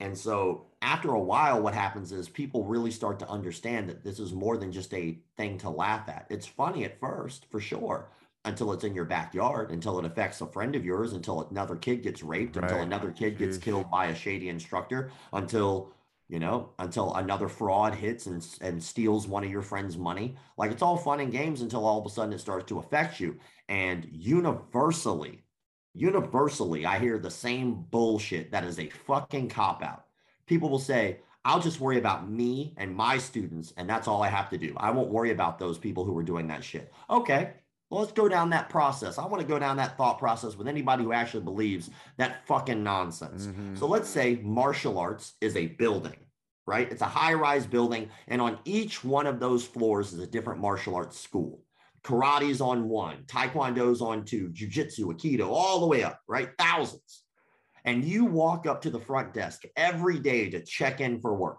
[0.00, 4.20] And so after a while, what happens is people really start to understand that this
[4.20, 6.26] is more than just a thing to laugh at.
[6.30, 8.10] It's funny at first, for sure,
[8.44, 12.02] until it's in your backyard, until it affects a friend of yours, until another kid
[12.02, 15.92] gets raped, until another kid gets killed by a shady instructor, until
[16.28, 20.36] you know, until another fraud hits and, and steals one of your friends' money.
[20.56, 23.18] Like it's all fun and games until all of a sudden it starts to affect
[23.18, 23.38] you.
[23.68, 25.42] And universally,
[25.94, 30.04] universally, I hear the same bullshit that is a fucking cop out.
[30.46, 34.28] People will say, I'll just worry about me and my students, and that's all I
[34.28, 34.74] have to do.
[34.76, 36.92] I won't worry about those people who are doing that shit.
[37.08, 37.54] Okay,
[37.90, 39.18] well, let's go down that process.
[39.18, 42.82] I want to go down that thought process with anybody who actually believes that fucking
[42.82, 43.46] nonsense.
[43.46, 43.76] Mm-hmm.
[43.76, 46.16] So let's say martial arts is a building,
[46.66, 46.90] right?
[46.90, 50.60] It's a high rise building, and on each one of those floors is a different
[50.60, 51.62] martial arts school.
[52.04, 56.50] Karate's on one, Taekwondo's on two, Jiu-Jitsu, Aikido, all the way up, right?
[56.58, 57.24] Thousands.
[57.84, 61.58] And you walk up to the front desk every day to check in for work.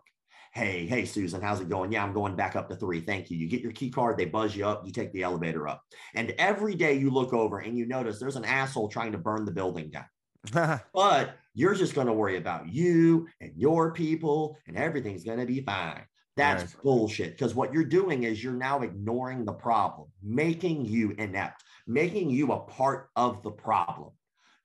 [0.59, 1.89] Hey, hey, Susan, how's it going?
[1.89, 2.99] Yeah, I'm going back up to three.
[2.99, 3.37] Thank you.
[3.37, 5.81] You get your key card, they buzz you up, you take the elevator up.
[6.15, 9.45] And every day you look over and you notice there's an asshole trying to burn
[9.45, 10.81] the building down.
[10.93, 15.45] but you're just going to worry about you and your people, and everything's going to
[15.45, 16.03] be fine.
[16.35, 16.83] That's right.
[16.83, 17.31] bullshit.
[17.31, 22.51] Because what you're doing is you're now ignoring the problem, making you inept, making you
[22.51, 24.09] a part of the problem.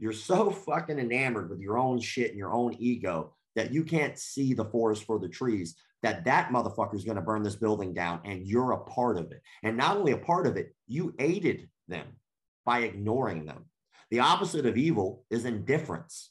[0.00, 4.18] You're so fucking enamored with your own shit and your own ego that you can't
[4.18, 7.94] see the forest for the trees that that motherfucker is going to burn this building
[7.94, 9.40] down and you're a part of it.
[9.62, 12.06] And not only a part of it you aided them
[12.64, 13.64] by ignoring them.
[14.10, 16.30] The opposite of evil is indifference.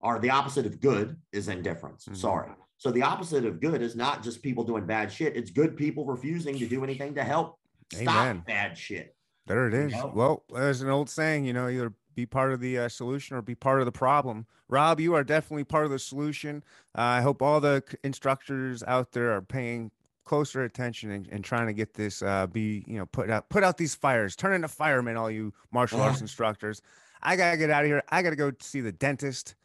[0.00, 2.04] Or the opposite of good is indifference.
[2.04, 2.14] Mm-hmm.
[2.14, 2.50] sorry.
[2.78, 5.36] So the opposite of good is not just people doing bad shit.
[5.36, 7.58] It's good people refusing to do anything to help
[7.92, 9.14] stop bad shit.
[9.46, 9.92] There it is.
[9.92, 10.12] You know?
[10.14, 13.42] Well, there's an old saying, you know, either be part of the uh, solution or
[13.42, 14.46] be part of the problem.
[14.68, 16.62] Rob, you are definitely part of the solution.
[16.96, 19.90] Uh, I hope all the instructors out there are paying
[20.24, 23.64] closer attention and, and trying to get this uh, be you know put out put
[23.64, 26.24] out these fires, turn into firemen, all you martial arts uh-huh.
[26.24, 26.82] instructors.
[27.22, 28.02] I gotta get out of here.
[28.08, 29.56] I gotta go see the dentist.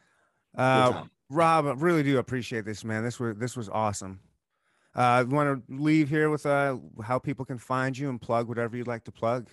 [0.56, 3.04] Uh, Rob, I really do appreciate this, man.
[3.04, 4.20] This was this was awesome.
[4.94, 8.76] Uh, want to leave here with uh, how people can find you and plug whatever
[8.76, 9.48] you'd like to plug.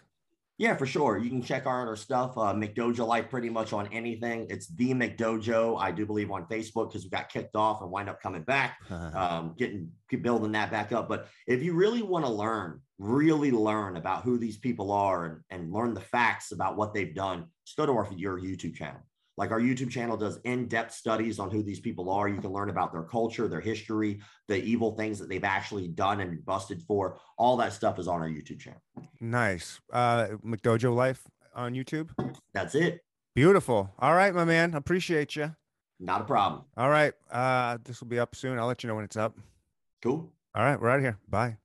[0.64, 1.18] Yeah, for sure.
[1.18, 4.48] You can check out our stuff, uh, McDojo Life, pretty much on anything.
[4.50, 8.08] It's the McDojo, I do believe, on Facebook because we got kicked off and wind
[8.08, 11.10] up coming back, um, getting keep building that back up.
[11.10, 15.42] But if you really want to learn, really learn about who these people are and,
[15.50, 19.02] and learn the facts about what they've done, just go to our your YouTube channel.
[19.36, 22.30] Like our YouTube channel does in-depth studies on who these people are.
[22.30, 26.22] You can learn about their culture, their history, the evil things that they've actually done
[26.22, 27.20] and busted for.
[27.38, 28.82] All that stuff is on our YouTube channel.
[29.20, 29.80] Nice.
[29.92, 31.24] Uh McDojo Life
[31.56, 32.10] on YouTube.
[32.54, 33.02] That's it.
[33.36, 33.92] Beautiful.
[33.98, 34.76] All right, my man.
[34.76, 35.56] Appreciate you.
[36.00, 36.66] Not a problem.
[36.78, 37.14] All right.
[37.32, 38.60] Uh this will be up soon.
[38.60, 39.38] I'll let you know when it's up.
[40.04, 40.32] Cool.
[40.56, 41.18] All right, we're out of here.
[41.28, 41.58] Bye.